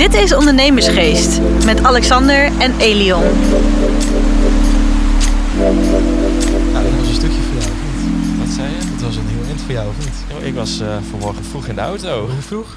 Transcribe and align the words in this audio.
Dit 0.00 0.14
is 0.14 0.34
Ondernemersgeest 0.34 1.40
met 1.64 1.82
Alexander 1.82 2.50
en 2.58 2.78
Elion. 2.78 3.22
Nou, 6.72 6.84
dat 6.84 6.92
was 6.98 7.08
een 7.08 7.14
stukje 7.14 7.40
voor 7.42 7.60
jou, 7.60 7.70
of 7.70 8.04
niet? 8.04 8.38
Wat 8.38 8.48
zei 8.48 8.68
je? 8.68 8.78
Dat 8.90 9.00
was 9.00 9.16
een 9.16 9.26
heel 9.26 9.46
eind 9.46 9.60
voor 9.60 9.72
jou, 9.72 9.88
of 9.88 9.94
niet? 9.98 10.46
Ik 10.46 10.54
was 10.54 10.80
eh, 10.80 10.96
vanmorgen 11.10 11.44
vroeg 11.44 11.66
in 11.66 11.74
de 11.74 11.80
auto. 11.80 12.20
Hoe 12.20 12.40
vroeg? 12.40 12.76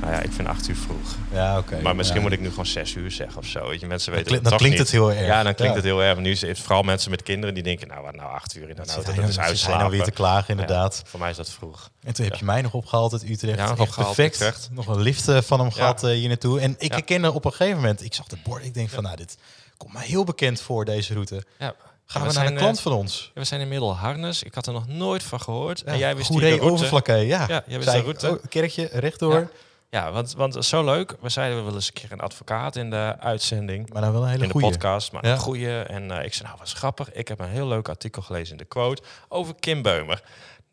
Nou 0.00 0.12
ja, 0.12 0.20
ik 0.20 0.32
vind 0.32 0.48
acht 0.48 0.68
uur 0.68 0.76
vroeg. 0.76 1.16
Ja, 1.32 1.58
oké. 1.58 1.80
Maar 1.82 1.96
misschien 1.96 2.18
Ja. 2.20 2.24
moet 2.26 2.32
ik 2.32 2.40
nu 2.40 2.48
gewoon 2.48 2.66
zes 2.66 2.94
uur 2.94 3.10
zeggen 3.10 3.38
of 3.38 3.46
zo. 3.46 3.68
Weet 3.68 3.80
je, 3.80 3.86
mensen 3.86 4.12
weten 4.12 4.32
het 4.32 4.42
dan 4.42 4.50
toch 4.52 4.60
klinkt 4.60 4.78
niet. 4.78 4.86
het 4.86 4.96
heel 4.96 5.12
erg. 5.12 5.26
Ja, 5.26 5.42
dan 5.42 5.54
klinkt 5.54 5.74
Ja. 5.74 5.80
het 5.80 5.84
heel 5.90 6.02
erg. 6.02 6.18
Nu 6.18 6.30
is 6.30 6.40
het 6.40 6.58
vooral 6.58 6.82
mensen 6.82 7.10
met 7.10 7.22
kinderen 7.22 7.54
die 7.54 7.62
denken, 7.62 7.88
nou 7.88 8.02
wat 8.04 8.14
nou 8.14 8.32
acht 8.34 8.56
uur 8.56 8.62
in 8.62 8.68
de 8.68 8.74
Dat 8.74 8.88
auto, 8.94 9.04
zit 9.12 9.20
dat 9.20 9.28
is 9.28 9.34
hij 9.34 9.44
nou 9.44 9.48
uitslapen. 9.50 9.90
weer 9.90 10.02
te 10.02 10.10
klagen, 10.10 10.48
inderdaad. 10.50 11.02
Voor 11.06 11.20
mij 11.20 11.30
is 11.30 11.36
dat 11.36 11.50
vroeg. 11.50 11.90
En 12.02 12.14
toen 12.14 12.24
heb 12.24 12.34
je 12.34 12.44
mij 12.44 12.62
nog 12.62 12.72
opgehaald 12.74 13.12
uit 13.12 13.22
Utrecht. 13.28 13.58
Ja, 13.58 13.68
nog 13.74 13.78
Echt 13.86 13.94
perfect. 13.96 14.34
Utrecht. 14.34 14.68
Nog 14.72 14.86
een 14.86 15.00
lift 15.00 15.28
eh, 15.28 15.40
van 15.40 15.60
hem 15.60 15.70
gehad 15.70 16.04
eh, 16.04 16.10
hier 16.10 16.28
naartoe. 16.28 16.60
En 16.60 16.74
ik 16.78 16.92
herkende 16.92 17.32
op 17.32 17.44
een 17.44 17.50
gegeven 17.52 17.76
moment, 17.76 18.04
ik 18.04 18.14
zag 18.14 18.26
het 18.30 18.42
bord, 18.42 18.64
ik 18.64 18.74
denk 18.74 18.90
van, 18.90 19.02
nou, 19.02 19.16
dit 19.16 19.36
komt 19.76 19.92
mij 19.92 20.04
heel 20.06 20.24
bekend 20.24 20.60
voor, 20.60 20.84
deze 20.84 21.12
route. 21.12 21.44
Ja. 21.58 21.74
Gaan 22.06 22.22
we, 22.22 22.28
we 22.28 22.34
naar 22.34 22.46
een 22.46 22.56
klant 22.56 22.76
eh, 22.76 22.82
van 22.82 22.92
ons? 22.92 23.30
We 23.34 23.44
zijn 23.44 23.60
in 23.60 23.68
Middelharnis. 23.68 24.42
Ik 24.42 24.54
had 24.54 24.66
er 24.66 24.72
nog 24.72 24.86
nooit 24.86 25.22
van 25.22 25.40
gehoord. 25.40 25.82
Ja, 25.86 25.92
en 25.92 25.98
jij 25.98 26.16
wist 26.16 26.26
Goeree 26.26 26.50
die 26.50 26.60
de 26.60 26.86
route. 26.88 27.12
Ja. 27.12 27.44
Ja, 27.48 27.62
jij 27.66 27.76
wist 27.78 27.90
Zei 27.90 27.96
de 27.98 28.04
route. 28.04 28.30
oh, 28.30 28.42
kerkje, 28.48 28.88
rechtdoor. 28.92 29.50
Ja. 29.94 30.12
Want, 30.12 30.34
want 30.36 30.64
zo 30.64 30.84
leuk. 30.84 31.14
We 31.20 31.28
zeiden 31.28 31.56
we 31.56 31.62
willen 31.62 31.78
eens 31.78 31.86
een 31.86 31.92
keer 31.92 32.12
een 32.12 32.20
advocaat 32.20 32.76
in 32.76 32.90
de 32.90 33.16
uitzending. 33.20 33.92
Maar 33.92 34.02
dan 34.02 34.12
wel 34.12 34.22
een 34.22 34.28
hele 34.28 34.40
in 34.42 34.46
de 34.48 34.52
goede. 34.52 34.68
podcast, 34.70 35.12
maar 35.12 35.26
Ja. 35.26 35.32
een 35.32 35.38
goeie. 35.38 35.80
En 35.82 36.10
eh, 36.18 36.24
ik 36.24 36.34
zei, 36.34 36.46
nou, 36.48 36.58
wat 36.60 36.72
grappig. 36.72 37.12
Ik 37.12 37.28
heb 37.28 37.38
een 37.40 37.48
heel 37.48 37.66
leuk 37.66 37.88
artikel 37.88 38.22
gelezen 38.22 38.52
in 38.52 38.56
de 38.58 38.64
quote 38.64 39.02
over 39.28 39.54
Kim 39.60 39.82
Beumer. 39.82 40.22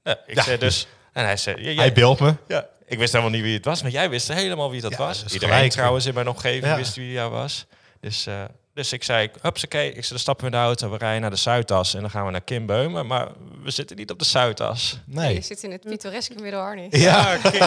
Nou, 0.04 0.18
ik 0.26 0.36
Ja. 0.36 0.44
zei 0.44 0.58
dus... 0.58 0.88
En 1.14 1.26
hij 1.26 1.38
zei... 1.38 1.62
jij- 1.64 1.74
Hij 1.76 1.94
belt 1.94 2.20
me. 2.20 2.36
ja, 2.48 2.66
ik 2.86 2.98
wist 2.98 3.12
helemaal 3.12 3.34
niet 3.34 3.42
wie 3.44 3.54
het 3.56 3.66
was, 3.66 3.82
maar 3.82 3.92
jij 3.92 4.10
wist 4.10 4.28
helemaal 4.28 4.72
wie 4.72 4.82
dat 4.82 4.92
Ja, 4.92 4.98
was. 4.98 5.24
Iedereen 5.24 5.56
gelijk. 5.56 5.72
trouwens 5.72 6.06
in 6.06 6.14
mijn 6.14 6.28
omgeving 6.28 6.76
wist 6.76 6.96
wie 6.96 7.12
jij 7.12 7.30
was. 7.30 7.66
Dus, 8.00 8.26
eh, 8.26 8.44
dus 8.82 8.94
ik 8.94 9.04
zei, 9.04 9.30
hupsakee, 9.42 9.88
ik 9.88 9.94
zei, 9.94 10.10
dan 10.10 10.20
stappen 10.20 10.46
we 10.46 10.52
in 10.52 10.58
de 10.58 10.64
auto, 10.66 10.90
we 10.90 10.98
rijden 10.98 11.22
naar 11.22 11.30
de 11.30 11.36
Zuidas 11.36 11.94
en 11.94 12.02
dan 12.02 12.10
gaan 12.10 12.26
we 12.26 12.32
naar 12.32 12.42
Kim 12.42 12.66
Beumer. 12.66 13.06
Maar 13.06 13.28
we 13.64 13.72
zitten 13.72 13.98
niet 13.98 14.12
op 14.12 14.20
de 14.20 14.26
Zuidas. 14.26 14.98
Nee. 15.06 15.34
Je 15.34 15.42
zit 15.42 15.64
in 15.64 15.72
het 15.72 15.82
pittoreske 15.82 16.34
Middelharnis. 16.42 16.88
Ja, 17.02 17.38
Kim. 17.38 17.62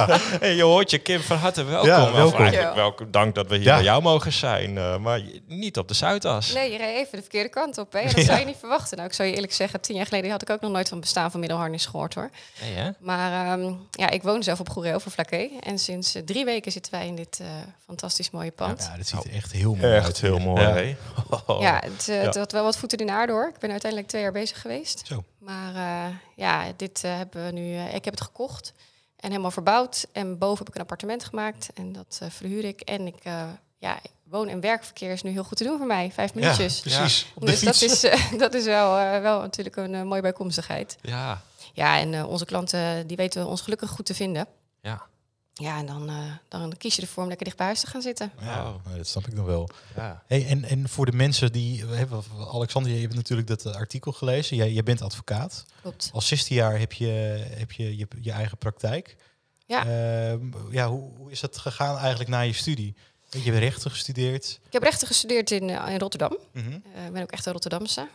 en 0.48 0.54
je 0.54 0.62
hoort 0.62 0.90
je, 0.90 0.98
Kim, 0.98 1.20
van 1.20 1.36
harte 1.36 1.64
welkom. 1.64 1.88
Ja, 1.88 2.12
welkom. 2.12 2.40
eigenlijk 2.40 2.70
Ja. 2.70 2.74
welkom, 2.74 3.10
dank 3.10 3.34
dat 3.34 3.46
we 3.46 3.54
hier 3.56 3.64
Ja. 3.64 3.74
bij 3.74 3.84
jou 3.84 4.02
mogen 4.02 4.32
zijn, 4.32 4.78
eh, 4.78 4.96
maar 4.98 5.20
niet 5.46 5.78
op 5.78 5.88
de 5.88 5.94
Zuidas. 5.94 6.52
Nee, 6.52 6.70
je 6.70 6.76
reed 6.78 6.96
even 6.96 7.10
de 7.12 7.20
verkeerde 7.20 7.48
kant 7.48 7.78
op. 7.78 7.92
Hè? 7.92 8.02
Dat 8.14 8.24
zou 8.24 8.38
je 8.38 8.44
niet 8.44 8.56
verwachten. 8.58 8.96
Nou, 8.96 9.08
ik 9.08 9.14
zou 9.14 9.28
je 9.28 9.34
eerlijk 9.34 9.52
zeggen, 9.52 9.80
tien 9.80 9.96
jaar 9.96 10.06
geleden 10.06 10.30
had 10.30 10.42
ik 10.42 10.50
ook 10.50 10.60
nog 10.60 10.72
nooit 10.72 10.88
van 10.88 10.96
het 10.96 11.06
bestaan 11.06 11.30
van 11.30 11.40
Middelharnis 11.40 11.86
gehoord 11.86 12.14
hoor. 12.14 12.30
Nee, 12.60 12.72
hè? 12.74 12.90
Maar 13.00 13.58
ehm, 13.58 13.72
ja, 13.90 14.10
ik 14.10 14.22
woon 14.22 14.42
zelf 14.42 14.60
op 14.60 14.68
Goeree 14.68 14.94
Overflakke. 14.94 15.50
En 15.60 15.78
sinds 15.78 16.14
eh, 16.14 16.22
drie 16.22 16.44
weken 16.44 16.72
zitten 16.72 16.92
wij 16.92 17.06
in 17.06 17.16
dit 17.16 17.38
eh, 17.40 17.46
fantastisch 17.86 18.30
mooie 18.30 18.50
pand. 18.50 18.88
Ja, 18.90 18.96
dat 18.96 19.06
ziet 19.06 19.24
er 19.24 19.32
echt 19.32 19.52
heel 19.52 19.74
mooi 19.74 19.92
uit. 19.92 20.04
Echt 20.06 20.20
heel 20.20 20.36
hier. 20.36 20.46
Mooi, 20.54 20.66
Ja. 20.66 20.72
hè? 20.74 20.96
Ja, 21.66 21.74
het, 21.84 22.08
eh, 22.08 22.20
het 22.22 22.34
Ja. 22.34 22.40
had 22.40 22.52
wel 22.52 22.64
wat 22.64 22.76
voeten 22.76 22.98
in 22.98 23.06
de 23.06 23.12
aarde 23.12 23.32
hoor. 23.32 23.48
Ik 23.54 23.58
ben 23.58 23.70
uiteindelijk 23.70 24.10
twee 24.10 24.22
jaar 24.22 24.32
bezig 24.32 24.60
geweest. 24.60 25.06
Zo. 25.06 25.24
Maar 25.38 25.74
eh, 25.74 26.14
ja, 26.36 26.64
dit 26.76 27.04
eh, 27.04 27.16
hebben 27.16 27.44
we 27.46 27.52
nu. 27.52 27.74
eh, 27.76 27.94
ik 27.94 28.04
heb 28.04 28.14
het 28.14 28.22
gekocht 28.22 28.72
en 29.16 29.28
helemaal 29.30 29.50
verbouwd. 29.50 30.06
En 30.12 30.38
boven 30.38 30.58
heb 30.58 30.68
ik 30.68 30.74
een 30.74 30.80
appartement 30.80 31.24
gemaakt. 31.24 31.70
En 31.74 31.92
dat 31.92 32.20
verhuur 32.28 32.64
ik. 32.64 32.80
En 32.80 33.06
ik, 33.06 33.16
eh, 33.22 33.42
ja, 33.78 33.98
woon- 34.24 34.48
en 34.48 34.60
werkverkeer 34.60 35.10
is 35.10 35.22
nu 35.22 35.30
heel 35.30 35.44
goed 35.44 35.56
te 35.56 35.64
doen 35.64 35.78
voor 35.78 35.86
mij. 35.86 36.10
Vijf 36.12 36.34
minuutjes. 36.34 36.82
Ja, 36.84 36.98
precies. 36.98 37.26
Dus 37.38 37.60
dat 37.60 37.80
is, 37.82 38.04
eh, 38.04 38.32
dat 38.44 38.54
is 38.54 38.64
wel, 38.64 38.98
eh, 38.98 39.20
wel 39.20 39.40
natuurlijk 39.40 39.76
een 39.76 40.06
mooie 40.06 40.20
bijkomstigheid. 40.22 40.96
Ja, 41.00 41.42
Ja, 41.74 41.98
en 41.98 42.14
eh, 42.14 42.28
onze 42.28 42.44
klanten 42.44 43.06
die 43.06 43.16
weten 43.16 43.46
ons 43.46 43.60
gelukkig 43.60 43.90
goed 43.90 44.06
te 44.06 44.14
vinden. 44.14 44.46
ja. 44.80 45.02
Ja, 45.54 45.78
en 45.78 45.86
dan, 45.86 46.08
eh, 46.08 46.16
dan 46.48 46.76
kies 46.78 46.96
je 46.96 47.02
ervoor 47.02 47.22
om 47.22 47.28
lekker 47.28 47.44
dicht 47.46 47.58
bij 47.58 47.66
huis 47.66 47.80
te 47.80 47.86
gaan 47.86 48.02
zitten. 48.02 48.32
Ja, 48.40 48.66
Oh. 48.68 48.96
dat 48.96 49.06
snap 49.06 49.26
ik 49.26 49.34
nog 49.34 49.46
wel. 49.46 49.68
ja. 49.96 50.22
Hey, 50.26 50.46
en, 50.46 50.64
en 50.64 50.88
voor 50.88 51.06
de 51.06 51.12
mensen 51.12 51.52
die... 51.52 51.86
we 51.86 51.94
hebben- 51.96 52.22
Alexander, 52.52 52.92
je 52.92 53.00
hebt 53.00 53.14
natuurlijk 53.14 53.48
dat 53.48 53.66
eh, 53.66 53.74
artikel 53.74 54.12
gelezen. 54.12 54.56
Jij, 54.56 54.72
jij 54.72 54.82
bent 54.82 55.02
advocaat. 55.02 55.64
Klopt. 55.82 56.10
Als 56.12 56.26
16 56.28 56.56
jaar 56.56 56.78
heb 56.78 56.92
je 56.92 57.06
heb 57.56 57.72
je, 57.72 57.96
je, 57.96 58.06
je 58.20 58.32
eigen 58.32 58.58
praktijk. 58.58 59.16
Ja. 59.66 59.80
Ehm, 59.86 60.46
ja 60.70 60.88
hoe, 60.88 61.10
hoe 61.16 61.30
is 61.30 61.40
dat 61.40 61.58
gegaan 61.58 61.98
eigenlijk 61.98 62.30
na 62.30 62.40
je 62.40 62.52
studie? 62.52 62.94
Je 63.30 63.38
hebt 63.40 63.58
rechten 63.58 63.90
gestudeerd. 63.90 64.60
Ik 64.66 64.72
heb 64.72 64.82
rechten 64.82 65.06
gestudeerd 65.06 65.50
in, 65.50 65.70
eh, 65.70 65.92
in 65.92 65.98
Rotterdam. 65.98 66.36
Mhm. 66.52 66.78
Eh, 66.94 67.06
ik 67.06 67.12
ben 67.12 67.22
ook 67.22 67.30
echt 67.32 67.46
een 67.46 67.52
Rotterdamse. 67.52 68.08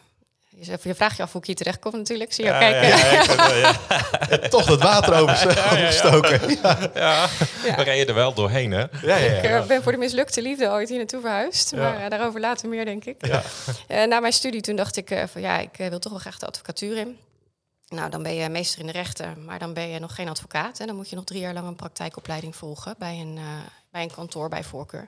Je, 0.59 0.95
vraagt 0.95 1.17
je 1.17 1.23
af 1.23 1.31
hoe 1.31 1.41
ik 1.41 1.47
hier 1.47 1.55
terecht 1.55 1.79
kom 1.79 1.91
natuurlijk. 1.91 2.33
Zie 2.33 2.45
je 2.45 2.51
Ja, 2.51 2.59
kijken. 2.59 2.87
ja, 2.87 2.97
ja, 2.97 3.21
ik 3.21 3.29
vind 3.29 3.47
wel, 3.47 3.55
ja. 3.55 4.47
Toch 4.49 4.65
dat 4.65 4.81
water 4.81 5.13
over, 5.13 5.47
overgestoken. 5.47 6.39
Ja, 6.63 6.89
Ja, 6.93 7.27
Ja. 7.65 7.75
we 7.75 7.81
reden 7.83 8.07
er 8.07 8.13
wel 8.13 8.33
doorheen, 8.33 8.71
hè? 8.71 8.79
ja, 8.79 8.87
ja. 9.01 9.15
Ik 9.17 9.43
eh, 9.43 9.65
ben 9.65 9.83
voor 9.83 9.91
de 9.91 9.97
mislukte 9.97 10.41
liefde 10.41 10.69
ooit 10.69 10.89
hier 10.89 10.97
naartoe 10.97 11.21
verhuisd. 11.21 11.71
Ja. 11.71 11.77
Maar 11.77 12.03
eh, 12.03 12.09
daarover 12.09 12.39
later 12.39 12.69
meer, 12.69 12.85
denk 12.85 13.05
ik. 13.05 13.21
Eh, 13.87 14.03
na 14.03 14.19
mijn 14.19 14.33
studie 14.33 14.61
toen 14.61 14.75
dacht 14.75 14.95
ik 14.97 15.11
eh, 15.11 15.23
van 15.31 15.41
ja, 15.41 15.57
ik 15.59 15.79
eh, 15.79 15.87
wil 15.87 15.99
toch 15.99 16.11
wel 16.11 16.21
graag 16.21 16.37
de 16.39 16.45
advocatuur 16.45 16.97
in. 16.97 17.17
Nou, 17.87 18.09
dan 18.09 18.23
ben 18.23 18.33
je 18.35 18.49
meester 18.49 18.79
in 18.79 18.85
de 18.85 18.91
rechten, 18.91 19.45
maar 19.45 19.59
dan 19.59 19.73
ben 19.73 19.89
je 19.89 19.99
nog 19.99 20.15
geen 20.15 20.29
advocaat. 20.29 20.79
En 20.79 20.87
dan 20.87 20.95
moet 20.95 21.09
je 21.09 21.15
nog 21.15 21.25
drie 21.25 21.39
jaar 21.41 21.53
lang 21.53 21.67
een 21.67 21.75
praktijkopleiding 21.75 22.55
volgen 22.55 22.95
bij 22.97 23.19
een, 23.19 23.37
eh, 23.37 23.43
bij 23.91 24.01
een 24.03 24.11
kantoor 24.13 24.49
bij 24.49 24.63
voorkeur. 24.63 25.07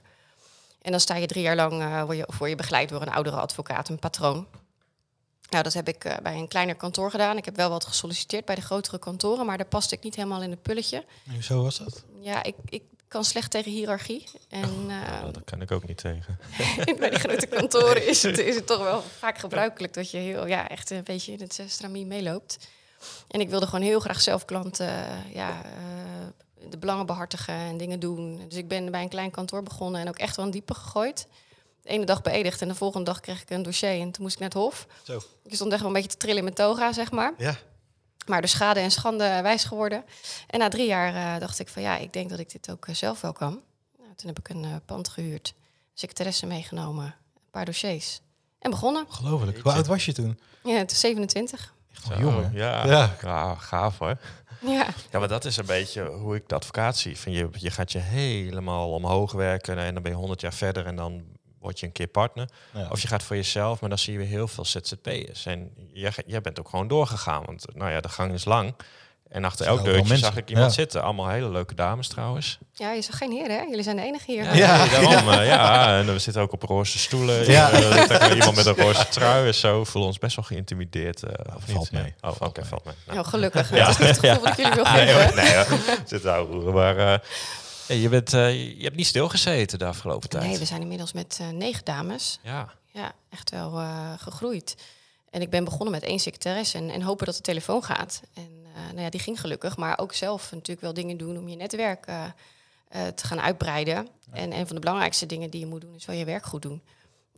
En 0.82 0.92
dan 0.92 1.00
sta 1.00 1.16
je 1.16 1.28
drie 1.28 1.44
jaar 1.44 1.56
lang, 1.56 1.82
eh 1.82 2.04
word 2.04 2.18
je, 2.18 2.28
word 2.38 2.50
je 2.50 2.56
begeleid 2.56 2.90
door 2.90 3.02
een 3.02 3.12
oudere 3.12 3.36
advocaat, 3.36 3.90
een 3.90 4.00
patroon. 4.00 4.48
Nou, 5.50 5.64
dat 5.64 5.74
heb 5.74 5.88
ik 5.88 6.06
eh, 6.06 6.18
bij 6.24 6.36
een 6.36 6.48
kleiner 6.48 6.76
kantoor 6.76 7.12
gedaan. 7.12 7.38
Ik 7.38 7.46
heb 7.46 7.56
wel 7.56 7.70
wat 7.70 7.86
gesolliciteerd 7.86 8.46
bij 8.46 8.56
de 8.56 8.62
grotere 8.62 9.00
kantoren, 9.00 9.46
maar 9.46 9.58
daar 9.58 9.68
paste 9.68 9.96
ik 9.96 10.04
niet 10.04 10.16
helemaal 10.16 10.42
in 10.42 10.50
het 10.50 10.62
pulletje. 10.62 11.06
Zo 11.42 11.64
was 11.64 11.78
dat. 11.78 12.04
Ja, 12.22 12.44
ik, 12.44 12.56
ik 12.66 12.84
kan 13.08 13.24
slecht 13.24 13.52
tegen 13.52 13.72
hiërarchie. 13.72 14.24
En 14.50 14.86
eh, 14.88 15.22
Nou, 15.22 15.32
dat 15.32 15.44
kan 15.44 15.62
ik 15.62 15.72
ook 15.72 15.88
niet 15.88 15.98
tegen. 15.98 16.40
bij 17.00 17.10
die 17.10 17.20
grote 17.20 17.48
kantoren 17.48 18.08
is 18.08 18.24
het, 18.24 18.38
is 18.38 18.56
het 18.56 18.68
toch 18.68 18.84
wel 18.84 19.02
vaak 19.02 19.38
gebruikelijk 19.38 19.94
dat 19.94 20.12
je 20.12 20.18
heel, 20.18 20.48
ja, 20.48 20.70
echt 20.70 20.90
een 20.90 21.04
beetje 21.04 21.32
in 21.32 21.40
het 21.40 21.60
eh, 21.60 21.66
stramien 21.68 22.08
meeloopt. 22.08 22.68
En 23.28 23.40
ik 23.40 23.50
wilde 23.50 23.66
gewoon 23.66 23.86
heel 23.86 24.00
graag 24.00 24.22
zelf 24.22 24.46
klanten, 24.46 24.94
ja, 25.34 25.62
de 26.70 26.78
belangen 26.78 27.06
behartigen 27.06 27.54
en 27.54 27.78
dingen 27.78 28.00
doen. 28.00 28.42
Dus 28.48 28.58
ik 28.58 28.68
ben 28.68 28.92
bij 28.92 29.02
een 29.02 29.10
klein 29.10 29.32
kantoor 29.32 29.64
begonnen 29.64 30.02
en 30.02 30.08
ook 30.08 30.18
echt 30.18 30.36
wel 30.36 30.46
een 30.46 30.52
diepe 30.52 30.74
gegooid. 30.74 31.28
De 31.82 31.90
ene 31.90 32.06
dag 32.06 32.22
beëdigd 32.22 32.62
en 32.62 32.68
de 32.68 32.76
volgende 32.76 33.06
dag 33.06 33.20
kreeg 33.20 33.42
ik 33.42 33.50
een 33.50 33.64
dossier 33.64 34.02
en 34.02 34.12
toen 34.12 34.24
moest 34.24 34.34
ik 34.34 34.40
naar 34.40 34.50
het 34.50 34.58
hof. 34.58 34.88
Zo. 35.04 35.22
Ik 35.44 35.56
stond 35.56 35.72
echt 35.72 35.80
wel 35.80 35.90
een 35.90 35.96
beetje 35.96 36.10
te 36.10 36.18
trillen 36.18 36.38
in 36.38 36.44
mijn 36.44 36.56
toga, 36.56 36.94
zeg 36.94 37.12
maar. 37.12 37.34
Ja. 37.38 37.56
Maar 38.26 38.42
de 38.42 38.48
schade 38.48 38.80
en 38.80 38.92
schande 38.92 39.40
wijs 39.42 39.64
geworden. 39.64 40.04
En 40.48 40.60
na 40.60 40.68
drie 40.68 40.88
jaar 40.88 41.16
eh, 41.16 41.40
dacht 41.40 41.60
ik 41.60 41.68
van 41.68 41.82
ja, 41.82 41.98
ik 41.98 42.14
denk 42.14 42.30
dat 42.30 42.40
ik 42.40 42.52
dit 42.52 42.72
ook 42.72 42.88
eh, 42.88 42.96
zelf 42.96 43.22
wel 43.22 43.34
kan. 43.34 43.62
Nou, 43.98 44.14
toen 44.16 44.28
heb 44.28 44.40
ik 44.40 44.50
een 44.50 44.64
eh, 44.64 44.76
pand 44.86 45.10
gehuurd, 45.10 45.54
secretaresse 45.94 46.46
meegenomen, 46.46 47.06
een 47.06 47.52
paar 47.52 47.66
dossiers. 47.66 48.22
En 48.60 48.70
begonnen. 48.70 49.06
Ongelooflijk. 49.06 49.60
Hoe 49.60 49.72
oud 49.72 49.88
was 49.88 50.06
je 50.06 50.14
toen? 50.14 50.40
Ja, 50.64 50.76
het 50.76 50.92
is 50.92 51.00
27. 51.00 51.74
Echt 51.94 52.20
jong, 52.20 52.42
hè? 52.42 52.58
ja. 52.60 52.86
Ja. 52.86 53.16
Ja. 53.22 53.56
gaaf 53.56 53.98
hoor. 53.98 54.18
Ja, 54.62 54.88
Ja, 55.12 55.20
maar 55.20 55.28
dat 55.28 55.46
is 55.46 55.58
een 55.58 55.66
beetje 55.66 56.06
hoe 56.06 56.36
ik 56.36 56.50
de 56.50 56.56
advocaat 56.56 56.98
zie. 56.98 57.18
Van 57.18 57.32
je, 57.32 57.50
je 57.52 57.72
gaat 57.72 57.92
je 57.92 58.00
helemaal 58.00 58.92
omhoog 58.92 59.32
werken 59.32 59.78
en 59.78 59.94
dan 59.94 60.04
ben 60.04 60.12
je 60.12 60.18
100 60.18 60.42
jaar 60.42 60.54
verder 60.54 60.86
en 60.86 60.96
dan 60.96 61.24
word 61.60 61.80
je 61.80 61.86
een 61.86 61.92
keer 61.92 62.08
partner. 62.08 62.50
Ja. 62.74 62.88
Of 62.92 63.02
je 63.02 63.08
gaat 63.08 63.24
voor 63.24 63.36
jezelf, 63.36 63.80
maar 63.80 63.90
dan 63.90 64.00
zie 64.00 64.14
je 64.14 64.20
weer 64.20 64.28
heel 64.28 64.48
veel 64.48 64.66
ZZP'ers. 64.66 65.46
En 65.46 65.72
jij, 65.94 66.12
jij 66.26 66.42
bent 66.42 66.60
ook 66.60 66.70
gewoon 66.70 66.88
doorgegaan, 66.88 67.44
want 67.46 67.66
nou 67.74 67.92
ja, 67.92 68.02
de 68.02 68.10
gang 68.10 68.34
is 68.34 68.46
lang. 68.46 68.74
En 69.30 69.46
achter 69.46 69.66
elk 69.66 69.84
deurtje 69.84 70.18
zag 70.18 70.38
ik 70.38 70.50
iemand 70.50 70.68
Ja. 70.70 70.74
zitten. 70.74 71.02
Allemaal 71.04 71.28
hele 71.30 71.50
leuke 71.50 71.76
dames 71.76 72.08
trouwens. 72.08 72.58
ja 72.74 72.92
je 72.92 73.02
zag 73.02 73.18
geen 73.18 73.32
heren, 73.32 73.56
hè? 73.58 73.62
Jullie 73.62 73.84
zijn 73.84 73.96
de 73.96 74.02
enige 74.02 74.32
hier. 74.32 74.44
Ja, 74.44 74.54
Ja. 74.54 74.78
nee, 74.86 74.90
daarom. 74.90 75.30
eh, 75.30 75.46
ja, 75.48 76.00
en 76.00 76.06
we 76.14 76.20
zitten 76.20 76.42
ook 76.42 76.52
op 76.54 76.64
roze 76.64 77.00
stoelen. 77.00 77.52
Ja. 77.52 77.72
Iemand 78.34 78.56
met 78.56 78.66
een 78.66 78.76
roze 78.76 79.08
trui 79.08 79.48
en 79.48 79.56
zo. 79.56 79.84
Voelen 79.84 80.10
ons 80.10 80.20
best 80.20 80.36
wel 80.36 80.46
geïntimideerd. 80.46 81.24
eh, 81.24 81.56
of 81.56 81.64
valt 81.66 81.92
niet? 81.92 82.02
mee. 82.02 82.14
Ja. 82.22 82.30
Oh, 82.30 82.36
oké, 82.40 82.66
valt 82.66 82.86
mee. 82.86 82.94
Nou. 83.06 83.18
Nou, 83.18 83.28
gelukkig. 83.30 83.70
Ja. 83.76 83.88
Het 83.88 83.90
is 83.90 83.98
niet 83.98 84.08
het 84.08 84.20
gevoel 84.20 84.44
dat 84.44 84.52
ik 84.52 84.58
jullie 84.58 84.74
wil 84.74 84.84
Nee, 84.94 85.08
geven. 85.08 85.24
hoor, 85.26 85.36
nee, 85.36 85.56
hoor. 85.56 85.98
zit 86.06 86.22
daar 86.24 86.40
roeren. 86.40 86.74
Maar 86.74 86.98
eh, 86.98 87.20
je, 87.98 88.10
bent, 88.10 88.34
eh, 88.34 88.78
je 88.78 88.84
hebt 88.84 88.96
niet 88.96 89.06
stilgezeten 89.06 89.80
de 89.80 89.86
afgelopen 89.86 90.30
tijd. 90.30 90.44
Nee, 90.44 90.58
we 90.58 90.66
zijn 90.66 90.82
inmiddels 90.82 91.14
met 91.14 91.38
eh, 91.42 91.50
negen 91.50 91.86
dames. 91.86 92.40
Ja, 92.44 92.74
Ja, 92.92 93.12
echt 93.30 93.50
wel 93.50 93.80
eh, 93.80 94.14
gegroeid. 94.18 94.76
En 95.30 95.42
ik 95.42 95.50
ben 95.50 95.64
begonnen 95.64 95.92
met 95.92 96.04
één 96.04 96.20
secretaresse 96.20 96.78
en, 96.78 96.90
en 96.90 97.02
hopen 97.02 97.26
dat 97.26 97.36
de 97.36 97.42
telefoon 97.42 97.84
gaat. 97.84 98.22
En 98.34 98.62
nou 98.74 99.02
ja, 99.02 99.10
die 99.10 99.20
ging 99.20 99.40
gelukkig, 99.40 99.78
maar 99.78 99.98
ook 99.98 100.14
zelf 100.14 100.52
natuurlijk 100.52 100.82
wel 100.82 100.94
dingen 100.94 101.18
doen 101.18 101.38
om 101.38 101.48
je 101.48 101.56
netwerk 101.56 102.06
te 103.16 103.26
gaan 103.26 103.42
uitbreiden. 103.42 104.08
En 104.32 104.52
een 104.52 104.66
van 104.66 104.76
de 104.76 104.82
belangrijkste 104.82 105.26
dingen 105.26 105.50
die 105.50 105.60
je 105.60 105.66
moet 105.66 105.82
doen, 105.82 105.96
is 105.96 106.06
wel 106.06 106.16
je 106.16 106.26
werk 106.26 106.46
goed 106.46 106.62
doen. 106.62 106.82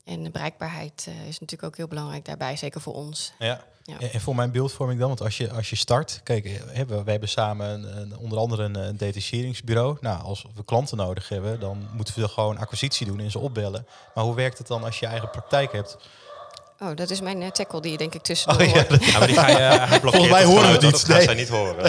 En 0.05 0.23
de 0.23 0.29
bereikbaarheid 0.29 1.07
is 1.27 1.39
natuurlijk 1.39 1.63
ook 1.63 1.77
heel 1.77 1.87
belangrijk 1.87 2.25
daarbij, 2.25 2.55
zeker 2.55 2.81
voor 2.81 2.93
ons. 2.93 3.33
Ja. 3.39 3.63
Ja. 3.83 3.99
En 4.11 4.21
voor 4.21 4.35
mijn 4.35 4.51
beeldvorming 4.51 4.99
dan, 4.99 5.07
want 5.07 5.21
als 5.21 5.37
je, 5.37 5.51
als 5.51 5.69
je 5.69 5.75
start, 5.75 6.19
kijk, 6.23 6.45
eh, 6.45 6.51
hebben, 6.67 7.03
wij 7.03 7.11
hebben 7.11 7.29
samen 7.29 7.67
een, 7.69 7.97
een- 8.01 8.17
onder 8.17 8.37
andere 8.37 8.63
een, 8.63 8.75
een 8.75 8.97
detacheringsbureau. 8.97 9.97
Nou, 10.01 10.23
als 10.23 10.45
we 10.55 10.63
klanten 10.65 10.97
nodig 10.97 11.29
hebben, 11.29 11.59
dan 11.59 11.87
moeten 11.93 12.19
we 12.21 12.27
gewoon 12.27 12.57
acquisitie 12.57 13.05
doen 13.05 13.19
en 13.19 13.31
ze 13.31 13.39
opbellen. 13.39 13.85
Maar 14.15 14.23
hoe 14.23 14.35
werkt 14.35 14.57
het 14.57 14.67
dan 14.67 14.83
als 14.83 14.99
je 14.99 15.05
eigen 15.05 15.29
praktijk 15.29 15.71
hebt? 15.71 15.97
Oh, 16.79 16.95
dat 16.95 17.09
is 17.09 17.21
mijn 17.21 17.41
eh, 17.41 17.49
tackle 17.51 17.81
die 17.81 17.91
je 17.91 17.97
denk 17.97 18.13
ik 18.15 18.21
tussendoor 18.21 18.61
Oh, 18.67 18.73
ja. 18.73 18.85
Ja, 18.99 19.17
maar 19.19 19.27
die 19.27 19.35
ga 19.37 19.47
je, 19.49 19.87
Volgens 20.01 20.29
mij 20.29 20.43
horen 20.43 20.61
we 20.67 20.71
het 20.71 20.81
Dat 20.81 20.91
niet, 20.91 21.01
gaan 21.01 21.15
nee. 21.15 21.23
zij 21.25 21.33
niet 21.35 21.49
horen. 21.49 21.85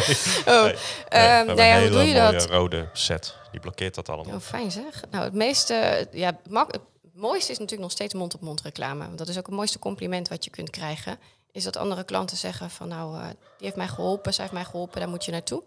Oh, 0.47 0.63
Nee, 0.65 0.75
ehm, 1.09 1.47
we 1.47 1.53
nou 1.55 1.63
ja, 1.63 1.77
een 1.77 1.81
hoe 1.83 1.91
doe 1.91 1.99
hele 2.01 2.27
je 2.27 2.33
dat? 2.33 2.45
rode 2.51 2.89
set. 2.93 3.35
Die 3.51 3.61
blokkeert 3.61 3.95
dat 3.95 4.09
allemaal. 4.09 4.35
Oh, 4.35 4.41
fijn 4.41 4.71
zeg. 4.71 5.03
Nou, 5.11 5.25
het 5.25 5.33
meeste, 5.35 6.09
ja, 6.13 6.39
mak- 6.49 6.73
het 6.73 6.81
mooiste 7.15 7.51
is 7.53 7.59
natuurlijk 7.59 7.83
nog 7.83 7.91
steeds 7.91 8.15
mond-op-mond 8.15 8.61
reclame. 8.63 9.05
Want 9.07 9.19
dat 9.19 9.29
is 9.29 9.39
ook 9.39 9.47
het 9.47 9.55
mooiste 9.55 9.79
compliment 9.79 10.29
wat 10.29 10.45
je 10.45 10.51
kunt 10.51 10.71
krijgen. 10.71 11.19
Is 11.53 11.65
dat 11.65 11.77
andere 11.77 12.05
klanten 12.05 12.37
zeggen 12.37 12.71
van 12.71 12.89
nou, 12.89 13.17
eh, 13.17 13.27
die 13.27 13.67
heeft 13.67 13.77
mij 13.77 13.89
geholpen, 13.89 14.35
zij 14.35 14.45
heeft 14.45 14.57
mij 14.57 14.65
geholpen, 14.65 15.01
daar 15.01 15.09
moet 15.09 15.25
je 15.25 15.31
naartoe. 15.31 15.63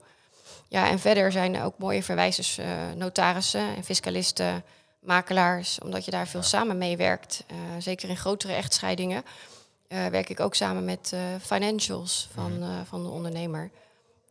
Ja, 0.67 0.89
en 0.89 0.99
verder 0.99 1.31
zijn 1.31 1.55
er 1.55 1.63
ook 1.63 1.77
mooie 1.77 2.03
verwijzers, 2.03 2.57
eh, 2.57 2.91
notarissen 2.95 3.75
en 3.75 3.83
fiscalisten, 3.83 4.63
makelaars, 4.99 5.79
omdat 5.79 6.05
je 6.05 6.11
daar 6.11 6.27
veel 6.27 6.43
samen 6.43 6.77
mee 6.77 6.97
werkt. 6.97 7.43
Eh, 7.47 7.55
zeker 7.79 8.09
in 8.09 8.17
grotere 8.17 8.53
echtscheidingen 8.53 9.23
werk 9.87 10.29
ik 10.29 10.39
ook 10.39 10.55
samen 10.55 10.85
met 10.85 11.13
financials 11.41 12.29
van, 12.33 12.61
eh, 12.61 12.69
van 12.85 13.03
de 13.03 13.09
ondernemer. 13.09 13.71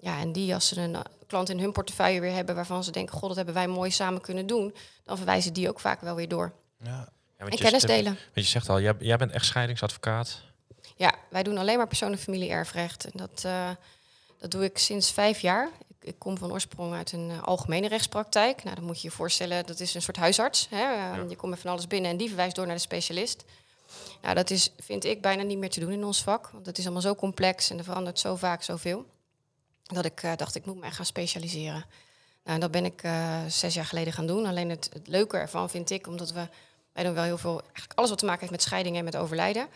Ja, 0.00 0.20
en 0.20 0.32
die 0.32 0.54
als 0.54 0.68
ze 0.68 0.80
een 0.80 0.96
klant 1.26 1.48
in 1.48 1.58
hun 1.58 1.72
portefeuille 1.72 2.20
weer 2.20 2.32
hebben 2.32 2.54
waarvan 2.54 2.84
ze 2.84 2.90
denken, 2.90 3.14
god, 3.14 3.28
dat 3.28 3.36
hebben 3.36 3.54
wij 3.54 3.66
mooi 3.66 3.90
samen 3.90 4.20
kunnen 4.20 4.46
doen, 4.46 4.74
dan 5.04 5.16
verwijzen 5.16 5.52
die 5.52 5.68
ook 5.68 5.80
vaak 5.80 6.00
wel 6.00 6.14
weer 6.14 6.28
door. 6.28 6.52
Ja. 6.82 7.08
En 7.36 7.48
kennis 7.48 7.82
delen. 7.82 8.12
Want 8.14 8.18
je 8.34 8.42
zegt 8.42 8.68
al, 8.68 8.80
jij, 8.80 8.94
jij 8.98 9.16
bent 9.16 9.32
echt 9.32 9.46
scheidingsadvocaat. 9.46 10.42
Ja, 10.96 11.14
wij 11.28 11.42
doen 11.42 11.58
alleen 11.58 11.76
maar 11.76 11.86
persoon- 11.86 12.12
en 12.12 12.18
familie-erfrecht. 12.18 13.04
En 13.04 13.12
dat, 13.14 13.42
eh, 13.44 13.70
dat 14.38 14.50
doe 14.50 14.64
ik 14.64 14.78
sinds 14.78 15.12
vijf 15.12 15.40
jaar. 15.40 15.70
Ik, 15.88 16.08
ik 16.08 16.18
kom 16.18 16.38
van 16.38 16.52
oorsprong 16.52 16.94
uit 16.94 17.12
een 17.12 17.30
eh, 17.30 17.42
algemene 17.42 17.88
rechtspraktijk. 17.88 18.64
Nou, 18.64 18.76
dan 18.76 18.84
moet 18.84 19.00
je 19.00 19.08
je 19.08 19.14
voorstellen, 19.14 19.66
dat 19.66 19.80
is 19.80 19.94
een 19.94 20.02
soort 20.02 20.16
huisarts. 20.16 20.66
Hè? 20.70 20.82
Eh, 20.82 21.28
Je 21.28 21.36
komt 21.36 21.50
met 21.50 21.60
van 21.60 21.70
alles 21.70 21.86
binnen 21.86 22.10
en 22.10 22.16
die 22.16 22.28
verwijst 22.28 22.56
door 22.56 22.66
naar 22.66 22.74
de 22.74 22.80
specialist. 22.80 23.44
Nou, 24.22 24.34
dat 24.34 24.50
is, 24.50 24.70
vind 24.78 25.04
ik, 25.04 25.22
bijna 25.22 25.42
niet 25.42 25.58
meer 25.58 25.70
te 25.70 25.80
doen 25.80 25.92
in 25.92 26.04
ons 26.04 26.22
vak. 26.22 26.48
Want 26.52 26.66
het 26.66 26.78
is 26.78 26.84
allemaal 26.84 27.02
zo 27.02 27.14
complex 27.14 27.70
en 27.70 27.78
er 27.78 27.84
verandert 27.84 28.18
zo 28.18 28.36
vaak 28.36 28.62
zoveel. 28.62 29.06
Dat 29.82 30.04
ik 30.04 30.22
dacht, 30.36 30.54
ik 30.54 30.66
moet 30.66 30.80
mij 30.80 30.90
gaan 30.90 31.04
specialiseren. 31.04 31.84
Nou, 32.44 32.60
dat 32.60 32.70
ben 32.70 32.84
ik 32.84 33.02
zes 33.48 33.74
jaar 33.74 33.84
geleden 33.84 34.12
gaan 34.12 34.26
doen. 34.26 34.46
Alleen 34.46 34.70
het, 34.70 34.90
het 34.92 35.08
leuke 35.08 35.36
ervan 35.36 35.70
vind 35.70 35.90
ik, 35.90 36.06
omdat 36.06 36.32
we... 36.32 36.48
Wij 36.92 37.04
doen 37.04 37.14
wel 37.14 37.24
heel 37.24 37.38
veel, 37.38 37.60
eigenlijk 37.60 37.92
alles 37.94 38.10
wat 38.10 38.18
te 38.18 38.24
maken 38.24 38.40
heeft 38.40 38.52
met 38.52 38.62
scheidingen 38.62 38.98
en 38.98 39.04
met 39.04 39.16
overlijden. 39.16 39.68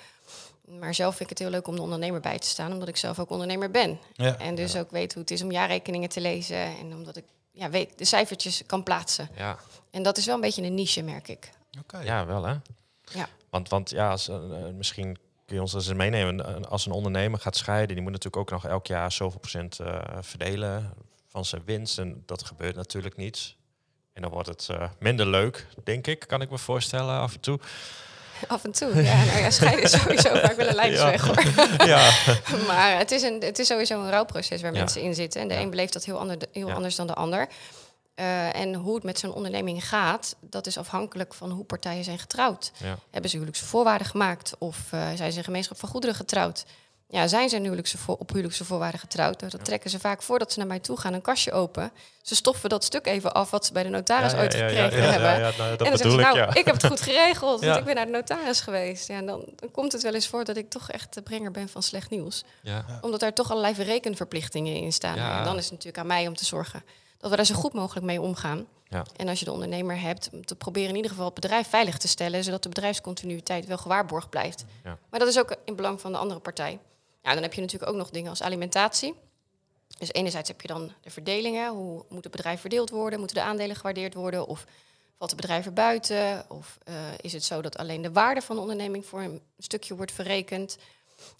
Maar 0.70 0.94
zelf 0.94 1.16
vind 1.16 1.30
ik 1.30 1.38
het 1.38 1.46
heel 1.46 1.56
leuk 1.56 1.66
om 1.66 1.76
de 1.76 1.82
ondernemer 1.82 2.20
bij 2.20 2.38
te 2.38 2.46
staan, 2.46 2.72
omdat 2.72 2.88
ik 2.88 2.96
zelf 2.96 3.18
ook 3.18 3.30
ondernemer 3.30 3.70
ben. 3.70 3.98
Ja. 4.12 4.38
En 4.38 4.54
dus 4.54 4.76
ook 4.76 4.90
weet 4.90 5.12
hoe 5.12 5.22
het 5.22 5.30
is 5.30 5.42
om 5.42 5.50
jaarrekeningen 5.50 6.08
te 6.08 6.20
lezen. 6.20 6.56
En 6.56 6.94
omdat 6.94 7.16
ik 7.16 7.24
ja, 7.52 7.70
weet, 7.70 7.98
de 7.98 8.04
cijfertjes 8.04 8.62
kan 8.66 8.82
plaatsen. 8.82 9.28
Ja, 9.36 9.58
En 9.90 10.02
dat 10.02 10.16
is 10.16 10.26
wel 10.26 10.34
een 10.34 10.40
beetje 10.40 10.62
een 10.62 10.74
niche, 10.74 11.02
merk 11.02 11.28
ik. 11.28 11.50
Oké. 11.80 11.98
ja 11.98 12.26
wel 12.26 12.44
hè? 12.44 12.54
Ja. 13.12 13.28
Want, 13.50 13.68
want 13.68 13.90
ja, 13.90 14.10
als, 14.10 14.28
eh, 14.28 14.34
eh, 14.36 14.74
misschien 14.74 15.18
kun 15.46 15.56
je 15.56 15.62
ons 15.62 15.74
eens 15.74 15.92
meenemen. 15.92 16.68
Als 16.68 16.86
een 16.86 16.92
ondernemer 16.92 17.40
gaat 17.40 17.56
scheiden, 17.56 17.94
die 17.94 18.02
moet 18.04 18.12
natuurlijk 18.12 18.42
ook 18.42 18.50
nog 18.50 18.70
elk 18.70 18.86
jaar 18.86 19.12
zoveel 19.12 19.40
procent 19.40 19.78
eh, 19.78 19.98
verdelen 20.20 20.94
van 21.26 21.44
zijn 21.44 21.62
winst. 21.64 21.98
En 21.98 22.22
dat 22.26 22.44
gebeurt 22.44 22.76
natuurlijk 22.76 23.16
niet. 23.16 23.56
En 24.18 24.24
dan 24.24 24.32
wordt 24.32 24.48
het 24.48 24.68
eh, 24.70 24.88
minder 24.98 25.26
leuk, 25.26 25.66
denk 25.84 26.06
ik, 26.06 26.24
kan 26.26 26.40
ik 26.40 26.50
me 26.50 26.58
voorstellen 26.58 27.18
af 27.18 27.34
en 27.34 27.40
toe. 27.40 27.58
Af 28.46 28.64
en 28.64 28.72
toe. 28.72 29.02
Ja, 29.02 29.24
nou 29.24 29.38
ja, 29.38 29.50
scheiden 29.50 29.82
is 29.84 29.90
sowieso 29.90 30.28
vaak 30.34 30.56
wel 30.56 30.66
een 30.68 30.74
lijnsweg 30.84 31.26
hoor. 31.26 31.42
ja. 31.88 32.10
Maar 32.68 32.98
het 32.98 33.10
is, 33.10 33.22
een, 33.22 33.40
het 33.40 33.58
is 33.58 33.66
sowieso 33.66 34.02
een 34.02 34.10
rouwproces 34.10 34.60
waar 34.60 34.72
Ja. 34.72 34.78
mensen 34.78 35.02
in 35.02 35.14
zitten. 35.14 35.40
En 35.40 35.48
de 35.48 35.54
een 35.54 35.70
beleeft 35.70 35.92
dat 35.92 36.04
heel, 36.04 36.18
ander, 36.18 36.36
heel 36.52 36.70
anders 36.72 36.96
dan 36.96 37.06
de 37.06 37.14
ander. 37.14 37.46
Eh, 38.14 38.56
en 38.56 38.74
hoe 38.74 38.94
het 38.94 39.04
met 39.04 39.18
zo'n 39.18 39.32
onderneming 39.34 39.88
gaat, 39.88 40.36
dat 40.40 40.66
is 40.66 40.78
afhankelijk 40.78 41.34
van 41.34 41.50
hoe 41.50 41.64
partijen 41.64 42.04
zijn 42.04 42.18
getrouwd. 42.18 42.72
Hebben 43.10 43.30
ze 43.30 43.36
huwelijkse 43.36 43.64
voorwaarden 43.66 44.06
gemaakt 44.06 44.52
of 44.58 44.78
eh, 44.90 45.00
zijn 45.14 45.32
ze 45.32 45.38
een 45.38 45.44
gemeenschap 45.44 45.78
van 45.78 45.88
goederen 45.88 46.16
getrouwd? 46.16 46.64
Ja, 47.10 47.26
zijn 47.26 47.48
ze 47.48 47.56
een 47.56 47.62
huwelijkse 47.62 47.98
voor, 47.98 48.16
op 48.16 48.28
huwelijkse 48.28 48.64
voorwaarden 48.64 49.00
getrouwd? 49.00 49.50
Dat 49.50 49.64
trekken 49.64 49.90
ze 49.90 49.98
vaak 50.00 50.22
voordat 50.22 50.52
ze 50.52 50.58
naar 50.58 50.68
mij 50.68 50.78
toe 50.78 51.00
gaan 51.00 51.12
een 51.12 51.20
kastje 51.20 51.52
open. 51.52 51.92
Ze 52.22 52.34
stoffen 52.34 52.68
dat 52.68 52.84
stuk 52.84 53.06
even 53.06 53.32
af 53.34 53.50
wat 53.50 53.66
ze 53.66 53.72
bij 53.72 53.82
de 53.82 53.88
notaris 53.88 54.34
ooit 54.34 54.54
gekregen 54.54 55.10
hebben. 55.10 55.30
ja, 55.30 55.38
nou, 55.38 55.52
dat 55.56 55.60
en 55.60 55.76
dan 55.76 55.76
bedoel 55.76 55.96
zeggen 55.96 56.10
ze, 56.10 56.16
ik, 56.18 56.20
nou, 56.24 56.36
ja. 56.36 56.54
ik 56.54 56.64
heb 56.64 56.74
het 56.74 56.86
goed 56.86 57.00
geregeld, 57.00 57.60
want 57.60 57.72
Ja. 57.72 57.78
ik 57.78 57.84
ben 57.84 57.94
naar 57.94 58.06
de 58.06 58.12
notaris 58.12 58.60
geweest. 58.60 59.08
Ja, 59.08 59.16
en 59.16 59.26
dan, 59.26 59.44
dan 59.56 59.70
komt 59.70 59.92
het 59.92 60.02
wel 60.02 60.14
eens 60.14 60.26
voor 60.28 60.44
dat 60.44 60.56
ik 60.56 60.70
toch 60.70 60.90
echt 60.90 61.14
de 61.14 61.22
brenger 61.22 61.50
ben 61.50 61.68
van 61.68 61.82
slecht 61.82 62.10
nieuws. 62.10 62.44
Ja. 62.62 62.84
Omdat 63.00 63.20
daar 63.20 63.32
toch 63.32 63.50
allerlei 63.50 63.74
verrekenverplichtingen 63.74 64.74
in 64.74 64.92
staan. 64.92 65.16
Ja. 65.16 65.38
En 65.38 65.44
dan 65.44 65.56
is 65.56 65.62
het 65.62 65.70
natuurlijk 65.72 65.98
aan 65.98 66.06
mij 66.06 66.26
om 66.26 66.36
te 66.36 66.44
zorgen 66.44 66.84
dat 67.18 67.30
we 67.30 67.36
daar 67.36 67.46
zo 67.46 67.54
goed 67.54 67.72
mogelijk 67.72 68.06
mee 68.06 68.20
omgaan. 68.20 68.66
Ja. 68.88 69.04
En 69.16 69.28
als 69.28 69.38
je 69.38 69.44
de 69.44 69.52
ondernemer 69.52 70.00
hebt, 70.00 70.28
om 70.32 70.44
te 70.44 70.54
proberen 70.54 70.88
in 70.88 70.96
ieder 70.96 71.10
geval 71.10 71.24
het 71.26 71.34
bedrijf 71.34 71.68
veilig 71.68 71.98
te 71.98 72.08
stellen, 72.08 72.44
zodat 72.44 72.62
de 72.62 72.68
bedrijfscontinuïteit 72.68 73.66
wel 73.66 73.78
gewaarborgd 73.78 74.30
blijft. 74.30 74.64
Ja. 74.84 74.98
Maar 75.10 75.20
dat 75.20 75.28
is 75.28 75.38
ook 75.38 75.56
in 75.64 75.76
belang 75.76 76.00
van 76.00 76.12
de 76.12 76.18
andere 76.18 76.40
partij. 76.40 76.78
Ja, 77.28 77.34
dan 77.34 77.42
heb 77.42 77.54
je 77.54 77.60
natuurlijk 77.60 77.90
ook 77.90 77.98
nog 77.98 78.10
dingen 78.10 78.30
als 78.30 78.42
alimentatie. 78.42 79.14
Dus 79.98 80.12
enerzijds 80.12 80.48
heb 80.48 80.60
je 80.60 80.68
dan 80.68 80.92
de 81.00 81.10
verdelingen. 81.10 81.70
Hoe 81.70 82.04
moet 82.08 82.24
het 82.24 82.32
bedrijf 82.32 82.60
verdeeld 82.60 82.90
worden? 82.90 83.18
Moeten 83.18 83.36
de 83.36 83.42
aandelen 83.42 83.76
gewaardeerd 83.76 84.14
worden? 84.14 84.46
Of 84.46 84.64
valt 85.18 85.30
het 85.30 85.40
bedrijf 85.40 85.66
er 85.66 85.72
buiten? 85.72 86.44
Of 86.48 86.78
eh, 86.84 86.94
is 87.20 87.32
het 87.32 87.44
zo 87.44 87.62
dat 87.62 87.76
alleen 87.76 88.02
de 88.02 88.12
waarde 88.12 88.40
van 88.40 88.56
de 88.56 88.62
onderneming 88.62 89.06
voor 89.06 89.20
een 89.20 89.42
stukje 89.58 89.96
wordt 89.96 90.12
verrekend? 90.12 90.78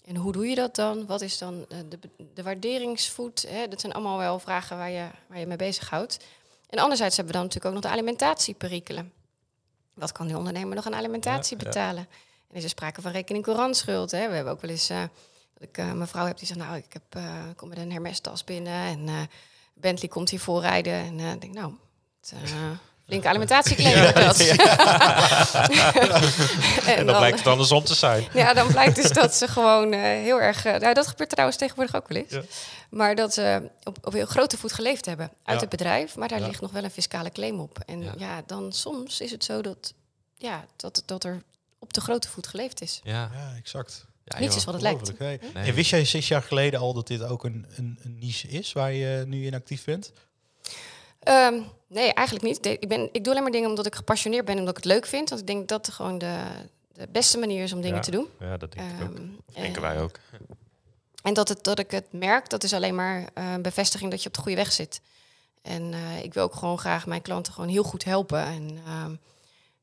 En 0.05 0.15
hoe 0.15 0.31
doe 0.31 0.47
je 0.47 0.55
dat 0.55 0.75
dan? 0.75 1.05
Wat 1.05 1.21
is 1.21 1.37
dan 1.37 1.65
eh, 1.69 1.77
de, 1.89 1.99
de 2.33 2.43
waarderingsvoet? 2.43 3.45
Hè? 3.47 3.67
Dat 3.67 3.81
zijn 3.81 3.93
allemaal 3.93 4.17
wel 4.17 4.39
vragen 4.39 4.77
waar 4.77 4.91
je, 4.91 5.07
waar 5.27 5.39
je 5.39 5.47
mee 5.47 5.57
bezighoudt. 5.57 6.17
En 6.69 6.79
anderzijds 6.79 7.15
hebben 7.15 7.33
we 7.33 7.39
dan 7.39 7.47
natuurlijk 7.47 7.75
ook 7.75 7.81
nog 7.81 7.91
de 7.91 7.97
alimentatieperikelen. 7.97 9.13
Wat 9.93 10.11
kan 10.11 10.27
die 10.27 10.37
ondernemer 10.37 10.75
nog 10.75 10.85
aan 10.85 10.95
alimentatie 10.95 11.57
Ja, 11.57 11.63
ja. 11.63 11.69
betalen? 11.69 12.07
En 12.49 12.55
is 12.55 12.63
er 12.63 12.69
sprake 12.69 13.01
van 13.01 13.11
rekening 13.11 13.43
courantschuld? 13.43 14.11
Hè? 14.11 14.27
We 14.27 14.35
hebben 14.35 14.53
ook 14.53 14.61
wel 14.61 14.71
eens 14.71 14.89
eh, 14.89 15.03
dat 15.59 15.67
ik 15.69 15.77
eh, 15.77 15.91
mijn 15.91 16.07
vrouw 16.07 16.25
heb 16.25 16.37
die 16.37 16.47
zegt, 16.47 16.59
nou, 16.59 16.75
ik 16.75 16.93
heb, 16.93 17.03
eh, 17.09 17.23
kom 17.55 17.69
met 17.69 17.77
een 17.77 17.91
Hermes-tas 17.91 18.43
binnen 18.43 18.73
en 18.73 19.07
eh, 19.07 19.13
Bentley 19.73 20.09
komt 20.09 20.29
hier 20.29 20.39
voorrijden. 20.39 20.93
En 20.93 21.19
eh, 21.19 21.31
ik 21.31 21.41
denk, 21.41 21.53
nou, 21.53 21.73
het, 22.21 22.33
eh, 22.43 22.51
flinke 23.05 23.27
alimentatieclaim 23.27 24.01
wordt 24.01 24.15
dat. 24.15 24.37
En 26.97 27.05
dan 27.05 27.17
blijkt 27.17 27.37
het 27.37 27.47
andersom 27.47 27.83
te 27.83 27.93
zijn. 27.95 28.27
Ja, 28.33 28.53
dan 28.53 28.67
blijkt 28.67 28.95
dus 28.95 29.11
dat 29.11 29.35
ze 29.35 29.47
gewoon 29.47 29.93
eh, 29.93 30.01
heel 30.01 30.41
erg... 30.41 30.65
eh, 30.65 30.75
nou, 30.79 30.93
dat 30.93 31.07
gebeurt 31.07 31.29
trouwens 31.29 31.57
tegenwoordig 31.59 31.95
ook 31.95 32.07
wel 32.07 32.17
eens. 32.17 32.31
Ja. 32.31 32.41
Maar 32.89 33.15
dat 33.15 33.33
ze 33.33 33.69
op, 33.83 33.97
op 34.07 34.13
heel 34.13 34.25
grote 34.25 34.57
voet 34.57 34.73
geleefd 34.73 35.05
hebben 35.05 35.25
uit 35.43 35.55
Ja. 35.55 35.59
het 35.59 35.69
bedrijf. 35.69 36.15
Maar 36.15 36.27
daar 36.27 36.39
Ja. 36.39 36.47
ligt 36.47 36.61
nog 36.61 36.71
wel 36.71 36.83
een 36.83 36.91
fiscale 36.91 37.31
claim 37.31 37.59
op. 37.59 37.79
En 37.85 38.01
Ja. 38.03 38.13
ja, 38.17 38.41
dan 38.45 38.71
soms 38.73 39.21
is 39.21 39.31
het 39.31 39.43
zo 39.43 39.61
dat, 39.61 39.93
ja, 40.37 40.65
dat, 40.75 41.03
dat 41.05 41.23
er 41.23 41.43
op 41.79 41.93
de 41.93 42.01
grote 42.01 42.27
voet 42.29 42.47
geleefd 42.47 42.81
is. 42.81 42.99
Ja. 43.03 43.29
Ja, 43.33 43.53
exact. 43.57 44.05
Ja, 44.37 44.45
joh. 44.45 44.55
is 44.55 44.63
wat 44.65 44.73
het 44.73 44.83
lijkt. 44.83 45.19
Nee. 45.19 45.39
En 45.53 45.73
wist 45.73 45.89
jij 45.89 46.05
zes 46.05 46.27
jaar 46.27 46.41
geleden 46.41 46.79
al 46.79 46.93
dat 46.93 47.07
dit 47.07 47.23
ook 47.23 47.43
een, 47.43 47.65
een, 47.75 47.99
een 48.03 48.17
niche 48.19 48.47
is 48.47 48.73
waar 48.73 48.91
je 48.93 49.23
nu 49.27 49.45
in 49.45 49.53
actief 49.53 49.83
bent? 49.85 50.11
Ehm, 51.19 51.61
nee, 51.87 52.13
eigenlijk 52.13 52.47
niet. 52.47 52.63
De- 52.63 52.77
Ik, 52.79 52.87
ben, 52.87 53.09
ik 53.11 53.23
doe 53.23 53.31
alleen 53.31 53.43
maar 53.43 53.51
dingen 53.51 53.69
omdat 53.69 53.85
ik 53.85 53.95
gepassioneerd 53.95 54.45
ben 54.45 54.53
en 54.53 54.59
omdat 54.59 54.77
ik 54.77 54.83
het 54.83 54.91
leuk 54.93 55.05
vind. 55.05 55.29
Want 55.29 55.41
ik 55.41 55.47
denk 55.47 55.67
dat 55.67 55.85
dat 55.85 55.95
gewoon 55.95 56.17
de, 56.17 56.41
de 56.93 57.07
beste 57.11 57.37
manier 57.37 57.63
is 57.63 57.73
om 57.73 57.81
dingen 57.81 57.95
Ja. 57.95 58.01
te 58.01 58.11
doen. 58.11 58.27
Ja, 58.39 58.57
dat 58.57 58.71
denk 58.71 58.87
ik 58.91 59.01
ook. 59.09 59.15
Ehm, 59.15 59.25
Denken 59.53 59.75
en- 59.75 59.81
wij 59.81 60.01
ook. 60.01 60.19
En 61.23 61.33
dat, 61.33 61.49
het, 61.49 61.63
dat 61.63 61.79
ik 61.79 61.91
het 61.91 62.05
merk, 62.11 62.49
dat 62.49 62.63
is 62.63 62.73
alleen 62.73 62.95
maar 62.95 63.29
eh, 63.33 63.51
een 63.51 63.61
bevestiging 63.61 64.11
dat 64.11 64.21
je 64.21 64.27
op 64.27 64.33
de 64.33 64.41
goede 64.41 64.57
weg 64.57 64.71
zit. 64.71 65.01
En 65.61 65.93
eh, 65.93 66.23
ik 66.23 66.33
wil 66.33 66.43
ook 66.43 66.55
gewoon 66.55 66.79
graag 66.79 67.05
mijn 67.05 67.21
klanten 67.21 67.53
gewoon 67.53 67.69
heel 67.69 67.83
goed 67.83 68.03
helpen. 68.03 68.43
En 68.43 68.79
ehm, 68.85 69.15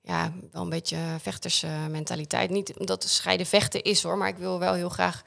ja, 0.07 0.33
wel 0.53 0.63
een 0.63 0.69
beetje 0.69 0.99
vechtersmentaliteit. 1.21 2.51
Niet 2.51 2.79
omdat 2.79 3.05
scheiden 3.05 3.47
vechten 3.47 3.83
is 3.83 4.03
hoor, 4.03 4.19
maar 4.19 4.29
ik 4.29 4.39
wil 4.39 4.59
wel 4.59 4.75
heel 4.75 4.89
graag 4.89 5.23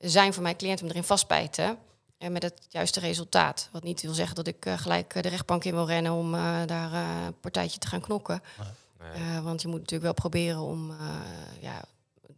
zijn 0.00 0.32
voor 0.32 0.42
mijn 0.42 0.56
cliënt 0.56 0.82
om 0.82 0.88
erin 0.88 1.04
vastbijten. 1.04 1.78
En 2.18 2.32
met 2.32 2.42
het 2.42 2.66
juiste 2.68 3.00
resultaat. 3.00 3.68
Wat 3.72 3.82
niet 3.82 4.02
wil 4.02 4.14
zeggen 4.14 4.34
dat 4.36 4.46
ik 4.46 4.66
eh, 4.66 4.78
gelijk 4.78 5.14
eh, 5.14 5.22
de 5.22 5.28
rechtbank 5.28 5.64
in 5.64 5.74
wil 5.74 5.86
rennen 5.86 6.12
om 6.12 6.34
eh, 6.34 6.40
daar 6.66 6.92
eh, 6.92 7.24
een 7.26 7.40
partijtje 7.40 7.78
te 7.78 7.86
gaan 7.86 8.00
knokken. 8.00 8.42
Nee. 8.98 9.10
Eh, 9.12 9.40
want 9.44 9.62
je 9.62 9.68
moet 9.68 9.78
natuurlijk 9.78 10.04
wel 10.04 10.14
proberen 10.14 10.60
om 10.60 10.90
eh, 10.90 10.96
ja, 11.60 11.80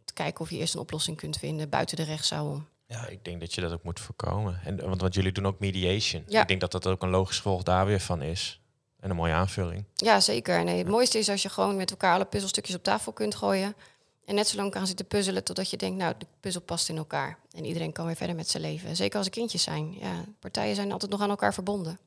te 0.05 0.13
kijken 0.13 0.41
of 0.41 0.49
je 0.49 0.57
eerst 0.57 0.73
een 0.73 0.79
oplossing 0.79 1.17
kunt 1.17 1.37
vinden 1.37 1.69
buiten 1.69 1.97
de 1.97 2.03
rechtszaal 2.03 2.45
om. 2.49 2.67
Ja, 2.85 3.07
ik 3.07 3.25
denk 3.25 3.39
dat 3.39 3.53
je 3.53 3.61
dat 3.61 3.71
ook 3.71 3.83
moet 3.83 3.99
voorkomen. 3.99 4.59
En, 4.63 4.87
want, 4.87 5.01
want 5.01 5.13
jullie 5.13 5.31
doen 5.31 5.45
ook 5.45 5.59
mediation. 5.59 6.23
Ja. 6.27 6.41
Ik 6.41 6.47
denk 6.47 6.61
dat 6.61 6.71
dat 6.71 6.87
ook 6.87 7.03
een 7.03 7.09
logisch 7.09 7.35
gevolg 7.35 7.63
daar 7.63 7.85
weer 7.85 7.99
van 7.99 8.21
is. 8.21 8.60
En 9.01 9.09
een 9.09 9.15
mooie 9.15 9.33
aanvulling. 9.33 9.83
Ja, 9.95 10.19
zeker. 10.19 10.57
En 10.57 10.67
eh, 10.67 10.77
het 10.77 10.87
mooiste 10.87 11.17
is 11.17 11.29
als 11.29 11.41
je 11.41 11.49
gewoon 11.49 11.75
met 11.75 11.91
elkaar 11.91 12.13
alle 12.13 12.25
puzzelstukjes 12.25 12.75
op 12.75 12.83
tafel 12.83 13.11
kunt 13.11 13.35
gooien. 13.35 13.75
En 14.25 14.35
net 14.35 14.47
zo 14.47 14.57
lang 14.57 14.71
kan 14.71 14.87
zitten 14.87 15.05
puzzelen 15.05 15.43
totdat 15.43 15.69
je 15.69 15.77
denkt, 15.77 15.97
nou, 15.97 16.13
de 16.17 16.25
puzzel 16.39 16.61
past 16.61 16.89
in 16.89 16.97
elkaar. 16.97 17.37
En 17.51 17.65
iedereen 17.65 17.91
kan 17.91 18.05
weer 18.05 18.15
verder 18.15 18.35
met 18.35 18.49
zijn 18.49 18.63
leven. 18.63 18.95
Zeker 18.95 19.17
als 19.17 19.25
er 19.25 19.31
kindjes 19.31 19.63
zijn. 19.63 19.93
Ja, 19.99 20.23
partijen 20.39 20.75
zijn 20.75 20.91
altijd 20.91 21.11
nog 21.11 21.21
aan 21.21 21.29
elkaar 21.29 21.53
verbonden. 21.53 21.99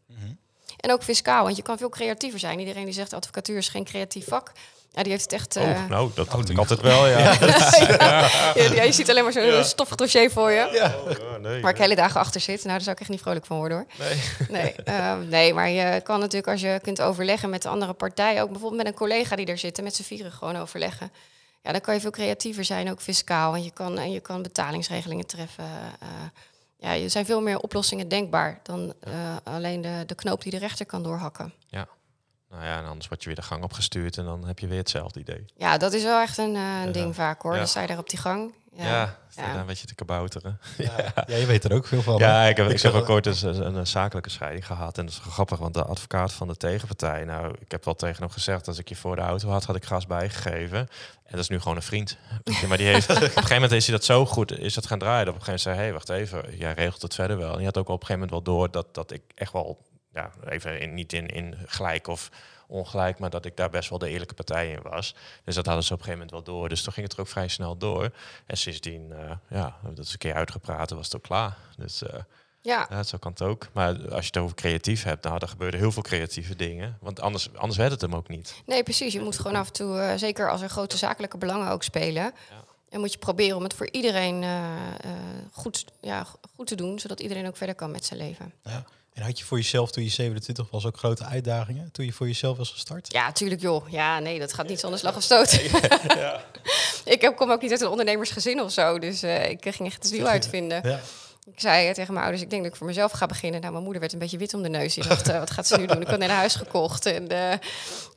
En 0.76 0.92
ook 0.92 1.02
fiscaal, 1.02 1.44
want 1.44 1.56
je 1.56 1.62
kan 1.62 1.78
veel 1.78 1.88
creatiever 1.88 2.38
zijn. 2.38 2.58
Iedereen 2.58 2.84
die 2.84 2.94
zegt 2.94 3.12
advocatuur 3.12 3.56
is 3.56 3.68
geen 3.68 3.84
creatief 3.84 4.28
vak. 4.28 4.52
Ja, 4.94 5.02
die 5.02 5.12
heeft 5.12 5.22
het 5.22 5.32
echt... 5.32 5.56
eh, 5.56 5.62
oh, 5.62 5.88
nou, 5.88 6.10
dat 6.14 6.30
dacht 6.30 6.48
ik 6.48 6.58
altijd 6.58 6.80
wel, 6.80 7.06
ja. 7.06 7.18
ja, 7.18 8.28
ja, 8.54 8.82
je 8.90 8.92
ziet 8.92 9.10
alleen 9.10 9.22
maar 9.22 9.32
zo'n 9.32 9.64
stoffig 9.64 9.96
dossier 9.96 10.30
voor 10.30 10.50
je. 10.50 10.90
Oh, 11.20 11.40
nee, 11.42 11.62
Waar 11.62 11.70
ik 11.70 11.78
hele 11.78 11.94
dagen 11.94 12.20
achter 12.20 12.40
zit. 12.40 12.56
Nou, 12.56 12.68
daar 12.68 12.80
zou 12.80 12.94
ik 12.94 13.00
echt 13.00 13.10
niet 13.10 13.20
vrolijk 13.20 13.46
van 13.46 13.56
worden 13.56 13.76
hoor. 13.76 13.86
nee. 13.98 14.18
Nee, 14.48 14.72
ehm, 14.84 15.28
nee, 15.28 15.54
maar 15.54 15.68
je 15.68 16.00
kan 16.00 16.20
natuurlijk 16.20 16.48
als 16.52 16.60
je 16.60 16.78
kunt 16.82 17.00
overleggen 17.00 17.50
met 17.50 17.62
de 17.62 17.68
andere 17.68 17.92
partij, 17.92 18.42
ook 18.42 18.50
bijvoorbeeld 18.50 18.82
met 18.82 18.86
een 18.92 18.98
collega 18.98 19.36
die 19.36 19.46
er 19.46 19.58
zit, 19.58 19.78
en 19.78 19.84
met 19.84 19.94
z'n 19.94 20.02
vieren 20.02 20.32
gewoon 20.32 20.56
overleggen. 20.56 21.12
ja, 21.62 21.72
dan 21.72 21.80
kan 21.80 21.94
je 21.94 22.00
veel 22.00 22.10
creatiever 22.10 22.64
zijn, 22.64 22.90
ook 22.90 23.00
fiscaal. 23.00 23.54
En 23.54 23.62
je 23.64 23.70
kan, 23.70 23.98
en 23.98 24.12
je 24.12 24.20
kan 24.20 24.42
betalingsregelingen 24.42 25.26
treffen. 25.26 25.64
Uh, 26.02 26.08
ja, 26.78 27.02
er 27.02 27.10
zijn 27.10 27.26
veel 27.26 27.40
meer 27.40 27.58
oplossingen 27.58 28.08
denkbaar 28.08 28.60
dan 28.62 28.94
uh, 29.08 29.12
alleen 29.44 29.80
de, 29.80 30.02
de 30.06 30.14
knoop 30.14 30.42
die 30.42 30.52
de 30.52 30.58
rechter 30.58 30.86
kan 30.86 31.02
doorhakken. 31.02 31.52
Ja. 31.68 31.88
Nou 32.54 32.66
ja, 32.66 32.78
en 32.78 32.86
anders 32.86 33.08
word 33.08 33.20
je 33.20 33.26
weer 33.26 33.36
de 33.36 33.42
gang 33.42 33.62
opgestuurd 33.62 34.16
en 34.18 34.24
dan 34.24 34.46
heb 34.46 34.58
je 34.58 34.66
weer 34.66 34.78
hetzelfde 34.78 35.20
idee. 35.20 35.44
Ja, 35.56 35.78
dat 35.78 35.92
is 35.92 36.02
wel 36.02 36.20
echt 36.20 36.38
een, 36.38 36.54
uh, 36.54 36.82
een 36.84 36.92
ding 36.92 37.14
vaak 37.14 37.42
hoor. 37.42 37.52
Ja. 37.52 37.58
Dan 37.58 37.68
sta 37.68 37.80
je 37.80 37.86
daar 37.86 37.98
op 37.98 38.10
die 38.10 38.18
gang. 38.18 38.54
Ja, 38.76 38.84
ja, 38.84 39.18
ja. 39.36 39.58
een 39.58 39.66
beetje 39.66 39.86
te 39.86 39.94
kabouteren. 39.94 40.58
Ja. 40.76 41.12
ja, 41.26 41.36
je 41.36 41.46
weet 41.46 41.64
er 41.64 41.72
ook 41.72 41.86
veel 41.86 42.02
van. 42.02 42.18
Ja, 42.18 42.44
ik 42.44 42.56
heb, 42.56 42.70
ik 42.70 42.80
heb 42.80 42.92
ook 42.92 43.08
ooit 43.08 43.26
eens 43.26 43.42
een, 43.42 43.76
een, 43.76 43.86
zakelijke 43.86 44.30
scheiding 44.30 44.66
gehad. 44.66 44.98
En 44.98 45.04
dat 45.04 45.14
is 45.14 45.20
grappig, 45.30 45.58
want 45.58 45.74
de 45.74 45.84
advocaat 45.84 46.32
van 46.32 46.48
de 46.48 46.56
tegenpartij... 46.56 47.24
Nou, 47.24 47.54
ik 47.58 47.70
heb 47.70 47.84
wel 47.84 47.94
tegen 47.94 48.22
hem 48.22 48.30
gezegd, 48.30 48.68
als 48.68 48.78
ik 48.78 48.88
je 48.88 48.96
voor 48.96 49.16
de 49.16 49.22
auto 49.22 49.48
had, 49.48 49.64
had 49.64 49.76
ik 49.76 49.84
gas 49.84 50.06
bijgegeven. 50.06 50.78
En 50.78 51.30
dat 51.30 51.40
is 51.40 51.48
nu 51.48 51.58
gewoon 51.60 51.76
een 51.76 51.82
vriend. 51.82 52.16
maar 52.68 52.76
die 52.76 52.86
heeft, 52.86 53.10
op 53.10 53.16
een 53.16 53.22
gegeven 53.22 53.54
moment 53.54 53.72
is 53.72 53.86
hij 53.86 53.96
dat 53.96 54.04
zo 54.04 54.26
goed, 54.26 54.58
is 54.58 54.74
dat 54.74 54.86
gaan 54.86 54.98
draaien. 54.98 55.24
Dat 55.24 55.34
op 55.34 55.40
een 55.40 55.46
gegeven 55.46 55.70
moment 55.70 55.96
zei, 56.08 56.08
hé, 56.08 56.16
hey, 56.16 56.28
wacht 56.32 56.42
even, 56.42 56.58
jij 56.58 56.72
regelt 56.72 57.02
het 57.02 57.14
verder 57.14 57.36
wel. 57.36 57.52
En 57.52 57.58
je 57.58 57.64
had 57.64 57.78
ook 57.78 57.88
op 57.88 58.00
een 58.00 58.06
gegeven 58.06 58.28
moment 58.28 58.46
wel 58.46 58.56
door 58.56 58.70
dat, 58.70 58.94
dat 58.94 59.10
ik 59.10 59.22
echt 59.34 59.52
wel... 59.52 59.78
Ja, 60.14 60.30
even 60.48 60.80
in, 60.80 60.94
niet 60.94 61.12
in, 61.12 61.26
in 61.26 61.54
gelijk 61.66 62.06
of 62.06 62.30
ongelijk, 62.66 63.18
maar 63.18 63.30
dat 63.30 63.44
ik 63.44 63.56
daar 63.56 63.70
best 63.70 63.88
wel 63.90 63.98
de 63.98 64.08
eerlijke 64.08 64.34
partij 64.34 64.70
in 64.70 64.82
was. 64.82 65.14
Dus 65.44 65.54
dat 65.54 65.66
hadden 65.66 65.84
ze 65.84 65.92
op 65.92 65.98
een 65.98 66.04
gegeven 66.04 66.26
moment 66.26 66.46
wel 66.46 66.56
door. 66.56 66.68
Dus 66.68 66.82
toen 66.82 66.92
ging 66.92 67.06
het 67.06 67.14
er 67.14 67.20
ook 67.20 67.28
vrij 67.28 67.48
snel 67.48 67.76
door. 67.76 68.10
En 68.46 68.56
sindsdien, 68.56 69.10
uh, 69.10 69.30
ja, 69.48 69.76
dat 69.82 70.04
is 70.04 70.12
een 70.12 70.18
keer 70.18 70.34
uitgepraat 70.34 70.90
was 70.90 71.04
het 71.04 71.16
ook 71.16 71.22
klaar. 71.22 71.56
Dus 71.76 72.02
uh, 72.02 72.08
ja. 72.60 72.86
ja, 72.90 73.02
zo 73.02 73.18
kan 73.18 73.30
het 73.30 73.42
ook. 73.42 73.68
Maar 73.72 73.88
als 73.88 74.20
je 74.20 74.26
het 74.26 74.36
over 74.36 74.56
creatief 74.56 75.02
hebt, 75.02 75.24
nou, 75.24 75.38
dan 75.38 75.48
gebeuren 75.48 75.78
heel 75.78 75.92
veel 75.92 76.02
creatieve 76.02 76.56
dingen. 76.56 76.98
Want 77.00 77.20
anders, 77.20 77.54
anders 77.54 77.78
werd 77.78 77.90
het 77.90 78.00
hem 78.00 78.14
ook 78.14 78.28
niet. 78.28 78.62
Nee, 78.66 78.82
precies. 78.82 79.12
Je 79.12 79.20
moet 79.20 79.36
gewoon 79.38 79.56
af 79.56 79.66
en 79.66 79.72
toe, 79.72 79.96
uh, 79.96 80.12
zeker 80.16 80.50
als 80.50 80.60
er 80.60 80.68
grote 80.68 80.96
zakelijke 80.96 81.38
belangen 81.38 81.70
ook 81.70 81.82
spelen, 81.82 82.22
ja. 82.22 82.63
En 82.94 83.00
moet 83.00 83.12
je 83.12 83.18
proberen 83.18 83.56
om 83.56 83.62
het 83.62 83.74
voor 83.74 83.88
iedereen 83.90 84.44
goed, 85.52 85.84
ja, 86.00 86.26
goed 86.56 86.66
te 86.66 86.74
doen, 86.74 86.98
zodat 86.98 87.20
iedereen 87.20 87.46
ook 87.46 87.56
verder 87.56 87.74
kan 87.74 87.90
met 87.90 88.04
zijn 88.04 88.18
leven. 88.18 88.52
Ja. 88.64 88.84
En 89.14 89.22
had 89.22 89.38
je 89.38 89.44
voor 89.44 89.58
jezelf 89.58 89.90
toen 89.90 90.04
je 90.04 90.10
27 90.10 90.70
was 90.70 90.86
ook 90.86 90.96
grote 90.96 91.24
uitdagingen 91.24 91.90
toen 91.92 92.04
je 92.04 92.12
voor 92.12 92.26
jezelf 92.26 92.56
was 92.56 92.70
gestart? 92.70 93.12
Ja, 93.12 93.32
tuurlijk 93.32 93.60
joh. 93.60 93.88
Ja, 93.90 94.18
nee, 94.18 94.38
dat 94.38 94.52
gaat 94.52 94.68
niet 94.68 94.80
zonder 94.80 94.98
slag 94.98 95.16
of 95.16 95.22
stoot. 95.22 95.50
ja. 96.06 96.44
ik 97.04 97.32
kom 97.36 97.50
ook 97.50 97.62
niet 97.62 97.70
uit 97.70 97.80
een 97.80 97.88
ondernemersgezin 97.88 98.60
of 98.60 98.72
zo, 98.72 98.98
dus 98.98 99.24
uh, 99.24 99.50
ik 99.50 99.62
ging 99.62 99.88
echt 99.88 100.02
het 100.02 100.10
wiel 100.10 100.26
uitvinden. 100.26 100.88
Ja. 100.88 101.00
Ik 101.46 101.60
zei 101.60 101.92
tegen 101.92 102.12
mijn 102.12 102.24
ouders, 102.24 102.44
ik 102.44 102.50
denk 102.50 102.62
dat 102.62 102.72
ik 102.72 102.78
voor 102.78 102.86
mezelf 102.86 103.12
ga 103.12 103.26
beginnen. 103.26 103.60
Nou, 103.60 103.72
mijn 103.72 103.84
moeder 103.84 104.00
werd 104.00 104.12
een 104.12 104.18
beetje 104.18 104.38
wit 104.38 104.54
om 104.54 104.62
de 104.62 104.68
neus. 104.68 104.94
Die 104.94 105.08
dacht, 105.08 105.28
uh, 105.28 105.38
wat 105.38 105.50
gaat 105.50 105.66
ze 105.66 105.76
nu 105.76 105.86
doen? 105.86 106.00
Ik 106.00 106.06
had 106.06 106.18
net 106.18 106.28
een 106.28 106.34
huis 106.34 106.54
gekocht. 106.54 107.06
En 107.06 107.32
uh, 107.32 107.52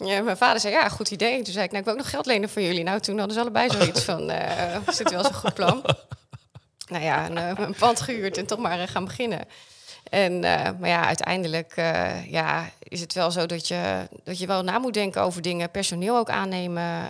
ja, 0.10 0.22
mijn 0.22 0.38
vader 0.38 0.60
zei, 0.60 0.74
ja, 0.74 0.90
goed 0.90 1.12
idee. 1.12 1.42
Toen 1.42 1.54
zei 1.54 1.66
ik, 1.66 1.72
nou, 1.72 1.78
ik 1.78 1.84
wil 1.84 1.94
ook 1.94 2.00
nog 2.00 2.10
geld 2.10 2.26
lenen 2.26 2.50
voor 2.50 2.62
jullie. 2.62 2.84
Nou, 2.84 3.00
toen 3.00 3.18
hadden 3.18 3.36
ze 3.36 3.42
allebei 3.42 3.70
zoiets 3.70 4.04
van, 4.04 4.30
uh, 4.32 4.88
is 4.88 4.98
dit 4.98 5.12
wel 5.12 5.24
zo'n 5.24 5.34
goed 5.34 5.54
plan? 5.54 5.84
nou 6.92 7.04
ja, 7.04 7.30
een, 7.30 7.62
een 7.62 7.76
pand 7.76 8.02
gehuurd 8.02 8.38
en 8.38 8.46
toch 8.46 8.60
maar 8.60 8.88
gaan 8.88 9.06
beginnen. 9.06 9.46
En, 10.10 10.40
maar 10.80 10.88
ja, 10.88 11.06
uiteindelijk 11.06 11.74
ja, 12.28 12.70
is 12.80 13.00
het 13.00 13.14
wel 13.14 13.32
zo 13.32 13.46
dat 13.46 13.68
je, 13.68 14.08
dat 14.24 14.40
je 14.40 14.48
wel 14.48 14.64
na 14.64 14.80
moet 14.80 14.94
denken 14.94 15.22
over 15.22 15.42
dingen. 15.42 15.72
Personeel 15.72 16.18
ook 16.18 16.30
aannemen. 16.30 17.10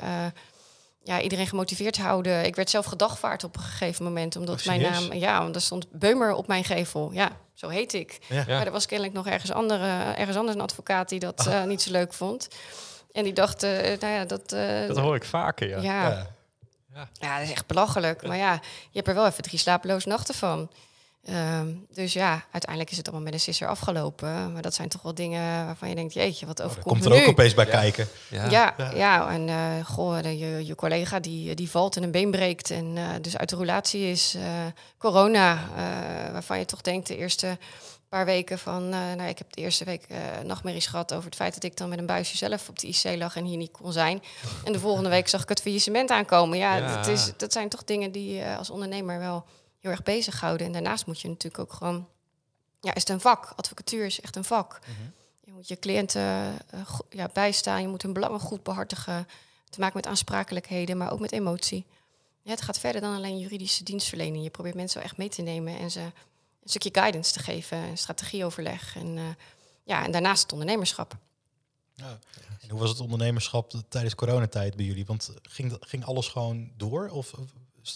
Ja, 1.08 1.22
iedereen 1.22 1.48
gemotiveerd 1.48 1.98
houden. 1.98 2.46
Ik 2.46 2.56
werd 2.56 2.70
zelf 2.70 2.86
gedagvaard 2.86 3.44
op 3.44 3.56
een 3.56 3.62
gegeven 3.62 4.04
moment. 4.04 4.36
Omdat 4.36 4.60
oh, 4.60 4.66
mijn 4.66 4.82
naam... 4.82 5.14
Ja, 5.14 5.42
want 5.42 5.56
er 5.56 5.62
stond 5.62 5.92
Beumer 5.92 6.34
op 6.34 6.48
mijn 6.48 6.64
gevel. 6.64 7.12
Ja, 7.14 7.30
zo 7.54 7.68
heet 7.68 7.94
ik. 7.94 8.20
Ja. 8.28 8.44
Maar 8.48 8.66
er 8.66 8.72
was 8.72 8.86
kennelijk 8.86 9.16
nog 9.16 9.28
ergens, 9.28 9.52
andere, 9.52 10.14
ergens 10.14 10.38
anders 10.38 10.56
een 10.56 10.64
advocaat 10.64 11.10
die 11.10 11.20
dat 11.20 11.48
oh. 11.48 11.64
niet 11.64 11.82
zo 11.82 11.92
leuk 11.92 12.14
vond. 12.14 12.48
En 13.12 13.24
die 13.24 13.34
dacht, 13.34 13.62
nou 13.62 14.08
ja, 14.08 14.26
dat... 14.26 14.50
dat 14.88 14.98
hoor 14.98 15.16
ik 15.16 15.24
vaker, 15.24 15.68
ja. 15.68 15.78
Ja. 15.78 16.10
ja. 16.10 16.28
ja. 16.94 17.10
ja 17.14 17.38
dat 17.38 17.46
is 17.46 17.52
echt 17.52 17.68
belachelijk. 17.68 18.28
Maar 18.28 18.38
ja, 18.38 18.54
je 18.54 18.98
hebt 18.98 19.08
er 19.08 19.16
wel 19.16 19.26
even 19.26 19.44
drie 19.44 19.60
slapeloze 19.60 20.08
nachten 20.08 20.36
van. 20.36 20.70
Um, 21.30 21.86
dus 21.94 22.14
ja, 22.14 22.46
uiteindelijk 22.52 22.92
is 22.92 22.98
het 22.98 23.06
allemaal 23.06 23.26
met 23.26 23.34
een 23.34 23.40
sisser 23.40 23.68
afgelopen. 23.68 24.54
Maar 24.54 24.62
dat 24.62 24.74
zijn 24.74 24.90
toch 24.90 25.02
wel 25.02 25.14
dingen 25.14 25.66
waarvan 25.66 25.90
je 25.90 25.96
denkt, 25.96 26.14
jeetje, 26.14 26.46
wat 26.46 26.62
overkomt 26.62 26.96
oh, 26.96 27.02
komt 27.02 27.16
er 27.16 27.22
ook 27.22 27.28
opeens 27.28 27.54
bij 27.54 27.66
ja. 27.66 27.72
kijken. 27.72 28.08
Ja, 28.30 28.50
ja, 28.50 28.74
ja. 28.78 28.92
ja 28.92 29.30
en 29.30 29.48
uh, 29.48 29.86
goh, 29.86 30.22
de, 30.22 30.38
je, 30.38 30.66
je 30.66 30.76
collega 30.76 31.20
die, 31.20 31.56
die 31.56 31.70
valt 31.70 31.96
en 31.96 32.04
een 32.04 32.12
been 32.12 32.32
breekt 32.32 32.72
en 32.72 32.96
uh, 32.96 33.10
dus 33.22 33.38
uit 33.38 33.50
de 33.50 33.56
roulatie 33.56 34.10
is. 34.10 34.36
Uh, 34.36 34.44
corona, 34.98 35.60
waarvan 36.32 36.60
je 36.60 36.66
toch 36.66 36.82
denkt 36.82 37.08
de 37.08 37.18
eerste 37.18 37.58
paar 38.10 38.26
weken 38.26 38.60
van... 38.60 38.90
nou, 38.90 39.24
ik 39.24 39.38
heb 39.38 39.54
de 39.54 39.62
eerste 39.62 39.84
week 39.84 40.08
nachtmerries 40.44 40.88
gehad 40.88 41.14
over 41.14 41.26
het 41.26 41.36
feit 41.36 41.54
dat 41.54 41.64
ik 41.64 41.78
dan 41.78 41.90
met 41.90 42.00
een 42.00 42.06
buisje 42.06 42.38
zelf 42.38 42.70
op 42.70 42.80
de 42.80 42.88
IC 42.88 43.18
lag 43.18 43.36
en 43.36 43.46
hier 43.46 43.58
niet 43.58 43.72
kon 43.72 43.92
zijn. 43.92 44.24
En 44.66 44.74
de 44.74 44.80
volgende 44.80 45.10
week 45.10 45.28
zag 45.28 45.42
ik 45.42 45.50
het 45.50 45.62
faillissement 45.62 46.10
aankomen. 46.10 46.58
Ja, 46.58 46.96
Dat, 46.96 47.08
is, 47.08 47.32
dat 47.38 47.54
zijn 47.54 47.70
toch 47.70 47.84
dingen 47.84 48.12
die 48.12 48.44
als 48.44 48.70
ondernemer 48.70 49.20
wel 49.20 49.46
heel 49.88 49.96
erg 49.96 50.06
bezighouden. 50.06 50.68
En 50.68 50.74
daarnaast 50.74 51.06
moet 51.06 51.22
je 51.22 51.28
natuurlijk 51.28 51.64
ook 51.64 51.74
gewoon... 51.74 52.08
Ja, 52.82 52.94
is 52.94 53.02
het 53.02 53.10
een 53.10 53.20
vak. 53.20 53.54
Advocatuur 53.56 54.06
is 54.06 54.22
echt 54.22 54.36
een 54.36 54.44
vak. 54.44 54.80
Mm 54.88 54.96
-hmm. 54.96 55.14
Je 55.44 55.52
moet 55.52 55.68
je 55.68 55.80
cliënten 55.80 56.56
uh, 56.74 57.00
ja, 57.10 57.30
bijstaan. 57.34 57.82
Je 57.82 57.88
moet 57.88 58.02
hun 58.02 58.14
belangen 58.14 58.40
goed 58.40 58.64
behartigen. 58.64 59.28
Te 59.70 59.80
maken 59.80 59.96
met 59.96 60.08
aansprakelijkheden, 60.08 60.98
maar 60.98 61.12
ook 61.12 61.20
met 61.20 61.32
emotie. 61.32 61.86
Ja, 62.42 62.52
het 62.52 62.62
gaat 62.62 62.80
verder 62.80 63.02
dan 63.02 63.16
alleen 63.16 63.38
juridische 63.38 63.84
dienstverlening. 63.84 64.44
Je 64.44 64.50
probeert 64.50 64.76
mensen 64.76 64.98
wel 64.98 65.08
echt 65.08 65.18
mee 65.18 65.30
te 65.30 65.42
nemen 65.42 65.78
en 65.80 65.92
ze 65.92 66.00
een 66.00 66.70
stukje 66.70 67.02
guidance 67.02 67.34
te 67.34 67.40
geven, 67.40 67.98
strategieoverleg. 67.98 68.96
En, 68.96 69.18
uh, 69.18 69.24
ja, 69.84 70.04
en 70.06 70.12
daarnaast 70.12 70.42
het 70.42 70.52
ondernemerschap. 70.52 71.18
Ja. 71.94 72.20
En 72.62 72.70
hoe 72.70 72.80
was 72.80 72.90
het 72.90 73.00
ondernemerschap 73.00 73.74
tijdens 73.90 74.16
coronatijd 74.16 74.76
bij 74.76 74.86
jullie? 74.86 75.06
Want 75.06 75.32
ging, 75.42 75.78
ging 75.80 76.06
alles 76.06 76.28
gewoon 76.28 76.72
door? 76.78 77.10
Of 77.10 77.34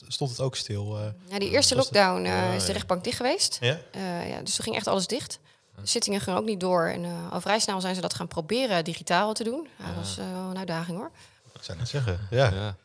stond 0.08 0.30
het 0.30 0.40
ook 0.40 0.56
stil? 0.56 1.00
Uh, 1.00 1.06
ja, 1.28 1.40
die 1.40 1.50
eerste 1.50 1.76
lockdown 1.76 2.26
uh, 2.26 2.56
is 2.56 2.66
de 2.66 2.72
rechtbank 2.72 3.04
dicht 3.04 3.18
geweest. 3.18 3.58
Ja? 3.62 3.78
Uh, 3.96 4.30
ja, 4.30 4.42
dus 4.42 4.56
toen 4.56 4.64
ging 4.64 4.76
echt 4.76 4.88
alles 4.88 5.08
dicht. 5.08 5.40
De 5.76 5.88
zittingen 5.88 6.22
gingen 6.22 6.40
ook 6.40 6.46
niet 6.46 6.60
door. 6.60 6.86
En 6.86 7.06
al 7.32 7.42
vrij 7.42 7.60
snel 7.60 7.82
zijn 7.82 7.96
ze 7.96 8.02
dat 8.02 8.14
gaan 8.14 8.28
proberen 8.28 8.84
digitaal 8.84 9.34
te 9.34 9.44
doen. 9.44 9.68
Ja, 9.78 9.86
dat 9.86 9.96
was 9.96 10.16
wel 10.16 10.50
een 10.50 10.58
uitdaging 10.58 10.98
hoor. 10.98 11.12
Ik 11.54 11.64
zou 11.64 11.78
net 11.78 11.90
zeggen, 11.90 12.28
ja. 12.30 12.50
ja. 12.54 12.76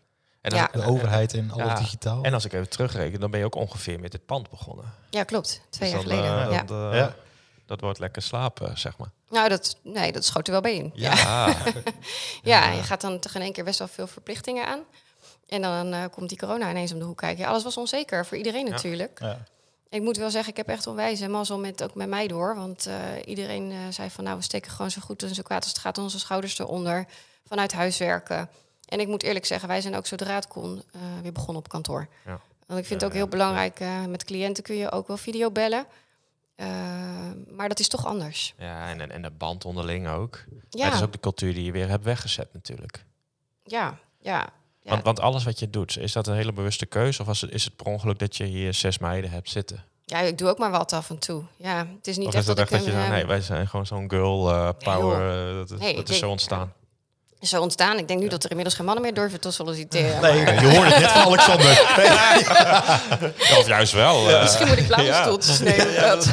En 0.41 0.55
ja. 0.55 0.69
de 0.73 0.85
overheid 0.85 1.35
en 1.35 1.51
alles 1.51 1.67
ja. 1.67 1.75
digitaal. 1.75 2.23
En 2.23 2.35
als 2.35 2.45
ik 2.45 2.53
even 2.53 2.69
terugreken, 2.69 3.21
dan 3.21 3.31
ben 3.31 3.41
je 3.41 3.47
ook 3.47 3.55
ongeveer 3.55 4.01
met 4.01 4.11
dit 4.11 4.27
pand 4.27 4.51
begonnen. 4.51 4.95
Ja, 5.11 5.25
klopt. 5.25 5.61
Twee 5.71 5.93
dus 5.93 6.03
jaar 6.03 6.09
geleden. 6.09 6.51
ja. 6.53 6.63
Dat, 6.63 6.95
ja. 6.95 7.15
dat 7.67 7.81
wordt 7.81 7.99
lekker 7.99 8.23
slapen, 8.23 8.79
zeg 8.79 8.97
maar. 8.97 9.11
Nou, 9.29 9.49
dat, 9.49 9.77
nee, 9.83 10.13
dat 10.13 10.25
schoot 10.25 10.47
er 10.47 10.53
wel 10.53 10.61
bij 10.63 10.75
in. 10.75 10.93
Ja, 10.95 11.15
ja. 11.17 11.55
ja 12.43 12.71
je 12.71 12.83
gaat 12.83 13.01
dan 13.01 13.19
tegen 13.19 13.41
één 13.41 13.53
keer 13.53 13.65
best 13.65 13.79
wel 13.79 13.89
veel 13.89 14.07
verplichtingen 14.07 14.67
aan. 14.67 14.81
En 15.47 15.63
dan 15.63 15.95
uh, 15.95 16.05
komt 16.11 16.29
die 16.29 16.39
corona 16.39 16.71
ineens 16.71 16.93
om 16.93 16.99
de 16.99 17.05
hoek 17.05 17.17
kijken. 17.17 17.45
Ja, 17.45 17.49
alles 17.49 17.63
was 17.63 17.77
onzeker 17.77 18.27
voor 18.27 18.37
iedereen 18.37 18.71
natuurlijk. 18.71 19.19
Ja. 19.21 19.39
Ik 19.89 20.03
moet 20.03 20.17
wel 20.17 20.31
zeggen, 20.31 20.51
ik 20.51 20.57
heb 20.57 20.69
echt 20.69 20.87
onwijs 20.87 21.21
en 21.21 21.31
mazzel 21.31 21.59
met, 21.59 21.83
ook 21.83 21.95
met 21.95 22.09
mij 22.09 22.27
door. 22.27 22.57
Want 22.57 22.87
uh, 22.87 22.95
iedereen 23.25 23.71
uh, 23.71 23.79
zei 23.91 24.11
van, 24.11 24.25
nou, 24.25 24.37
we 24.37 24.43
steken 24.43 24.71
gewoon 24.71 24.91
zo 24.91 25.01
goed 25.01 25.23
en 25.23 25.35
zo 25.35 25.43
kwaad 25.43 25.63
als 25.63 25.73
het 25.73 25.79
gaat 25.81 25.99
onze 25.99 26.19
schouders 26.19 26.59
eronder. 26.59 27.07
Vanuit 27.45 27.73
huis 27.73 27.99
werken. 27.99 28.49
En 28.89 29.01
ik 29.01 29.07
moet 29.07 29.23
eerlijk 29.23 29.47
zeggen, 29.47 29.69
wij 29.69 29.81
zijn 29.81 29.97
ook 29.97 30.07
zodra 30.07 30.35
het 30.35 30.49
kon 30.49 30.83
weer 31.23 31.33
begonnen 31.33 31.63
op 31.63 31.69
kantoor. 31.69 32.09
Ja. 32.25 32.41
Want 32.67 32.81
ik 32.81 32.87
vind 32.87 33.01
het 33.01 33.11
ook 33.11 33.17
heel 33.17 33.29
belangrijk, 33.29 33.81
met 34.09 34.25
cliënten 34.25 34.63
kun 34.63 34.77
je 34.77 34.91
ook 34.91 35.07
wel 35.07 35.17
video 35.17 35.51
bellen. 35.51 35.87
maar 37.51 37.69
dat 37.69 37.79
is 37.79 37.89
toch 37.89 38.07
anders. 38.07 38.55
Ja, 38.59 38.89
en, 38.89 39.11
en 39.11 39.23
de 39.23 39.31
band 39.31 39.65
onderling 39.65 40.09
ook. 40.09 40.45
Ja. 40.71 40.85
Het 40.85 40.95
is 40.95 41.03
ook 41.03 41.13
de 41.13 41.21
cultuur 41.21 41.55
die 41.55 41.65
je 41.65 41.73
weer 41.73 41.89
hebt 41.89 42.05
weggezet 42.05 42.53
natuurlijk. 42.53 43.05
Ja, 43.63 43.99
ja. 44.19 44.53
Ja. 44.87 44.93
Want, 44.93 45.05
want 45.05 45.21
alles 45.21 45.45
wat 45.45 45.59
je 45.59 45.71
doet, 45.71 45.99
is 45.99 46.13
dat 46.13 46.27
een 46.27 46.35
hele 46.35 46.53
bewuste 46.53 46.87
keuze? 46.87 47.23
Of 47.27 47.43
is 47.43 47.65
het 47.65 47.77
per 47.77 47.87
ongeluk 47.87 48.19
dat 48.19 48.37
je 48.37 48.45
hier 48.45 48.75
zes 48.75 48.99
meiden 48.99 49.31
hebt 49.31 49.51
zitten? 49.51 49.85
Ja, 50.05 50.21
ik 50.21 50.39
doe 50.39 50.49
ook 50.49 50.59
maar 50.59 50.71
wat 50.71 50.93
af 50.93 51.11
en 51.11 51.19
toe. 51.19 51.43
Ja, 51.57 51.87
het 51.97 52.07
is 52.07 52.17
niet 52.17 52.27
of 52.27 52.35
echt 52.35 52.43
is 52.43 52.49
dat, 52.49 52.57
dat 52.57 52.71
ik 52.71 52.85
dat 52.85 52.95
je, 52.95 53.09
nee, 53.11 53.27
wij 53.27 53.41
zijn 53.41 53.69
gewoon 53.69 53.87
zo'n 53.87 54.11
girl 54.11 54.51
uh, 54.51 54.69
power. 54.79 55.19
Nee, 55.19 55.53
uh, 55.53 55.69
dat, 55.69 55.79
nee, 55.79 55.95
dat 55.95 56.09
is 56.09 56.19
zo 56.19 56.31
ontstaan. 56.31 56.73
Is 57.41 57.49
zo 57.49 57.61
ontstaan. 57.61 57.99
Ik 57.99 58.09
denk 58.09 58.21
nu 58.21 58.29
dat 58.29 58.45
er 58.45 58.51
inmiddels 58.51 58.77
geen 58.77 58.87
mannen 58.87 59.05
meer 59.05 59.15
durven 59.15 59.41
te 59.41 59.51
solliciteren. 59.51 60.21
Nee, 60.21 60.45
maar... 60.45 60.63
je 60.63 60.71
hoorde 60.71 60.91
het 60.91 61.01
net 61.01 61.11
van 61.11 61.23
Alexander. 61.23 61.71
ja, 63.49 63.59
of 63.59 63.67
juist 63.67 63.93
wel. 63.93 64.31
Uh, 64.31 64.43
Misschien 64.43 64.69
moet 64.69 64.79
ik 64.79 64.87
blauwstoeltjes 64.87 65.59
nemen. 65.59 65.93
Ja, 65.93 66.15
dat, 66.15 66.31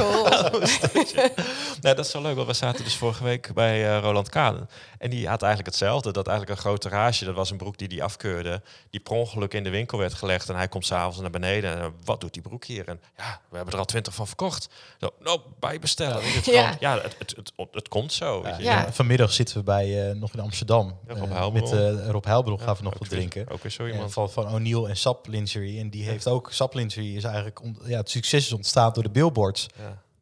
nee, 1.81 1.95
dat 1.95 2.05
is 2.05 2.11
zo 2.11 2.21
leuk, 2.21 2.35
want 2.35 2.47
we 2.47 2.53
zaten 2.53 2.83
dus 2.83 2.95
vorige 2.95 3.23
week 3.23 3.53
bij 3.53 3.97
Roland 3.97 4.29
Kaden. 4.29 4.69
En 4.97 5.09
die 5.09 5.27
had 5.27 5.41
eigenlijk 5.41 5.71
hetzelfde. 5.71 6.11
Dat 6.11 6.27
eigenlijk 6.27 6.57
een 6.57 6.63
grote 6.65 6.89
rage, 6.89 7.25
dat 7.25 7.35
was 7.35 7.51
een 7.51 7.57
broek 7.57 7.77
die 7.77 7.87
hij 7.87 8.01
afkeurde. 8.03 8.61
Die 8.89 8.99
per 8.99 9.13
ongeluk 9.13 9.53
in 9.53 9.63
de 9.63 9.69
winkel 9.69 9.97
werd 9.97 10.13
gelegd. 10.13 10.49
En 10.49 10.55
hij 10.55 10.67
komt 10.67 10.85
s'avonds 10.85 11.19
naar 11.19 11.29
beneden. 11.29 11.79
En 11.79 11.93
wat 12.03 12.21
doet 12.21 12.33
die 12.33 12.41
broek 12.41 12.65
hier? 12.65 12.87
En 12.87 13.01
ja, 13.17 13.39
we 13.49 13.55
hebben 13.55 13.73
er 13.73 13.79
al 13.79 13.85
twintig 13.85 14.13
van 14.13 14.27
verkocht. 14.27 14.69
Zo, 14.99 15.09
nou, 15.19 15.39
bijbestellen. 15.59 16.33
Het 16.33 16.45
ja, 16.45 16.75
ja 16.79 16.93
het, 17.01 17.15
het, 17.17 17.35
het, 17.35 17.67
het, 17.71 17.87
komt 17.87 18.13
zo. 18.13 18.41
Weet 18.41 18.57
je. 18.57 18.63
Ja. 18.63 18.91
Vanmiddag 18.91 19.31
zitten 19.31 19.57
we 19.57 19.63
bij 19.63 20.09
uh, 20.09 20.15
nog 20.15 20.33
in 20.33 20.39
Amsterdam. 20.39 20.92
Ja, 21.07 21.13
Rob 21.13 21.55
uh, 21.55 21.61
met 21.61 21.73
uh, 21.73 22.09
Rob 22.09 22.25
Heilbroek 22.25 22.61
gaan 22.61 22.75
we 22.75 22.83
nog 22.83 22.97
wat 22.97 23.09
drinken. 23.09 23.49
Ook 23.49 23.63
weer 23.63 23.71
zo 23.71 23.87
iemand. 23.87 24.13
van, 24.13 24.31
van 24.31 24.53
O'Neill 24.53 24.85
en 24.85 24.97
Sap 24.97 25.27
Lingerie. 25.27 25.79
En 25.79 25.89
die 25.89 26.03
heeft 26.03 26.27
ook, 26.27 26.51
Sap 26.51 26.73
Lingerie 26.73 27.15
is 27.15 27.23
eigenlijk, 27.23 27.61
ja, 27.83 27.97
het 27.97 28.09
succes 28.09 28.45
is 28.45 28.53
ontstaan 28.53 28.93
door 28.93 29.03
de 29.03 29.09
billboards. 29.09 29.67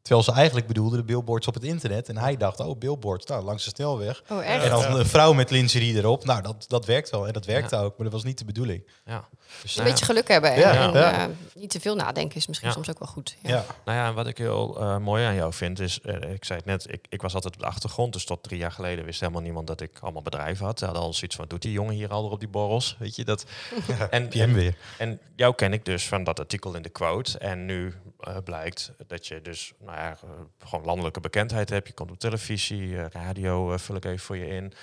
Terwijl 0.02 0.24
ze 0.24 0.32
eigenlijk 0.32 0.68
bedoelden 0.68 1.00
de 1.00 1.06
billboards 1.06 1.48
op 1.48 1.54
het 1.54 1.64
internet. 1.64 2.10
En 2.10 2.18
hij 2.18 2.38
dacht, 2.38 2.60
oh, 2.60 2.78
billboards, 2.78 3.26
nou, 3.26 3.44
langs 3.44 3.64
de 3.64 3.70
snelweg. 3.76 4.24
Oh, 4.30 4.46
echt? 4.46 4.64
En 4.64 4.70
dan 4.70 5.00
een 5.00 5.06
vrouw 5.06 5.34
met 5.34 5.50
lingerie 5.50 5.96
erop. 5.96 6.26
Nou, 6.26 6.42
dat, 6.42 6.66
dat 6.68 6.86
werkt 6.86 7.10
wel. 7.10 7.28
En 7.28 7.34
dat 7.34 7.46
werkte 7.46 7.76
ook, 7.76 7.98
maar 7.98 8.04
dat 8.04 8.12
was 8.12 8.24
niet 8.24 8.38
de 8.38 8.46
bedoeling. 8.46 8.88
Ja. 9.06 9.28
Dus, 9.62 9.78
Een 9.78 9.84
beetje 9.84 10.06
geluk 10.06 10.28
hebben. 10.28 10.54
En, 10.54 10.60
Ja, 10.60 10.94
en, 10.94 10.96
eh, 10.96 11.36
niet 11.56 11.70
te 11.70 11.80
veel 11.80 11.96
nadenken 11.96 12.38
is 12.38 12.48
misschien 12.48 12.68
Ja. 12.68 12.74
soms 12.74 12.90
ook 12.90 13.00
wel 13.00 13.08
goed. 13.08 13.36
Ja. 13.42 13.50
ja. 13.50 13.66
Nou 13.86 13.98
ja, 13.98 14.08
en 14.08 14.14
wat 14.14 14.28
ik 14.28 14.38
heel 14.38 14.80
eh, 14.80 14.98
mooi 14.98 15.26
aan 15.26 15.36
jou 15.36 15.54
vind 15.54 15.80
is, 15.80 16.02
eh, 16.02 16.32
ik 16.32 16.46
zei 16.46 16.60
het 16.60 16.68
net, 16.68 16.94
ik, 16.94 17.06
ik 17.10 17.22
was 17.22 17.34
altijd 17.34 17.54
op 17.54 17.60
de 17.60 17.68
achtergrond, 17.68 18.14
dus 18.14 18.26
tot 18.26 18.44
drie 18.44 18.60
jaar 18.60 18.72
geleden 18.72 19.06
wist 19.06 19.20
helemaal 19.20 19.42
niemand 19.42 19.68
dat 19.68 19.82
ik 19.82 19.98
allemaal 20.00 20.22
bedrijven 20.22 20.66
had. 20.66 20.80
Ze 20.80 20.86
hadden 20.86 21.04
al 21.04 21.14
zoiets 21.14 21.36
van, 21.36 21.46
doet 21.48 21.62
die 21.62 21.72
jongen 21.72 21.94
hier 21.94 22.10
al 22.10 22.30
op 22.30 22.40
die 22.40 22.50
borrels, 22.50 22.96
weet 23.00 23.16
je 23.16 23.26
dat? 23.26 23.46
en, 24.10 24.30
weer. 24.30 24.76
En 24.98 25.20
jou 25.36 25.56
ken 25.56 25.74
ik 25.74 25.86
dus 25.86 26.08
van 26.08 26.24
dat 26.24 26.40
artikel 26.40 26.76
in 26.76 26.82
de 26.82 26.90
quote. 26.90 27.38
En 27.38 27.66
nu 27.66 27.94
eh, 28.22 28.38
blijkt 28.44 28.92
dat 29.08 29.28
je 29.28 29.42
dus 29.42 29.74
nou 29.80 29.98
ja, 29.98 30.12
eh, 30.12 30.30
gewoon 30.60 30.86
landelijke 30.86 31.20
bekendheid 31.20 31.70
hebt. 31.70 31.88
Je 31.88 31.94
komt 31.94 32.12
op 32.12 32.20
televisie, 32.20 32.98
eh, 32.98 33.06
radio 33.10 33.78
vul 33.78 33.96
ik 33.96 34.06
even 34.06 34.20
voor 34.20 34.38
je 34.38 34.48
in. 34.48 34.74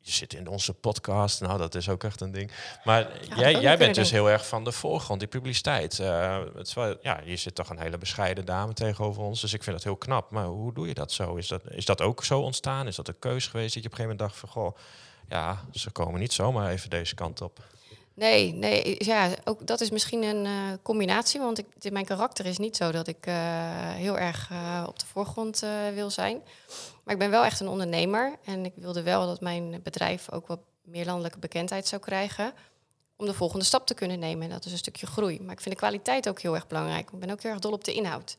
Je 0.00 0.12
zit 0.12 0.34
in 0.34 0.48
onze 0.48 0.74
podcast. 0.74 1.40
Nou, 1.40 1.58
dat 1.58 1.74
is 1.74 1.88
ook 1.88 2.04
echt 2.04 2.20
een 2.20 2.32
ding. 2.32 2.50
Maar 2.84 3.26
jij, 3.36 3.60
jij 3.60 3.78
bent 3.78 3.94
dus 3.94 4.10
heel 4.10 4.30
erg 4.30 4.46
van 4.46 4.64
de 4.64 4.72
voorgrond, 4.72 5.20
die 5.20 5.28
publiciteit. 5.28 5.96
Het 5.96 6.66
is 6.66 6.74
wel, 6.74 6.96
ja, 7.02 7.20
je 7.24 7.36
zit 7.36 7.54
toch 7.54 7.70
een 7.70 7.78
hele 7.78 7.98
bescheiden 7.98 8.44
dame 8.44 8.72
tegenover 8.72 9.22
ons. 9.22 9.40
Dus 9.40 9.52
ik 9.52 9.62
vind 9.62 9.76
dat 9.76 9.84
heel 9.84 9.96
knap. 9.96 10.30
Maar 10.30 10.44
hoe 10.44 10.74
doe 10.74 10.86
je 10.86 10.94
dat 10.94 11.12
zo? 11.12 11.34
Is 11.34 11.48
dat, 11.48 11.62
is 11.70 11.84
dat 11.84 12.00
ook 12.00 12.24
zo 12.24 12.40
ontstaan? 12.40 12.86
Is 12.86 12.96
dat 12.96 13.08
een 13.08 13.18
keus 13.18 13.46
geweest 13.46 13.74
dat 13.74 13.82
je 13.82 13.88
op 13.88 13.98
een 13.98 14.04
gegeven 14.04 14.16
moment 14.18 14.18
dacht 14.18 14.52
van... 14.52 14.62
Goh, 14.62 14.76
ja, 15.28 15.64
ze 15.72 15.90
komen 15.90 16.20
niet 16.20 16.32
zomaar 16.32 16.70
even 16.70 16.90
deze 16.90 17.14
kant 17.14 17.40
op. 17.40 17.58
Nee, 18.16 18.52
nee, 18.52 18.96
ja, 18.98 19.30
ook 19.44 19.66
dat 19.66 19.80
is 19.80 19.90
misschien 19.90 20.22
een 20.22 20.46
eh, 20.46 20.52
combinatie. 20.82 21.40
Want 21.40 21.58
ik, 21.58 21.92
mijn 21.92 22.04
karakter 22.04 22.46
is 22.46 22.58
niet 22.58 22.76
zo 22.76 22.92
dat 22.92 23.06
ik 23.06 23.26
eh, 23.26 23.34
heel 23.90 24.18
erg 24.18 24.50
eh, 24.50 24.84
op 24.88 24.98
de 24.98 25.06
voorgrond 25.06 25.64
wil 25.94 26.10
zijn. 26.10 26.42
Maar 27.04 27.14
ik 27.14 27.20
ben 27.20 27.30
wel 27.30 27.44
echt 27.44 27.60
een 27.60 27.68
ondernemer. 27.68 28.36
En 28.44 28.64
ik 28.64 28.72
wilde 28.74 29.02
wel 29.02 29.26
dat 29.26 29.40
mijn 29.40 29.80
bedrijf 29.82 30.32
ook 30.32 30.46
wat 30.46 30.60
meer 30.82 31.04
landelijke 31.04 31.38
bekendheid 31.38 31.86
zou 31.86 32.02
krijgen. 32.02 32.52
Om 33.16 33.26
de 33.26 33.34
volgende 33.34 33.64
stap 33.64 33.86
te 33.86 33.94
kunnen 33.94 34.18
nemen. 34.18 34.44
En 34.44 34.50
dat 34.50 34.64
is 34.64 34.72
een 34.72 34.78
stukje 34.78 35.06
groei. 35.06 35.40
Maar 35.40 35.52
ik 35.52 35.60
vind 35.60 35.74
de 35.74 35.80
kwaliteit 35.80 36.28
ook 36.28 36.40
heel 36.40 36.54
erg 36.54 36.66
belangrijk. 36.66 37.10
Ik 37.10 37.18
ben 37.18 37.30
ook 37.30 37.42
heel 37.42 37.50
erg 37.50 37.60
dol 37.60 37.72
op 37.72 37.84
de 37.84 37.94
inhoud. 37.94 38.36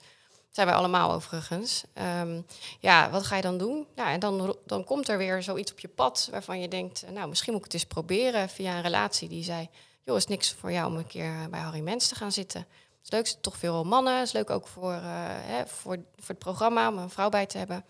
Zijn 0.58 0.70
wij 0.70 0.78
allemaal 0.78 1.12
overigens. 1.14 1.84
Ehm, 1.94 2.42
ja, 2.80 3.10
wat 3.10 3.26
ga 3.26 3.36
je 3.36 3.42
dan 3.42 3.58
doen? 3.58 3.88
Ja, 3.96 4.12
en 4.12 4.20
dan, 4.20 4.56
dan 4.66 4.84
komt 4.84 5.10
er 5.10 5.18
weer 5.18 5.44
zoiets 5.44 5.72
op 5.72 5.80
je 5.80 5.88
pad 5.88 6.28
waarvan 6.32 6.60
je 6.60 6.68
denkt, 6.68 7.04
eh, 7.04 7.12
nou, 7.12 7.28
misschien 7.30 7.54
moet 7.54 7.66
ik 7.66 7.72
het 7.72 7.82
eens 7.82 7.92
proberen 7.92 8.50
via 8.50 8.76
een 8.76 8.82
relatie 8.82 9.30
die 9.30 9.44
zei, 9.44 9.70
joh, 10.04 10.16
is 10.16 10.28
niks 10.28 10.54
voor 10.54 10.72
jou 10.72 10.92
om 10.92 10.98
een 10.98 11.08
keer 11.08 11.34
eh, 11.34 11.46
bij 11.50 11.60
Harry 11.60 11.80
Mens 11.80 12.08
te 12.08 12.16
gaan 12.16 12.32
zitten. 12.32 12.60
Het 12.60 13.04
is 13.04 13.10
leuk, 13.10 13.42
toch 13.42 13.58
veel 13.58 13.84
mannen. 13.84 14.18
Het 14.18 14.28
is 14.28 14.34
leuk 14.34 14.50
ook 14.50 14.68
voor, 14.68 14.94
eh, 14.94 15.02
hè, 15.26 15.68
voor, 15.68 15.98
voor 16.16 16.28
het 16.28 16.40
programma 16.40 16.90
om 16.90 16.98
een 16.98 17.10
vrouw 17.10 17.30
bij 17.30 17.46
te 17.46 17.58
hebben. 17.58 17.86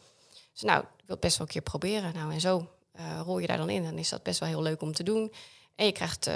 Dus 0.54 0.62
nou, 0.62 0.80
ik 0.80 1.06
wil 1.06 1.16
het 1.16 1.20
best 1.20 1.38
wel 1.38 1.48
een 1.48 1.54
keer 1.54 1.62
proberen. 1.62 2.14
Nou, 2.14 2.34
en 2.34 2.40
zo 2.40 2.70
eh, 2.92 3.20
rol 3.24 3.40
je 3.40 3.48
daar 3.48 3.58
dan 3.58 3.70
in. 3.70 3.84
Dan 3.84 3.98
is 3.98 4.10
dat 4.10 4.24
best 4.24 4.40
wel 4.40 4.50
heel 4.50 4.62
leuk 4.62 4.82
om 4.82 4.94
te 4.94 5.04
doen. 5.04 5.34
En 5.76 5.86
je 5.86 5.92
krijgt 5.92 6.30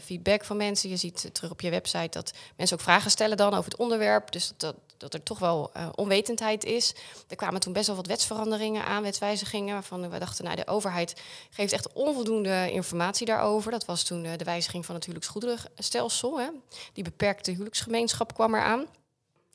feedback 0.00 0.44
van 0.44 0.56
mensen. 0.56 0.90
Je 0.90 0.96
ziet 0.96 1.34
terug 1.34 1.50
op 1.50 1.60
je 1.60 1.70
website 1.70 2.08
dat 2.08 2.32
mensen 2.56 2.76
ook 2.76 2.82
vragen 2.82 3.10
stellen 3.10 3.36
dan 3.36 3.54
over 3.54 3.70
het 3.70 3.80
onderwerp. 3.80 4.32
Dus 4.32 4.52
dat, 4.56 4.76
dat, 4.96 5.14
er 5.14 5.22
toch 5.22 5.38
wel 5.38 5.70
eh, 5.72 5.88
onwetendheid 5.94 6.64
is. 6.64 6.94
Er 7.28 7.36
kwamen 7.36 7.60
toen 7.60 7.72
best 7.72 7.86
wel 7.86 7.96
wat 7.96 8.06
wetsveranderingen 8.06 8.84
aan, 8.84 9.02
wetswijzigingen. 9.02 9.74
Waarvan 9.74 10.10
we 10.10 10.18
dachten, 10.18 10.44
nou, 10.44 10.56
de 10.56 10.66
overheid 10.66 11.20
geeft 11.50 11.72
echt 11.72 11.92
onvoldoende 11.92 12.70
informatie 12.72 13.26
daarover. 13.26 13.70
Dat 13.70 13.84
was 13.84 14.02
toen 14.02 14.24
eh, 14.24 14.36
de 14.36 14.44
wijziging 14.44 14.86
van 14.86 14.94
het 14.94 15.04
huwelijksgoederenstelsel. 15.04 16.40
Hè. 16.40 16.48
Die 16.92 17.04
beperkte 17.04 17.50
huwelijksgemeenschap 17.50 18.34
kwam 18.34 18.54
eraan. 18.54 18.86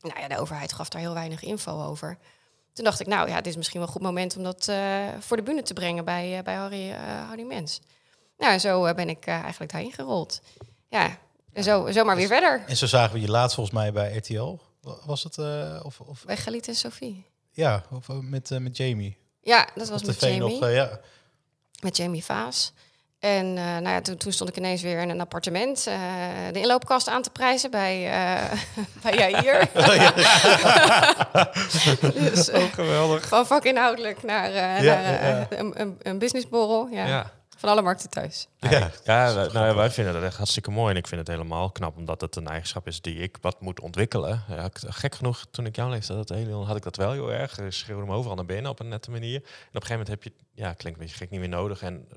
Nou 0.02 0.20
ja, 0.20 0.28
de 0.28 0.40
overheid 0.40 0.74
gaf 0.74 0.90
daar 0.90 1.02
heel 1.02 1.14
weinig 1.14 1.44
info 1.44 1.84
over. 1.84 2.18
Toen 2.74 2.86
dacht 2.86 3.00
ik, 3.00 3.08
nou 3.08 3.30
ja, 3.30 3.36
dit 3.36 3.48
is 3.48 3.56
misschien 3.56 3.80
wel 3.80 3.88
een 3.88 3.94
goed 3.94 4.04
moment 4.04 4.38
om 4.38 4.44
dat 4.44 4.68
eh, 4.68 5.08
voor 5.20 5.38
de 5.38 5.44
bühne 5.44 5.62
te 5.62 5.74
brengen 5.74 6.06
bij, 6.06 6.42
bij 6.44 6.56
Harry, 6.56 6.90
Harry 7.28 7.44
Mens. 7.44 7.82
Nou, 8.38 8.58
zo 8.58 8.94
ben 8.94 9.10
ik 9.10 9.26
eigenlijk 9.26 9.72
daarin 9.72 9.92
gerold. 9.92 10.42
Ja, 10.90 11.18
en 11.54 11.64
zo, 11.64 11.92
zo 11.92 12.04
maar 12.04 12.16
weer 12.16 12.28
verder. 12.28 12.64
En 12.68 12.78
zo 12.78 12.86
zagen 12.86 13.14
we 13.14 13.22
je 13.22 13.30
laatst 13.30 13.56
volgens 13.56 13.76
mij 13.76 13.92
bij 13.92 14.16
RTL. 14.16 14.60
Wa- 14.90 14.96
Was 15.06 15.24
het? 15.24 15.38
eh, 15.38 15.80
of, 15.84 16.00
of, 16.00 16.24
Bij 16.26 16.38
Galit 16.38 16.68
en 16.68 16.76
Sophie. 16.76 17.26
ja, 17.52 17.84
of 17.92 18.10
eh, 18.10 18.16
met, 18.20 18.52
eh, 18.52 18.58
met 18.58 18.78
Jamie. 18.78 19.18
Ja, 19.42 19.68
dat 19.76 19.90
was 19.90 20.04
met 20.04 20.20
tv 20.20 20.38
Jamie. 20.38 20.60
nog, 20.60 20.70
eh, 20.70 20.76
ja. 20.76 21.00
met 21.82 21.98
Jamie 21.98 22.24
Vaas. 22.24 22.74
En 23.20 23.46
eh, 23.58 23.64
nou 23.64 23.90
ja, 23.90 24.02
toen, 24.02 24.18
toen 24.18 24.32
stond 24.32 24.50
ik 24.50 24.58
ineens 24.58 24.82
weer 24.82 25.00
in 25.02 25.10
een 25.10 25.22
appartement 25.22 25.88
eh, 25.88 25.94
de 26.52 26.60
inloopkast 26.60 27.08
aan 27.08 27.22
te 27.22 27.30
prijzen 27.30 27.72
bij, 27.72 28.12
eh 28.12 28.52
bij 29.04 29.18
Jair. 29.18 29.70
dus, 32.34 32.50
eh, 32.50 32.64
geweldig. 32.74 33.28
van 33.28 33.46
vakinhoudelijk 33.48 34.24
naar, 34.24 34.52
Ja, 34.52 34.82
naar 35.02 35.20
eh, 35.20 35.30
ja. 35.30 35.48
Een, 35.50 35.82
een, 35.82 35.98
een 36.02 36.20
businessborrel. 36.20 36.88
Ja. 36.92 37.32
Van 37.60 37.70
alle 37.70 37.82
markten 37.82 38.10
thuis. 38.10 38.48
Ja. 38.60 38.70
Ja, 39.04 39.34
wij- 39.34 39.48
nou, 39.54 39.66
ja, 39.68 39.76
wij 39.76 39.90
vinden 39.92 40.14
dat 40.14 40.24
echt 40.24 40.38
hartstikke 40.38 40.72
mooi. 40.72 40.92
En 40.92 40.98
ik 40.98 41.08
vind 41.08 41.20
het 41.20 41.30
helemaal 41.30 41.72
knap, 41.72 41.98
omdat 41.98 42.22
het 42.22 42.36
een 42.36 42.48
eigenschap 42.48 42.88
is 42.88 43.02
die 43.02 43.16
ik 43.16 43.38
wat 43.42 43.62
moet 43.62 43.80
ontwikkelen. 43.80 44.44
Ja, 44.50 44.64
ik- 44.64 44.80
gek 44.86 45.16
genoeg, 45.16 45.46
toen 45.52 45.66
ik 45.66 45.76
jouw 45.76 45.90
leeftijd 45.90 46.18
had, 46.18 46.30
Elion, 46.32 46.66
had 46.66 46.76
ik 46.76 46.84
dat 46.84 46.96
wel 46.96 47.12
heel 47.12 47.32
erg. 47.32 47.58
Ik 47.60 47.72
schreeuwde 47.74 48.04
hem 48.04 48.14
overal 48.14 48.36
naar 48.36 48.46
binnen 48.46 48.72
op 48.72 48.80
een 48.80 48.88
nette 48.88 49.12
manier. 49.12 49.36
En 49.36 49.42
op 49.42 49.46
een 49.74 49.82
gegeven 49.82 49.92
moment 49.92 50.08
heb 50.08 50.24
je, 50.24 50.32
ja, 50.54 50.74
klinkt 50.74 51.00
een 51.00 51.06
beetje 51.06 51.20
gek, 51.20 51.30
niet 51.30 51.40
meer 51.40 51.50
nodig. 51.50 51.82
En 51.82 52.08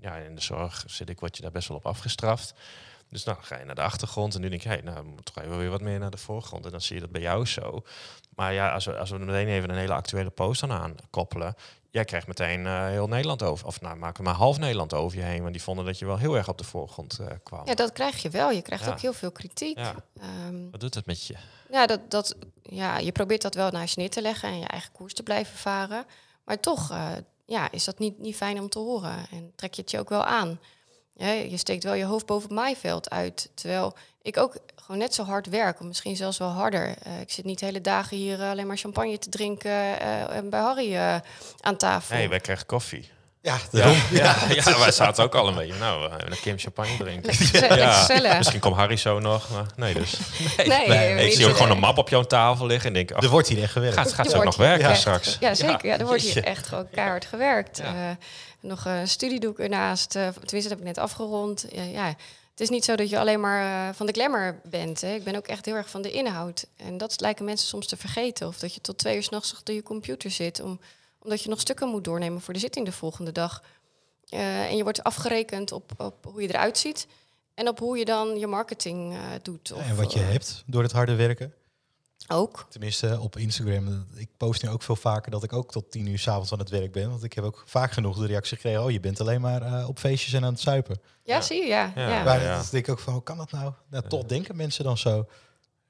ja, 0.00 0.16
in 0.16 0.34
de 0.34 0.40
zorg 0.42 0.84
zit 0.86 1.08
ik, 1.08 1.20
word 1.20 1.36
je 1.36 1.42
daar 1.42 1.50
best 1.50 1.68
wel 1.68 1.76
op 1.76 1.86
afgestraft. 1.86 2.54
Dus 3.10 3.24
nou 3.24 3.38
ga 3.40 3.58
je 3.58 3.64
naar 3.64 3.74
de 3.74 3.82
achtergrond 3.82 4.34
en 4.34 4.40
nu 4.40 4.48
denk 4.48 4.62
je, 4.62 4.68
hey, 4.68 4.80
nou 4.84 4.96
we 4.96 5.02
moeten 5.06 5.24
toch 5.34 5.44
even 5.44 5.58
weer 5.58 5.70
wat 5.70 5.80
meer 5.80 5.98
naar 5.98 6.10
de 6.10 6.16
voorgrond. 6.16 6.64
En 6.64 6.70
dan 6.70 6.80
zie 6.80 6.94
je 6.94 7.00
dat 7.00 7.10
bij 7.10 7.20
jou 7.20 7.46
zo. 7.46 7.82
Maar 8.34 8.52
ja, 8.52 8.72
als 8.72 8.84
we, 8.84 8.98
als 8.98 9.10
we 9.10 9.18
meteen 9.18 9.48
even 9.48 9.70
een 9.70 9.76
hele 9.76 9.92
actuele 9.94 10.30
post 10.30 10.62
aan 10.62 10.72
aankoppelen. 10.72 11.54
Jij 11.98 12.06
krijgt 12.06 12.26
meteen 12.26 12.66
eh, 12.66 12.86
heel 12.86 13.06
Nederland 13.08 13.42
over. 13.42 13.66
Of 13.66 13.80
nou, 13.80 13.96
maken 13.96 14.16
we 14.16 14.22
maar 14.30 14.38
half 14.38 14.58
Nederland 14.58 14.94
over 14.94 15.18
je 15.18 15.24
heen. 15.24 15.40
Want 15.40 15.52
die 15.52 15.62
vonden 15.62 15.84
dat 15.84 15.98
je 15.98 16.06
wel 16.06 16.16
heel 16.18 16.36
erg 16.36 16.48
op 16.48 16.58
de 16.58 16.64
voorgrond 16.64 17.18
eh, 17.18 17.26
kwam. 17.42 17.66
Ja, 17.66 17.74
dat 17.74 17.92
krijg 17.92 18.22
je 18.22 18.30
wel. 18.30 18.50
Je 18.50 18.62
krijgt 18.62 18.84
Ja. 18.84 18.90
ook 18.90 19.00
heel 19.00 19.12
veel 19.12 19.30
kritiek. 19.30 19.78
Ja. 19.78 19.94
Ehm, 20.20 20.70
Wat 20.70 20.80
doet 20.80 20.94
het 20.94 21.06
met 21.06 21.26
je? 21.26 21.34
Ja, 21.70 21.86
dat, 21.86 22.10
dat, 22.10 22.36
ja, 22.62 22.98
je 22.98 23.12
probeert 23.12 23.42
dat 23.42 23.54
wel 23.54 23.70
naast 23.70 23.94
je 23.94 24.00
neer 24.00 24.10
te 24.10 24.22
leggen 24.22 24.48
en 24.48 24.58
je 24.58 24.66
eigen 24.66 24.92
koers 24.92 25.14
te 25.14 25.22
blijven 25.22 25.58
varen. 25.58 26.04
Maar 26.44 26.60
toch 26.60 26.90
eh, 26.90 27.08
ja, 27.46 27.70
is 27.70 27.84
dat 27.84 27.98
niet, 27.98 28.18
niet 28.18 28.36
fijn 28.36 28.60
om 28.60 28.68
te 28.68 28.78
horen. 28.78 29.16
En 29.30 29.52
trek 29.56 29.74
je 29.74 29.80
het 29.82 29.90
je 29.90 29.98
ook 29.98 30.08
wel 30.08 30.24
aan. 30.24 30.60
Ja, 31.14 31.30
je 31.30 31.56
steekt 31.56 31.84
wel 31.84 31.94
je 31.94 32.04
hoofd 32.04 32.26
boven 32.26 32.48
het 32.48 32.58
maaiveld 32.58 33.10
uit. 33.10 33.50
Terwijl 33.54 33.94
ik 34.28 34.36
ook 34.36 34.56
gewoon 34.82 34.98
net 35.00 35.14
zo 35.14 35.24
hard 35.24 35.46
werk, 35.48 35.80
of 35.80 35.86
misschien 35.86 36.16
zelfs 36.16 36.38
wel 36.38 36.48
harder. 36.48 36.94
Eh, 37.02 37.20
ik 37.20 37.30
zit 37.30 37.44
niet 37.44 37.58
de 37.58 37.64
hele 37.64 37.80
dagen 37.80 38.16
hier 38.16 38.42
eh, 38.42 38.50
alleen 38.50 38.66
maar 38.66 38.76
champagne 38.76 39.18
te 39.18 39.28
drinken 39.28 40.00
eh, 40.00 40.36
en 40.36 40.50
bij 40.50 40.60
Harry 40.60 40.94
eh, 40.94 41.14
aan 41.60 41.76
tafel. 41.76 42.16
Nee, 42.16 42.28
wij 42.28 42.40
krijgen 42.40 42.66
koffie. 42.66 43.10
Ja, 43.42 43.54
Ja, 43.70 43.78
daarom. 43.80 43.96
ja, 44.10 44.36
ja, 44.48 44.78
wij 44.78 44.90
zaten 44.92 45.24
ook 45.24 45.34
al 45.34 45.48
een 45.48 45.54
beetje. 45.54 45.74
Nou, 45.78 46.02
we 46.02 46.08
gaan 46.10 46.30
een 46.32 46.40
Kim 46.40 46.58
champagne 46.58 46.96
drinken. 46.96 47.34
Gezellig. 47.34 48.36
Misschien 48.36 48.60
komt 48.60 48.76
Harry 48.76 48.96
zo 48.96 49.18
nog. 49.18 49.50
Maar 49.50 49.66
nee, 49.76 49.94
dus. 49.94 50.18
Nee, 50.66 50.88
Nee, 50.88 51.26
ik 51.26 51.32
zie 51.32 51.46
ook 51.48 51.56
gewoon 51.56 51.70
een 51.70 51.78
map 51.78 51.98
op 51.98 52.08
jouw 52.08 52.22
tafel 52.22 52.66
liggen 52.66 52.86
en 52.88 52.94
denk, 52.94 53.12
ach, 53.12 53.22
Er 53.22 53.28
wordt 53.28 53.48
hier 53.48 53.62
echt 53.62 53.72
gewerkt. 53.72 53.96
gaat, 53.96 54.12
gaat 54.12 54.30
ze 54.30 54.36
ook 54.36 54.44
nog 54.44 54.56
werken 54.56 54.96
straks? 54.96 55.36
Ja, 55.40 55.54
zeker. 55.54 55.86
Ja, 55.86 55.98
er 55.98 56.06
wordt 56.06 56.22
hier 56.22 56.44
echt 56.44 56.66
gewoon 56.66 56.90
keihard 56.90 57.24
gewerkt. 57.26 57.76
Ja. 57.78 57.84
Eh, 57.84 58.16
nog 58.60 58.84
een 58.84 59.08
studiedoek 59.08 59.58
ernaast. 59.58 60.16
eh, 60.16 60.22
tenminste, 60.22 60.54
dat 60.60 60.68
heb 60.68 60.78
ik 60.78 60.84
net 60.84 60.98
afgerond. 60.98 61.66
Ja, 61.70 61.82
ja. 61.82 62.14
Het 62.58 62.66
is 62.66 62.72
niet 62.72 62.84
zo 62.84 62.96
dat 62.96 63.10
je 63.10 63.18
alleen 63.18 63.40
maar 63.40 63.88
eh, 63.88 63.94
van 63.94 64.06
de 64.06 64.12
glamour 64.12 64.60
bent. 64.64 65.00
Hè. 65.00 65.14
Ik 65.14 65.24
ben 65.24 65.36
ook 65.36 65.46
echt 65.46 65.64
heel 65.64 65.74
erg 65.74 65.90
van 65.90 66.02
de 66.02 66.10
inhoud. 66.10 66.66
En 66.76 66.98
dat 66.98 67.20
lijken 67.20 67.44
mensen 67.44 67.68
soms 67.68 67.86
te 67.86 67.96
vergeten. 67.96 68.46
Of 68.46 68.58
dat 68.58 68.74
je 68.74 68.80
tot 68.80 68.98
twee 68.98 69.16
uur 69.16 69.22
s'nachts 69.22 69.52
achter 69.52 69.74
je 69.74 69.82
computer 69.82 70.30
zit. 70.30 70.60
Om, 70.60 70.80
omdat 71.18 71.42
je 71.42 71.48
nog 71.48 71.60
stukken 71.60 71.88
moet 71.88 72.04
doornemen 72.04 72.40
voor 72.40 72.54
de 72.54 72.60
zitting 72.60 72.86
de 72.86 72.92
volgende 72.92 73.32
dag. 73.32 73.62
Eh, 74.28 74.64
en 74.64 74.76
je 74.76 74.82
wordt 74.82 75.02
afgerekend 75.02 75.72
op, 75.72 75.92
op 75.96 76.24
hoe 76.24 76.42
je 76.42 76.48
eruit 76.48 76.78
ziet. 76.78 77.06
En 77.54 77.68
op 77.68 77.78
hoe 77.78 77.98
je 77.98 78.04
dan 78.04 78.38
je 78.38 78.46
marketing 78.46 79.12
eh, 79.12 79.20
doet. 79.42 79.72
Of, 79.72 79.88
en 79.88 79.96
wat 79.96 80.12
je 80.12 80.18
hebt 80.18 80.62
door 80.66 80.82
het 80.82 80.92
harde 80.92 81.14
werken. 81.14 81.54
Ook. 82.26 82.66
Tenminste, 82.70 83.18
op 83.20 83.36
Instagram. 83.36 84.06
Ik 84.14 84.28
post 84.36 84.62
nu 84.62 84.68
ook 84.68 84.82
veel 84.82 84.96
vaker 84.96 85.30
dat 85.30 85.42
ik 85.42 85.52
ook 85.52 85.70
tot 85.72 85.90
tien 85.90 86.06
uur 86.06 86.18
s'avonds 86.18 86.52
aan 86.52 86.58
het 86.58 86.68
werk 86.70 86.92
ben. 86.92 87.10
Want 87.10 87.22
ik 87.24 87.32
heb 87.32 87.44
ook 87.44 87.62
vaak 87.66 87.92
genoeg 87.92 88.18
de 88.18 88.26
reactie 88.26 88.56
gekregen... 88.56 88.82
oh, 88.84 88.90
je 88.90 89.00
bent 89.00 89.20
alleen 89.20 89.40
maar 89.40 89.62
eh, 89.62 89.88
op 89.88 89.98
feestjes 89.98 90.32
en 90.32 90.44
aan 90.44 90.52
het 90.52 90.60
zuipen. 90.60 91.00
Ja, 91.22 91.34
Ja. 91.34 91.40
zie 91.40 91.60
je, 91.62 91.66
ja. 91.68 91.92
Ja. 91.94 92.08
ja. 92.08 92.22
Maar 92.24 92.40
denk 92.70 92.86
ik 92.86 92.88
ook 92.88 92.98
van, 92.98 93.12
hoe 93.12 93.22
kan 93.22 93.36
dat 93.36 93.50
nou? 93.50 93.72
nou 93.90 94.08
toch 94.08 94.24
denken 94.24 94.56
mensen 94.56 94.84
dan 94.84 94.98
zo. 94.98 95.26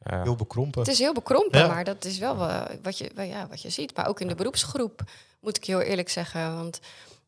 Ja. 0.02 0.22
Heel 0.22 0.36
bekrompen. 0.36 0.80
Het 0.80 0.90
is 0.90 0.98
heel 0.98 1.12
bekrompen, 1.14 1.58
Ja. 1.60 1.66
maar 1.66 1.84
dat 1.84 2.04
is 2.04 2.18
wel 2.18 2.48
eh, 2.48 2.62
wat, 2.82 2.98
je, 2.98 3.10
wel, 3.14 3.24
ja, 3.24 3.46
wat 3.48 3.62
je 3.62 3.70
ziet. 3.70 3.96
Maar 3.96 4.08
ook 4.08 4.20
in 4.20 4.28
de 4.28 4.34
beroepsgroep, 4.34 5.02
moet 5.40 5.56
ik 5.56 5.64
heel 5.64 5.80
eerlijk 5.80 6.08
zeggen. 6.08 6.54
Want 6.56 6.80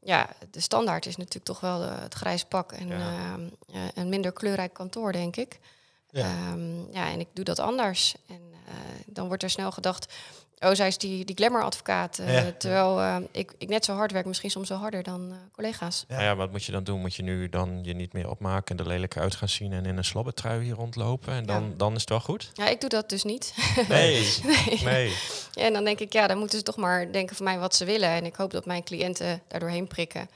ja, 0.02 0.28
de 0.50 0.60
standaard 0.60 1.06
is 1.06 1.16
natuurlijk 1.16 1.44
toch 1.44 1.60
wel 1.60 1.78
de- 1.78 1.84
het 1.86 2.14
grijs 2.14 2.44
pak 2.44 2.72
en 2.72 2.88
Ja. 2.88 2.98
ehm, 2.98 3.40
eh, 3.72 3.80
een 3.94 4.08
minder 4.08 4.32
kleurrijk 4.32 4.72
kantoor, 4.72 5.12
denk 5.12 5.36
ik. 5.36 5.58
Ja. 6.12 6.26
Ja, 6.26 6.56
ja 6.92 7.10
en 7.10 7.20
ik 7.20 7.28
doe 7.32 7.44
dat 7.44 7.58
anders. 7.58 8.14
En 8.28 8.40
eh, 8.66 8.74
dan 9.06 9.26
wordt 9.26 9.42
er 9.42 9.50
snel 9.50 9.70
gedacht, 9.72 10.12
oh, 10.58 10.70
zij 10.72 10.86
is 10.86 10.98
die, 10.98 11.24
die 11.24 11.36
glamour-advocaat. 11.36 12.18
eh, 12.18 12.34
Ja. 12.34 12.52
terwijl 12.58 13.00
eh, 13.00 13.16
ik, 13.32 13.52
ik 13.58 13.68
net 13.68 13.84
zo 13.84 13.94
hard 13.94 14.12
werk, 14.12 14.26
misschien 14.26 14.50
soms 14.50 14.68
wel 14.68 14.78
harder 14.78 15.02
dan 15.02 15.30
eh, 15.30 15.36
collega's. 15.52 16.04
Ja. 16.08 16.18
Ja. 16.18 16.24
ja, 16.24 16.36
wat 16.36 16.50
moet 16.50 16.64
je 16.64 16.72
dan 16.72 16.84
doen? 16.84 17.00
Moet 17.00 17.14
je 17.14 17.22
nu 17.22 17.48
dan 17.48 17.78
je 17.82 17.92
niet 17.94 18.12
meer 18.12 18.30
opmaken 18.30 18.76
en 18.76 18.82
er 18.84 18.90
lelijk 18.90 19.16
uit 19.16 19.34
gaan 19.34 19.48
zien 19.48 19.72
en 19.72 19.86
in 19.86 19.96
een 19.96 20.04
slobbertrui 20.04 20.64
hier 20.64 20.74
rondlopen? 20.74 21.32
En 21.32 21.46
dan, 21.46 21.62
Ja. 21.68 21.74
dan 21.76 21.94
is 21.94 22.00
het 22.00 22.08
wel 22.10 22.20
goed? 22.20 22.50
Ja, 22.54 22.68
ik 22.68 22.80
doe 22.80 22.90
dat 22.90 23.08
dus 23.08 23.24
niet. 23.24 23.54
Nee, 23.88 24.34
nee. 24.84 25.08
Ja, 25.52 25.62
en 25.62 25.72
dan 25.72 25.84
denk 25.84 25.98
ik, 26.00 26.12
ja, 26.12 26.26
dan 26.26 26.38
moeten 26.38 26.58
ze 26.58 26.64
toch 26.64 26.76
maar 26.76 27.12
denken 27.12 27.36
van 27.36 27.44
mij 27.44 27.58
wat 27.58 27.74
ze 27.74 27.84
willen. 27.84 28.08
En 28.08 28.24
ik 28.24 28.34
hoop 28.34 28.50
dat 28.50 28.66
mijn 28.66 28.82
cliënten 28.84 29.42
daardoor 29.48 29.68
heen 29.68 29.86
prikken. 29.86 30.28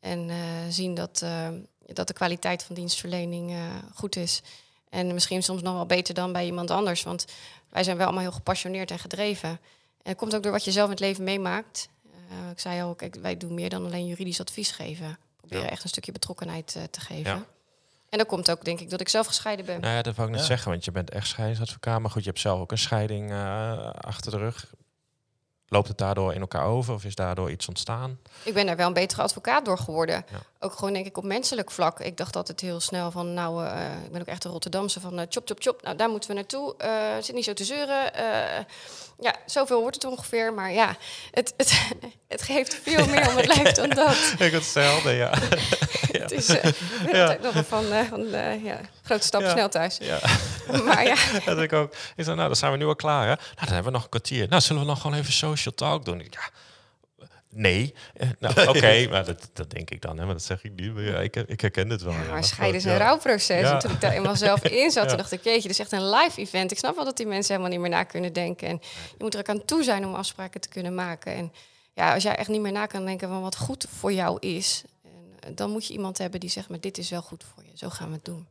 En 0.00 0.30
eh, 0.30 0.36
zien 0.68 0.94
dat, 0.94 1.20
eh, 1.22 1.48
dat 1.86 2.06
de 2.06 2.12
kwaliteit 2.12 2.62
van 2.62 2.74
dienstverlening 2.74 3.50
eh, 3.50 3.58
goed 3.94 4.16
is. 4.16 4.42
En 4.90 5.14
misschien 5.14 5.42
soms 5.42 5.62
nog 5.62 5.74
wel 5.74 5.86
beter 5.86 6.14
dan 6.14 6.32
bij 6.32 6.44
iemand 6.46 6.70
anders. 6.70 7.02
Want 7.02 7.24
wij 7.70 7.82
zijn 7.84 7.96
wel 7.96 8.06
allemaal 8.06 8.22
heel 8.24 8.32
gepassioneerd 8.32 8.90
en 8.90 8.98
gedreven. 8.98 9.48
En 9.48 9.58
het 10.14 10.16
komt 10.16 10.34
ook 10.34 10.42
door 10.42 10.52
wat 10.52 10.64
je 10.64 10.70
zelf 10.72 10.84
in 10.86 10.90
het 10.92 11.00
leven 11.00 11.24
meemaakt. 11.24 11.88
Eh, 12.30 12.50
ik 12.50 12.60
zei 12.60 12.82
al, 12.82 12.94
kijk, 12.94 13.14
wij 13.14 13.36
doen 13.36 13.54
meer 13.54 13.68
dan 13.70 13.84
alleen 13.84 14.06
juridisch 14.06 14.40
advies 14.40 14.70
geven. 14.70 15.08
We 15.08 15.16
proberen 15.36 15.64
Ja. 15.64 15.70
echt 15.70 15.82
een 15.82 15.88
stukje 15.88 16.12
betrokkenheid 16.12 16.74
eh, 16.76 16.82
te 16.90 17.00
geven. 17.00 17.30
Ja. 17.32 17.44
En 18.08 18.18
dat 18.18 18.26
komt 18.26 18.50
ook, 18.50 18.64
denk 18.64 18.80
ik, 18.80 18.90
dat 18.90 19.00
ik 19.00 19.08
zelf 19.08 19.26
gescheiden 19.26 19.64
ben. 19.66 19.80
Nou 19.80 19.94
ja, 19.94 20.02
dat 20.02 20.14
wou 20.14 20.28
ik 20.28 20.32
net 20.34 20.42
Ja. 20.42 20.48
zeggen, 20.50 20.70
want 20.70 20.84
je 20.84 20.90
bent 20.90 21.10
echt 21.10 21.26
scheidingsadvocaat. 21.26 22.00
Maar 22.00 22.10
goed, 22.10 22.22
je 22.22 22.28
hebt 22.28 22.40
zelf 22.40 22.60
ook 22.60 22.70
een 22.72 22.78
scheiding 22.78 23.30
eh, 23.30 23.90
achter 23.90 24.30
de 24.30 24.38
rug. 24.38 24.66
Loopt 25.70 25.88
het 25.88 25.98
daardoor 25.98 26.34
in 26.34 26.40
elkaar 26.40 26.64
over 26.64 26.94
of 26.94 27.04
is 27.04 27.14
daardoor 27.14 27.50
iets 27.50 27.68
ontstaan? 27.68 28.18
Ik 28.42 28.54
ben 28.54 28.66
daar 28.66 28.76
wel 28.76 28.86
een 28.86 28.92
betere 28.92 29.22
advocaat 29.22 29.64
door 29.64 29.78
geworden. 29.78 30.24
Ja. 30.60 30.66
Ook 30.66 30.72
gewoon 30.74 30.92
denk 30.92 31.06
ik 31.06 31.16
op 31.16 31.24
menselijk 31.24 31.70
vlak. 31.70 32.00
Ik 32.00 32.16
dacht 32.16 32.36
altijd 32.36 32.60
heel 32.60 32.80
snel 32.80 33.10
van, 33.10 33.34
nou, 33.34 33.66
eh, 33.66 34.04
ik 34.04 34.12
ben 34.12 34.20
ook 34.20 34.26
echt 34.26 34.44
een 34.44 34.50
Rotterdamse 34.50 35.00
van 35.00 35.18
eh, 35.18 35.26
chop, 35.28 35.46
chop, 35.48 35.60
chop. 35.60 35.82
Nou, 35.82 35.96
daar 35.96 36.08
moeten 36.08 36.30
we 36.30 36.36
naartoe. 36.36 36.74
Eh 36.76 36.90
zit 37.20 37.34
niet 37.34 37.44
zo 37.44 37.52
te 37.52 37.64
zeuren. 37.64 38.12
Ja, 39.20 39.34
zoveel 39.46 39.80
wordt 39.80 39.94
het 39.94 40.04
ongeveer. 40.04 40.52
Maar 40.54 40.72
ja, 40.72 40.96
het, 41.30 41.54
het, 41.56 41.82
het 42.28 42.42
geeft 42.42 42.74
veel 42.82 43.06
meer 43.06 43.28
om 43.28 43.36
het 43.36 43.56
lijf 43.56 43.72
dan 43.72 43.88
dat. 43.88 44.16
Ik 44.46 44.52
hetzelfde, 44.52 45.12
ja. 45.24 45.30
Het 46.12 46.32
is 46.32 46.48
ik 46.48 46.62
ben 47.04 47.20
altijd 47.20 47.42
nog 47.42 47.52
wel 47.52 47.64
van, 47.64 47.84
van 48.08 48.28
ja, 48.62 48.80
grote 49.02 49.26
stap 49.26 49.40
Ja. 49.40 49.50
snel 49.50 49.68
thuis. 49.68 49.98
ja. 50.00 50.18
Maar 50.84 51.06
ja, 51.06 51.16
dat 51.44 51.58
ik 51.58 51.72
ook. 51.72 51.92
Ik 51.92 52.24
zei, 52.24 52.36
nou, 52.36 52.46
dan 52.48 52.56
zijn 52.56 52.72
we 52.72 52.78
nu 52.78 52.86
al 52.86 52.96
klaar, 52.96 53.22
hè? 53.22 53.34
Nou, 53.34 53.38
dan 53.54 53.66
hebben 53.66 53.84
we 53.84 53.90
nog 53.90 54.02
een 54.02 54.08
kwartier. 54.08 54.48
Nou, 54.48 54.62
zullen 54.62 54.82
we 54.82 54.88
nog 54.88 55.00
gewoon 55.00 55.16
even 55.16 55.32
social 55.32 55.74
talk 55.74 56.04
doen? 56.04 56.18
Ja, 56.18 56.50
nee. 57.50 57.94
Eh, 58.14 58.28
Nou, 58.38 58.68
oké, 58.68 59.06
maar 59.10 59.24
dat, 59.24 59.50
dat 59.52 59.70
denk 59.70 59.90
ik 59.90 60.00
dan, 60.00 60.18
hè? 60.18 60.24
Maar 60.24 60.34
dat 60.34 60.42
zeg 60.42 60.64
ik 60.64 60.72
niet. 60.74 60.94
Maar 60.94 61.02
ja, 61.02 61.18
ik, 61.20 61.36
ik 61.36 61.60
herken 61.60 61.88
dit 61.88 62.02
wel. 62.02 62.12
Ja, 62.12 62.22
ja. 62.22 62.30
maar 62.30 62.44
scheiden 62.44 62.78
is 62.78 62.84
een 62.84 62.90
Ja. 62.92 62.96
rouwproces. 62.98 63.60
Ja. 63.60 63.72
En 63.72 63.78
toen 63.78 63.90
ik 63.90 64.00
daar 64.00 64.12
eenmaal 64.12 64.36
zelf 64.36 64.62
in 64.82 64.90
zat, 64.90 65.02
Ja. 65.02 65.08
toen 65.08 65.16
dacht 65.18 65.32
ik, 65.32 65.44
jeetje, 65.44 65.60
dit 65.62 65.70
is 65.70 65.78
echt 65.78 65.92
een 65.92 66.10
live 66.10 66.40
event. 66.40 66.70
Ik 66.70 66.78
snap 66.78 66.94
wel 66.96 67.04
dat 67.04 67.16
die 67.16 67.26
mensen 67.26 67.52
helemaal 67.54 67.72
niet 67.78 67.88
meer 67.88 67.98
na 67.98 68.04
kunnen 68.04 68.32
denken. 68.32 68.68
En 68.68 68.78
je 69.08 69.14
moet 69.24 69.34
er 69.34 69.40
ook 69.40 69.48
aan 69.48 69.64
toe 69.64 69.82
zijn 69.82 70.06
om 70.06 70.14
afspraken 70.14 70.60
te 70.60 70.68
kunnen 70.68 70.94
maken. 70.94 71.34
En 71.34 71.52
ja, 71.94 72.14
als 72.14 72.22
jij 72.22 72.36
echt 72.36 72.48
niet 72.48 72.60
meer 72.60 72.72
na 72.72 72.86
kan 72.86 73.04
denken 73.04 73.28
van 73.28 73.42
wat 73.42 73.56
goed 73.56 73.86
voor 73.96 74.12
jou 74.12 74.36
is, 74.40 74.82
en, 75.04 75.10
eh, 75.40 75.50
dan 75.54 75.70
moet 75.70 75.86
je 75.86 75.92
iemand 75.92 76.18
hebben 76.18 76.40
die 76.40 76.50
zegt, 76.50 76.68
maar 76.68 76.80
dit 76.80 76.98
is 76.98 77.10
wel 77.10 77.22
goed 77.22 77.44
voor 77.54 77.64
je. 77.64 77.70
Zo 77.74 77.88
gaan 77.88 78.08
we 78.08 78.14
het 78.14 78.24
doen. 78.24 78.46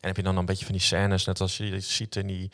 En 0.00 0.10
heb 0.10 0.16
je 0.18 0.24
dan 0.24 0.36
een 0.36 0.46
beetje 0.46 0.64
van 0.64 0.74
die 0.74 0.82
scènes, 0.84 1.24
net 1.24 1.40
als 1.40 1.56
je 1.56 1.70
die 1.70 1.80
ziet 1.80 2.16
in 2.16 2.26
die, 2.26 2.50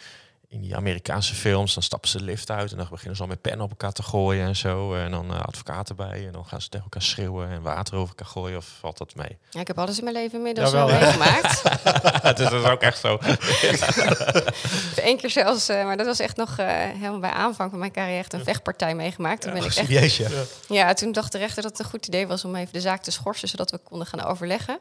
in 0.50 0.60
die 0.60 0.76
Amerikaanse 0.76 1.34
films, 1.34 1.74
dan 1.74 1.82
stappen 1.82 2.08
ze 2.10 2.18
de 2.18 2.24
lift 2.24 2.50
uit 2.50 2.70
en 2.70 2.76
dan 2.76 2.86
beginnen 2.90 3.16
ze 3.16 3.22
al 3.22 3.28
met 3.28 3.40
pennen 3.40 3.64
op 3.64 3.70
elkaar 3.70 3.92
te 3.92 4.02
gooien 4.02 4.46
en 4.46 4.56
zo. 4.56 4.94
En 4.94 5.10
dan 5.10 5.34
eh, 5.34 5.40
advocaten 5.40 5.96
bij 5.96 6.26
en 6.26 6.32
dan 6.32 6.46
gaan 6.46 6.60
ze 6.60 6.68
tegen 6.68 6.84
elkaar 6.84 7.02
schreeuwen 7.02 7.48
en 7.48 7.62
water 7.62 7.94
over 7.94 8.08
elkaar 8.08 8.26
gooien 8.26 8.56
of 8.56 8.66
valt 8.80 8.98
dat 8.98 9.14
mee? 9.14 9.38
Ja, 9.50 9.60
ik 9.60 9.66
heb 9.66 9.78
alles 9.78 9.98
in 9.98 10.04
mijn 10.04 10.16
leven 10.16 10.36
inmiddels 10.36 10.70
wel 10.72 10.86
meegemaakt. 10.86 11.62
Het 12.28 12.38
is 12.38 12.48
dus 12.48 12.64
ook 12.64 12.80
echt 12.80 12.98
zo. 12.98 13.18
Eén 15.10 15.16
keer 15.16 15.30
zelfs, 15.30 15.68
eh, 15.68 15.84
maar 15.84 15.96
dat 15.96 16.06
was 16.06 16.20
echt 16.20 16.36
nog 16.36 16.58
eh, 16.58 16.66
helemaal 16.68 17.20
bij 17.20 17.30
aanvang 17.30 17.70
van 17.70 17.78
mijn 17.78 17.92
carrière, 17.92 18.18
echt 18.18 18.32
een 18.32 18.44
vechtpartij 18.44 18.94
meegemaakt. 18.94 19.40
Toen 19.40 19.52
ben 19.52 19.62
ik 19.62 19.66
echt 19.66 19.76
Serieus, 19.76 20.16
ja. 20.16 20.28
Ja, 20.68 20.92
toen 20.92 21.12
dacht 21.12 21.32
de 21.32 21.38
rechter 21.38 21.62
dat 21.62 21.70
het 21.70 21.80
een 21.80 21.90
goed 21.90 22.06
idee 22.06 22.26
was 22.26 22.44
om 22.44 22.56
even 22.56 22.72
de 22.72 22.80
zaak 22.80 23.02
te 23.02 23.10
schorsen, 23.10 23.48
zodat 23.48 23.70
we 23.70 23.78
konden 23.78 24.06
gaan 24.06 24.22
overleggen. 24.22 24.78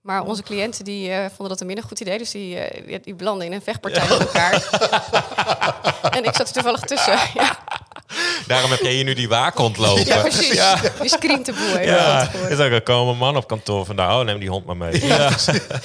Maar 0.00 0.22
onze 0.22 0.42
cliënten 0.42 0.84
die 0.84 1.10
eh, 1.10 1.24
vonden 1.26 1.48
dat 1.48 1.60
een 1.60 1.66
minder 1.66 1.84
goed 1.84 2.00
idee, 2.00 2.18
dus 2.18 2.30
die, 2.30 2.58
eh, 2.58 2.86
die, 2.86 3.00
die 3.00 3.14
belanden 3.14 3.46
in 3.46 3.52
een 3.52 3.62
vechtpartij 3.62 4.08
met 4.08 4.18
elkaar. 4.18 4.52
en 6.16 6.24
ik 6.24 6.34
zat 6.36 6.46
er 6.48 6.52
toevallig 6.52 6.80
tussen. 6.80 7.18
Ja, 7.34 7.58
Daarom 8.46 8.70
heb 8.70 8.80
jij 8.80 8.92
hier 8.92 9.04
nu 9.04 9.14
die 9.14 9.28
waakhond 9.28 9.76
lopen. 9.76 10.06
ja 10.06 10.20
precies. 10.20 10.62
Die 11.00 11.08
screent 11.10 11.46
de 11.46 11.52
boel 11.52 11.76
even 11.76 11.94
Ja, 11.94 12.30
is 12.48 12.58
ook 12.58 12.70
een 12.70 12.82
komen 12.82 13.16
man 13.16 13.36
op 13.36 13.46
kantoor 13.48 13.84
van 13.84 13.94
nou, 13.96 14.24
neem 14.24 14.38
die 14.38 14.48
hond 14.50 14.64
maar 14.66 14.76
mee. 14.76 15.06
Ja, 15.06 15.28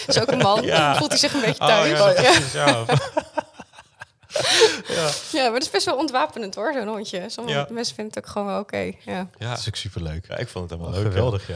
is 0.07 0.19
ook 0.21 0.31
een 0.31 0.37
man. 0.37 0.63
Ja. 0.63 0.95
Voelt 0.97 1.09
hij 1.09 1.19
zich 1.19 1.33
een 1.33 1.41
beetje 1.41 1.61
Oh, 1.61 1.67
thuis. 1.67 1.89
ja, 1.99 2.09
ja. 2.09 2.13
precies, 2.31 2.51
ja. 2.53 2.85
Ja, 5.31 5.41
maar 5.43 5.51
dat 5.51 5.61
is 5.61 5.69
best 5.69 5.85
wel 5.85 5.95
ontwapenend 5.97 6.55
hoor, 6.55 6.73
zo'n 6.73 6.87
hondje. 6.87 7.23
Sommige 7.27 7.57
Ja. 7.57 7.67
mensen 7.69 7.95
vinden 7.95 8.13
het 8.13 8.23
ook 8.25 8.31
gewoon 8.31 8.47
wel 8.47 8.59
oké. 8.59 8.77
Ja, 8.77 8.93
Ja. 9.37 9.49
Dat 9.49 9.57
is 9.59 9.67
ook 9.67 9.75
superleuk. 9.75 10.25
ja, 10.29 10.37
ik 10.37 10.47
vond 10.47 10.69
het 10.69 10.79
Oh, 10.79 10.85
helemaal 10.85 11.03
leuk. 11.03 11.13
geweldig, 11.13 11.47
ja. 11.47 11.55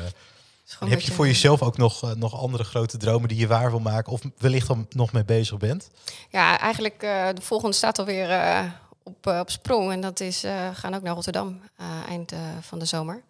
En 0.79 0.87
heb 0.87 0.99
een 0.99 1.05
je 1.05 1.11
voor 1.11 1.27
jezelf 1.27 1.61
ook 1.61 1.77
nog, 1.77 2.03
eh, 2.03 2.11
nog 2.11 2.39
andere 2.39 2.63
grote 2.63 2.97
dromen 2.97 3.29
die 3.29 3.37
je 3.37 3.47
waar 3.47 3.69
wil 3.69 3.79
maken? 3.79 4.11
Of 4.11 4.21
wellicht 4.37 4.67
dan 4.67 4.87
nog 4.89 5.11
mee 5.11 5.25
bezig 5.25 5.57
bent? 5.57 5.89
Ja, 6.29 6.59
eigenlijk 6.59 7.03
uh, 7.03 7.27
de 7.33 7.41
volgende 7.41 7.75
staat 7.75 7.99
alweer 7.99 8.29
uh, 8.29 8.63
op, 9.03 9.27
uh, 9.27 9.39
op 9.39 9.49
sprong. 9.49 9.91
En 9.91 10.01
dat 10.01 10.19
is, 10.19 10.43
uh, 10.43 10.69
we 10.69 10.75
gaan 10.75 10.93
ook 10.93 11.01
naar 11.01 11.13
Rotterdam 11.13 11.61
eind 12.07 12.33
van 12.61 12.79
de 12.79 12.85
zomer. 12.85 13.23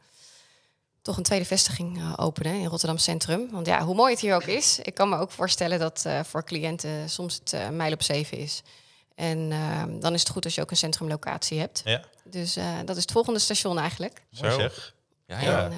Toch 1.02 1.18
een 1.18 1.24
tweede 1.24 1.46
vestiging 1.46 2.18
openen 2.18 2.54
in 2.54 2.66
Rotterdam 2.66 2.98
Centrum. 2.98 3.52
Want 3.52 3.66
ja, 3.66 3.84
hoe 3.84 3.96
mooi 3.96 4.12
het 4.12 4.22
hier 4.22 4.36
ook 4.36 4.44
is. 4.44 4.80
Ik 4.80 4.94
kan 4.94 5.10
me 5.10 5.18
ook 5.18 5.32
voorstellen 5.32 5.80
dat 5.80 6.06
voor 6.24 6.44
cliënten 6.44 7.10
soms 7.10 7.40
het 7.44 7.72
mijl 7.72 7.94
op 7.94 8.04
zeven 8.04 8.38
is. 8.38 8.62
En 9.16 9.50
dan 10.00 10.14
is 10.14 10.20
het 10.20 10.30
goed 10.30 10.46
als 10.46 10.56
je 10.56 10.62
ook 10.62 10.72
een 10.72 10.78
centrumlocatie 10.78 11.60
hebt. 11.60 11.82
Ja. 11.86 12.02
Dus 12.24 12.58
dat 12.86 12.96
is 12.96 13.02
het 13.02 13.12
volgende 13.12 13.40
station 13.40 13.80
eigenlijk. 13.80 14.22
Zo. 14.32 14.50
Zeg. 14.50 14.94
Ja, 15.30 15.40
ja. 15.40 15.64
En, 15.64 15.72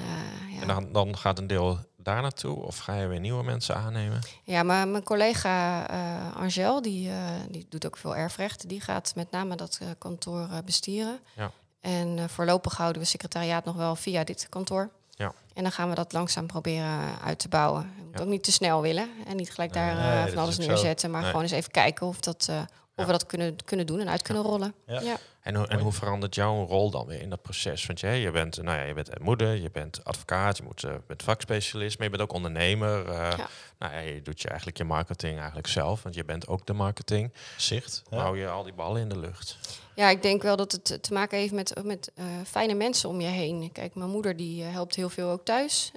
ja. 0.50 0.62
en 0.62 0.68
dan, 0.68 0.92
dan, 0.92 1.18
gaat 1.18 1.38
een 1.38 1.48
deel 1.48 1.78
daar 1.98 2.22
naartoe? 2.22 2.56
Of 2.56 2.78
ga 2.78 2.94
je 2.96 3.08
weer 3.08 3.20
nieuwe 3.20 3.44
mensen 3.44 3.76
aannemen? 3.76 4.20
Ja, 4.44 4.64
maar 4.64 4.88
mijn 4.88 5.04
collega 5.04 5.86
uh, 5.92 6.36
Angel, 6.36 6.82
die, 6.82 7.10
uh, 7.10 7.16
die 7.50 7.66
doet 7.70 7.86
ook 7.86 7.98
veel 7.98 8.16
erfrecht. 8.16 8.70
Die 8.70 8.82
gaat 8.82 9.14
met 9.16 9.32
name 9.32 9.56
dat 9.56 9.80
uh, 9.82 9.88
kantoor 9.98 10.48
bestieren. 10.66 11.20
Ja. 11.36 11.52
En 11.80 12.30
voorlopig 12.30 12.78
houden 12.78 13.02
we 13.02 13.08
secretariaat 13.08 13.66
nog 13.66 13.76
wel 13.76 13.96
via 13.96 14.24
dit 14.24 14.48
kantoor. 14.50 14.90
Ja. 15.10 15.34
En 15.54 15.64
dan 15.64 15.72
gaan 15.72 15.90
we 15.90 15.96
dat 15.96 16.14
langzaam 16.14 16.48
proberen 16.48 17.20
uit 17.24 17.40
te 17.40 17.48
bouwen. 17.48 17.94
We 17.96 18.04
moeten 18.04 18.22
ook 18.24 18.30
niet 18.30 18.44
te 18.44 18.52
snel 18.52 18.82
willen. 18.82 19.10
En 19.28 19.36
niet 19.36 19.52
gelijk 19.52 19.74
daar 19.74 19.96
nee, 19.96 20.34
van 20.34 20.44
alles 20.44 20.58
neerzetten. 20.58 21.08
Zo. 21.08 21.10
Maar 21.10 21.22
nee. 21.22 21.30
gewoon 21.30 21.46
eens 21.46 21.56
even 21.56 21.72
kijken 21.72 22.08
of, 22.08 22.20
dat, 22.20 22.50
of 22.96 23.06
ja. 23.06 23.06
we 23.06 23.12
dat 23.12 23.26
kunnen, 23.26 23.56
kunnen 23.66 23.86
doen 23.86 24.00
en 24.00 24.10
uit 24.10 24.22
kunnen 24.22 24.44
rollen. 24.44 24.74
Ja. 24.86 25.18
En, 25.42 25.56
hoe, 25.56 25.68
en 25.68 25.80
hoe 25.80 25.92
verandert 25.92 26.36
jouw 26.36 26.66
rol 26.66 26.90
dan 26.90 27.06
weer 27.06 27.22
in 27.22 27.30
dat 27.30 27.42
proces? 27.42 27.86
Want 27.86 28.00
je, 28.00 28.08
je, 28.08 28.32
bent, 28.32 28.62
nou 28.62 28.78
ja, 28.78 28.84
je 28.84 28.94
bent 28.94 29.20
moeder, 29.20 29.62
je 29.62 29.72
bent 29.72 30.04
advocaat, 30.04 30.58
je 30.58 30.64
moet, 30.64 30.84
uh, 30.84 30.94
bent 31.08 31.24
vakspecialist, 31.24 31.98
maar 31.98 32.06
je 32.06 32.18
bent 32.18 32.30
ook 32.30 32.36
ondernemer. 32.36 33.08
Uh, 33.08 33.14
ja. 33.38 33.50
Nou 33.80 33.94
ja, 33.94 34.00
je 34.00 34.22
doet 34.22 34.42
je 34.42 34.48
eigenlijk 34.48 34.78
je 34.78 34.84
marketing 34.84 35.38
eigenlijk 35.38 35.68
zelf, 35.68 36.04
want 36.04 36.16
je 36.16 36.26
bent 36.26 36.48
ook 36.48 36.66
de 36.66 36.74
marketing. 36.74 37.34
Zicht, 37.58 38.04
ja. 38.10 38.18
hou 38.18 38.40
je 38.40 38.50
al 38.50 38.64
die 38.64 38.74
ballen 38.74 39.02
in 39.02 39.10
de 39.10 39.20
lucht? 39.20 39.58
Ja, 39.96 40.10
ik 40.10 40.22
denk 40.22 40.42
wel 40.42 40.56
dat 40.56 40.72
het 40.72 41.04
te 41.04 41.14
maken 41.14 41.38
heeft 41.38 41.54
met, 41.54 41.84
met 41.84 42.12
uh, 42.16 42.26
fijne 42.46 42.74
mensen 42.74 43.10
om 43.10 43.22
je 43.22 43.28
heen. 43.28 43.72
Kijk, 43.72 43.96
mijn 43.96 44.10
moeder 44.10 44.38
die 44.38 44.64
helpt 44.64 44.96
heel 44.96 45.10
veel 45.10 45.30
ook 45.30 45.46
thuis, 45.46 45.92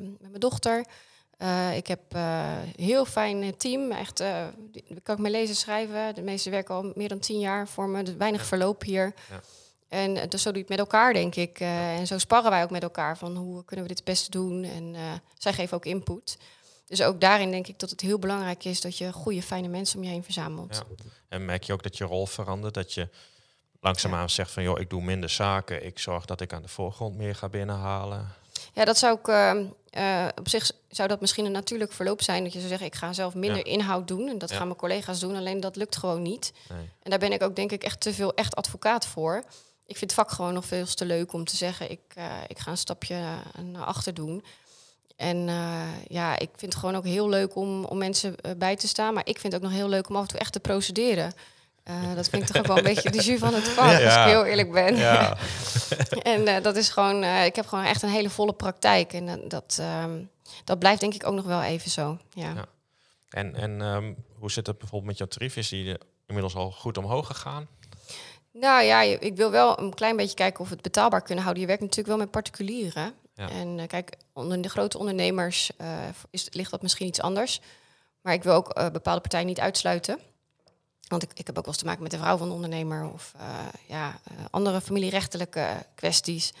met 0.00 0.20
mijn 0.20 0.40
dochter. 0.40 0.84
Uh, 1.42 1.76
ik 1.76 1.86
heb 1.86 2.00
een 2.08 2.20
uh, 2.20 2.56
heel 2.76 3.04
fijn 3.04 3.56
team. 3.56 3.92
Echt, 3.92 4.20
uh, 4.20 4.46
kan 5.02 5.16
ik 5.16 5.22
me 5.22 5.30
lezen, 5.30 5.56
schrijven. 5.56 6.14
De 6.14 6.22
meesten 6.22 6.50
werken 6.50 6.74
al 6.74 6.92
meer 6.94 7.08
dan 7.08 7.18
tien 7.18 7.38
jaar 7.38 7.68
voor 7.68 7.88
me. 7.88 8.02
Dus 8.02 8.14
weinig 8.14 8.40
ja. 8.40 8.46
verloop 8.46 8.82
hier. 8.82 9.14
Ja. 9.30 9.40
En 9.88 10.28
dus 10.28 10.42
zo 10.42 10.48
doe 10.52 10.58
je 10.58 10.68
het 10.68 10.68
met 10.68 10.78
elkaar, 10.78 11.12
denk 11.12 11.34
ik. 11.34 11.60
en 11.60 12.06
zo 12.06 12.18
sparren 12.18 12.50
wij 12.50 12.62
ook 12.62 12.70
met 12.70 12.82
elkaar 12.82 13.18
van 13.18 13.36
hoe 13.36 13.64
kunnen 13.64 13.86
we 13.86 13.94
dit 13.94 13.98
het 13.98 14.08
beste 14.08 14.30
doen. 14.30 14.64
En 14.64 14.96
zij 15.38 15.52
geven 15.52 15.76
ook 15.76 15.84
input. 15.84 16.38
Dus 16.86 17.02
ook 17.02 17.20
daarin 17.20 17.50
denk 17.50 17.66
ik 17.66 17.78
dat 17.78 17.90
het 17.90 18.00
heel 18.00 18.18
belangrijk 18.18 18.64
is 18.64 18.80
dat 18.80 18.98
je 18.98 19.12
goede, 19.12 19.42
fijne 19.42 19.68
mensen 19.68 19.98
om 19.98 20.04
je 20.04 20.10
heen 20.10 20.24
verzamelt. 20.24 20.74
Ja. 20.74 21.04
En 21.28 21.44
merk 21.44 21.62
je 21.62 21.72
ook 21.72 21.82
dat 21.82 21.98
je 21.98 22.04
rol 22.04 22.26
verandert? 22.26 22.74
Dat 22.74 22.92
je 22.92 23.08
langzaamaan 23.80 24.30
zegt 24.30 24.50
van 24.50 24.62
joh, 24.62 24.80
ik 24.80 24.90
doe 24.90 25.02
minder 25.02 25.30
zaken. 25.30 25.84
Ik 25.86 25.98
zorg 25.98 26.24
dat 26.24 26.40
ik 26.40 26.52
aan 26.52 26.62
de 26.62 26.68
voorgrond 26.68 27.16
meer 27.16 27.34
ga 27.34 27.48
binnenhalen. 27.48 28.34
Ja, 28.74 28.84
dat 28.84 28.98
zou 28.98 29.18
ik. 29.18 29.28
Uh, 29.28 29.52
uh, 29.98 30.28
op 30.38 30.48
zich 30.48 30.70
zou 30.88 31.08
dat 31.08 31.20
misschien 31.20 31.44
een 31.44 31.52
natuurlijk 31.52 31.92
verloop 31.92 32.22
zijn. 32.22 32.42
Dat 32.42 32.52
je 32.52 32.58
zou 32.58 32.70
zeggen, 32.70 32.86
ik 32.86 32.94
ga 32.94 33.12
zelf 33.12 33.34
minder 33.34 33.66
ja. 33.66 33.72
inhoud 33.72 34.08
doen. 34.08 34.28
En 34.28 34.38
dat 34.38 34.50
ja. 34.50 34.56
gaan 34.56 34.66
mijn 34.66 34.78
collega's 34.78 35.20
doen. 35.20 35.36
Alleen 35.36 35.60
dat 35.60 35.76
lukt 35.76 35.96
gewoon 35.96 36.22
niet. 36.22 36.52
Nee. 36.68 36.88
En 37.02 37.10
daar 37.10 37.18
ben 37.18 37.32
ik 37.32 37.42
ook 37.42 37.56
denk 37.56 37.72
ik 37.72 37.84
echt 37.84 38.00
te 38.00 38.14
veel 38.14 38.34
echt 38.34 38.56
advocaat 38.56 39.06
voor. 39.06 39.36
Ik 39.86 39.96
vind 39.96 40.10
het 40.10 40.20
vak 40.20 40.30
gewoon 40.30 40.54
nog 40.54 40.64
veel 40.64 40.86
te 40.86 41.04
leuk 41.04 41.32
om 41.32 41.44
te 41.44 41.56
zeggen, 41.56 41.90
ik, 41.90 42.00
uh, 42.18 42.24
ik 42.46 42.58
ga 42.58 42.70
een 42.70 42.76
stapje 42.76 43.16
naar 43.62 43.84
achter 43.84 44.14
doen. 44.14 44.44
En 45.16 45.48
ja, 46.08 46.38
ik 46.38 46.48
vind 46.56 46.72
het 46.72 46.80
gewoon 46.80 46.96
ook 46.96 47.04
heel 47.04 47.28
leuk 47.28 47.54
om, 47.54 47.84
om 47.84 47.98
mensen 47.98 48.34
bij 48.56 48.76
te 48.76 48.88
staan. 48.88 49.14
Maar 49.14 49.26
ik 49.26 49.38
vind 49.38 49.52
het 49.52 49.62
ook 49.62 49.68
nog 49.68 49.78
heel 49.78 49.88
leuk 49.88 50.08
om 50.08 50.16
af 50.16 50.22
en 50.22 50.28
toe 50.28 50.38
echt 50.38 50.52
te 50.52 50.60
procederen. 50.60 51.32
Uh, 51.84 52.14
dat 52.14 52.28
vind 52.28 52.42
ik 52.42 52.48
toch 52.48 52.56
ook 52.56 52.66
wel 52.66 52.76
een 52.76 52.82
beetje 52.82 53.10
de 53.10 53.22
jus 53.22 53.38
van 53.38 53.54
het 53.54 53.68
vak, 53.68 53.90
ja. 53.90 54.04
als 54.04 54.14
ik 54.14 54.32
heel 54.32 54.44
eerlijk 54.44 54.72
ben. 54.72 54.96
Ja. 54.96 55.36
en 56.22 56.40
uh, 56.40 56.62
dat 56.62 56.76
is 56.76 56.88
gewoon, 56.88 57.22
uh, 57.22 57.44
ik 57.44 57.56
heb 57.56 57.66
gewoon 57.66 57.84
echt 57.84 58.02
een 58.02 58.08
hele 58.08 58.30
volle 58.30 58.52
praktijk. 58.52 59.12
En 59.12 59.48
dat, 59.48 59.82
um, 60.04 60.30
dat 60.64 60.78
blijft 60.78 61.00
denk 61.00 61.14
ik 61.14 61.26
ook 61.26 61.34
nog 61.34 61.44
wel 61.44 61.62
even 61.62 61.90
zo. 61.90 62.18
Ja. 62.30 62.52
ja. 62.54 62.64
En, 63.30 63.54
en 63.54 63.80
um, 63.80 64.16
hoe 64.38 64.50
zit 64.50 64.66
het 64.66 64.78
bijvoorbeeld 64.78 65.10
met 65.10 65.18
jouw 65.18 65.26
tarief? 65.26 65.56
Is 65.56 65.68
die 65.68 65.98
inmiddels 66.26 66.54
al 66.54 66.70
goed 66.70 66.98
omhoog 66.98 67.26
gegaan? 67.26 67.68
Nou 68.52 68.84
ja, 68.84 69.02
ik 69.02 69.36
wil 69.36 69.50
wel 69.50 69.80
een 69.80 69.94
klein 69.94 70.16
beetje 70.16 70.34
kijken 70.34 70.60
of 70.60 70.68
we 70.68 70.74
het 70.74 70.82
betaalbaar 70.82 71.22
kunnen 71.22 71.42
houden. 71.42 71.62
Je 71.62 71.68
werkt 71.68 71.82
natuurlijk 71.82 72.08
wel 72.08 72.18
met 72.18 72.30
particulieren. 72.30 73.14
En 73.48 73.78
eh, 73.78 73.86
kijk, 73.86 74.16
onder 74.32 74.62
de 74.62 74.68
grote 74.68 74.98
ondernemers 74.98 75.70
eh, 75.76 76.08
is, 76.30 76.48
ligt 76.50 76.70
dat 76.70 76.82
misschien 76.82 77.06
iets 77.06 77.20
anders. 77.20 77.60
Maar 78.20 78.32
ik 78.32 78.42
wil 78.42 78.54
ook 78.54 78.68
eh, 78.68 78.90
bepaalde 78.90 79.20
partijen 79.20 79.46
niet 79.46 79.60
uitsluiten. 79.60 80.18
Want 81.08 81.22
ik, 81.22 81.30
ik 81.34 81.46
heb 81.46 81.58
ook 81.58 81.64
wel 81.64 81.72
eens 81.72 81.82
te 81.82 81.88
maken 81.88 82.02
met 82.02 82.10
de 82.10 82.18
vrouw 82.18 82.36
van 82.36 82.48
de 82.48 82.54
ondernemer 82.54 83.10
of 83.12 83.32
eh, 83.38 83.46
ja, 83.86 84.08
eh, 84.24 84.44
andere 84.50 84.80
familierechtelijke 84.80 85.66
kwesties. 85.94 86.52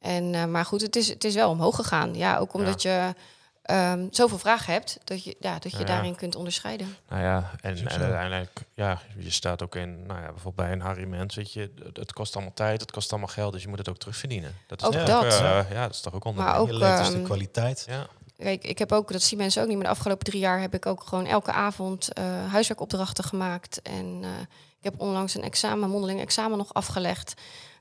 En, 0.00 0.34
eh, 0.34 0.44
maar 0.44 0.64
goed, 0.64 0.80
het 0.80 0.96
is, 0.96 1.08
het 1.08 1.24
is 1.24 1.34
wel 1.34 1.50
omhoog 1.50 1.76
gegaan. 1.76 2.14
Ja, 2.14 2.38
ook 2.38 2.54
omdat 2.54 2.82
je 2.82 3.14
ehm, 3.62 4.06
zoveel 4.10 4.38
vragen 4.38 4.72
hebt 4.72 4.98
dat 5.04 5.24
je, 5.24 5.36
ja, 5.40 5.58
dat 5.58 5.72
je 5.72 5.78
Ja. 5.78 5.84
daarin 5.84 6.14
kunt 6.14 6.34
onderscheiden. 6.34 6.96
Nou 7.08 7.22
ja, 7.22 7.50
en, 7.60 7.78
ook 7.78 7.88
uiteindelijk, 7.88 8.64
ja, 8.74 9.00
je 9.18 9.30
staat 9.30 9.62
ook 9.62 9.74
in, 9.76 10.06
nou 10.06 10.20
ja, 10.20 10.26
bijvoorbeeld 10.26 10.56
bij 10.56 10.72
een 10.72 10.80
Harry 10.80 11.04
Mens, 11.04 11.34
weet 11.34 11.52
je, 11.52 11.74
het, 11.92 12.12
kost 12.12 12.34
allemaal 12.34 12.54
tijd, 12.54 12.80
het 12.80 12.90
kost 12.90 13.10
allemaal 13.10 13.28
geld, 13.28 13.52
dus 13.52 13.62
je 13.62 13.68
moet 13.68 13.78
het 13.78 13.88
ook 13.88 13.98
terugverdienen. 13.98 14.54
Dat 14.66 14.80
is 14.80 14.86
Ook 14.86 15.06
dat. 15.06 15.22
eh, 15.24 15.70
ja, 15.70 15.82
dat 15.82 15.94
is 15.94 16.00
toch 16.00 16.14
ook 16.14 16.24
ook, 16.26 16.36
leert 16.70 16.96
dus 16.98 17.06
de 17.08 17.14
ehm, 17.14 17.22
kwaliteit. 17.22 17.84
ja, 17.88 18.06
Kijk, 18.42 18.64
ik 18.64 18.78
heb 18.78 18.92
ook, 18.92 19.12
dat 19.12 19.22
zien 19.22 19.38
mensen 19.38 19.62
ook 19.62 19.68
niet, 19.68 19.76
maar 19.76 19.86
de 19.86 19.92
afgelopen 19.92 20.24
drie 20.24 20.40
jaar 20.40 20.60
heb 20.60 20.74
ik 20.74 20.86
ook 20.86 21.02
gewoon 21.02 21.26
elke 21.26 21.52
avond 21.52 22.12
eh, 22.12 22.24
huiswerkopdrachten 22.50 23.24
gemaakt. 23.24 23.82
En 23.82 24.18
eh, 24.22 24.40
ik 24.78 24.84
heb 24.84 25.00
onlangs 25.00 25.34
een 25.34 25.42
examen, 25.42 25.90
mondeling 25.90 26.20
examen 26.20 26.58
nog 26.58 26.74
afgelegd. 26.74 27.34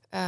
Eh, 0.09 0.21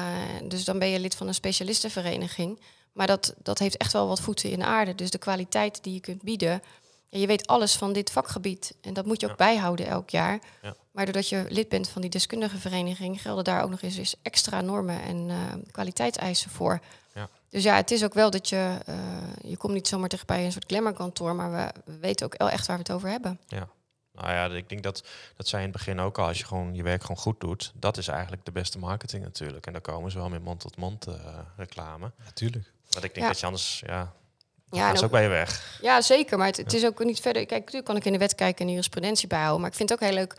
dus 0.44 0.64
dan 0.64 0.80
ben 0.80 0.88
je 0.88 1.00
lid 1.00 1.16
van 1.16 1.28
een 1.28 1.34
specialistenvereniging. 1.34 2.60
Maar 2.94 3.08
dat, 3.08 3.34
dat 3.38 3.60
heeft 3.60 3.78
echt 3.78 3.94
wel 3.94 4.08
wat 4.08 4.20
voeten 4.20 4.50
in 4.50 4.60
de 4.60 4.66
aarde. 4.66 4.96
Dus 4.96 5.10
de 5.10 5.18
kwaliteit 5.18 5.84
die 5.84 5.94
je 5.94 6.00
kunt 6.00 6.22
bieden. 6.22 6.64
Ja, 7.08 7.20
je 7.20 7.28
weet 7.28 7.48
alles 7.48 7.76
van 7.76 7.94
dit 7.94 8.12
vakgebied. 8.12 8.76
En 8.82 8.94
dat 8.94 9.06
moet 9.06 9.22
je 9.22 9.30
ook 9.30 9.38
bijhouden 9.38 9.88
elk 9.88 10.10
jaar. 10.10 10.40
Ja. 10.62 10.76
Maar 10.92 11.06
doordat 11.06 11.30
je 11.30 11.46
lid 11.50 11.70
bent 11.70 11.90
van 11.90 12.02
die 12.02 12.10
deskundige 12.10 12.58
vereniging, 12.58 13.22
gelden 13.22 13.44
daar 13.44 13.64
ook 13.64 13.70
nog 13.70 13.82
eens, 13.82 14.16
extra 14.22 14.62
normen 14.62 15.02
en 15.02 15.32
kwaliteitseisen 15.72 16.50
voor. 16.50 16.82
Ja. 17.54 17.60
Dus 17.60 17.64
ja, 17.64 17.76
het 17.76 17.92
is 17.92 18.04
ook 18.04 18.14
wel 18.14 18.30
dat 18.30 18.50
je, 18.50 18.78
eh, 18.86 18.96
je 19.44 19.58
komt 19.58 19.74
niet 19.74 19.88
zomaar 19.88 20.10
tegen 20.10 20.26
bij 20.26 20.46
een 20.46 20.52
soort 20.52 20.66
glamourkantoor, 20.68 21.36
maar 21.36 21.52
we, 21.52 21.92
we 21.92 21.98
weten 21.98 22.26
ook 22.26 22.38
wel 22.38 22.50
echt 22.50 22.68
waar 22.68 22.76
we 22.78 22.82
het 22.84 22.92
over 22.92 23.10
hebben. 23.10 23.40
nou 24.14 24.32
ja, 24.32 24.46
ik 24.46 24.70
denk 24.70 24.84
dat, 24.84 25.04
dat 25.36 25.48
zij 25.48 25.60
in 25.60 25.66
het 25.68 25.78
begin 25.78 26.00
ook 26.00 26.18
al, 26.18 26.28
als 26.28 26.38
je 26.38 26.46
gewoon 26.46 26.76
je 26.76 26.84
werk 26.84 27.02
gewoon 27.02 27.18
goed 27.18 27.40
doet, 27.40 27.72
dat 27.76 27.98
is 27.98 28.08
eigenlijk 28.08 28.46
de 28.46 28.52
beste 28.52 28.80
marketing 28.80 29.24
natuurlijk. 29.24 29.66
En 29.66 29.72
daar 29.72 29.82
komen 29.82 30.12
ze 30.12 30.18
wel 30.18 30.30
met 30.30 30.44
mond-tot-mond 30.44 31.08
eh, 31.08 31.14
reclame. 31.58 32.12
Natuurlijk. 32.26 32.72
Want 32.90 33.06
ik 33.06 33.14
denk 33.14 33.26
Ja. 33.26 33.32
dat 33.32 33.40
je 33.40 33.46
anders, 33.46 33.84
ja, 33.86 33.94
Ja, 34.72 34.80
ja 34.80 34.88
en 34.88 34.94
is 34.94 35.00
ook- 35.00 35.06
ook 35.06 35.12
bij 35.12 35.24
je 35.24 35.30
weg. 35.30 35.80
Ja, 35.82 36.02
zeker. 36.02 36.38
Maar 36.38 36.48
het, 36.48 36.58
het 36.58 36.74
is 36.74 36.86
ook 36.86 37.04
niet 37.04 37.20
verder. 37.20 37.46
Kijk, 37.46 37.60
natuurlijk 37.60 37.86
kan 37.86 37.96
ik 37.96 38.06
in 38.06 38.12
de 38.12 38.18
wet 38.18 38.36
kijken 38.36 38.60
en 38.60 38.66
de 38.66 38.72
jurisprudentie 38.72 39.28
bijhouden. 39.28 39.62
Maar 39.62 39.70
ik 39.70 39.76
vind 39.76 39.90
het 39.90 40.02
ook 40.02 40.08
heel 40.10 40.18
leuk 40.18 40.36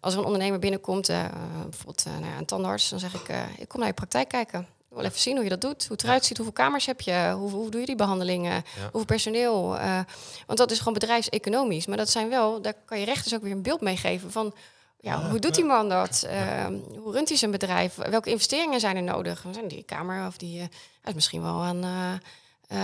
als 0.00 0.12
er 0.12 0.18
een 0.18 0.24
ondernemer 0.26 0.58
binnenkomt, 0.58 1.08
eh, 1.08 1.24
bijvoorbeeld 1.62 2.04
eh, 2.06 2.12
nou 2.12 2.24
ja, 2.32 2.38
een 2.38 2.44
tandarts, 2.46 2.88
dan 2.88 2.98
zeg 2.98 3.14
ik: 3.14 3.28
eh, 3.28 3.42
Ik 3.58 3.68
kom 3.68 3.78
naar 3.78 3.88
je 3.88 3.94
praktijk 3.94 4.28
kijken. 4.28 4.66
Wil 4.96 5.04
even 5.04 5.20
zien 5.20 5.34
hoe 5.34 5.44
je 5.44 5.50
dat 5.50 5.60
doet, 5.60 5.82
hoe 5.82 5.92
het 5.96 6.02
eruit 6.04 6.24
ziet, 6.24 6.36
hoeveel 6.36 6.54
kamers 6.54 6.86
heb 6.86 7.00
je, 7.00 7.32
hoe, 7.36 7.50
hoe 7.50 7.70
doe 7.70 7.80
je 7.80 7.86
die 7.86 7.96
behandelingen, 7.96 8.64
hoeveel 8.82 9.04
personeel. 9.04 9.78
eh, 9.78 10.00
want 10.46 10.58
dat 10.58 10.70
is 10.70 10.78
gewoon 10.78 10.92
bedrijfseconomisch. 10.92 11.86
Maar 11.86 11.96
dat 11.96 12.10
zijn 12.10 12.28
wel, 12.28 12.62
daar 12.62 12.74
kan 12.84 12.98
je 12.98 13.04
rechters 13.04 13.34
ook 13.34 13.42
weer 13.42 13.52
een 13.52 13.62
beeld 13.62 13.80
mee 13.80 13.96
geven 13.96 14.30
van. 14.32 14.54
Ja, 15.00 15.28
hoe 15.30 15.38
doet 15.38 15.54
die 15.54 15.64
man 15.64 15.88
dat? 15.88 16.22
Eh, 16.28 16.66
hoe 17.02 17.12
runt 17.12 17.28
hij 17.28 17.38
zijn 17.38 17.50
bedrijf? 17.50 17.94
Welke 17.94 18.30
investeringen 18.30 18.80
zijn 18.80 18.96
er 18.96 19.02
nodig? 19.02 19.44
Zijn 19.52 19.68
die 19.68 19.82
kamer 19.82 20.26
of 20.26 20.36
die 20.36 20.60
eh, 20.60 20.66
is 21.04 21.14
misschien 21.14 21.42
wel 21.42 21.62
aan. 21.62 21.84
eh, 22.68 22.78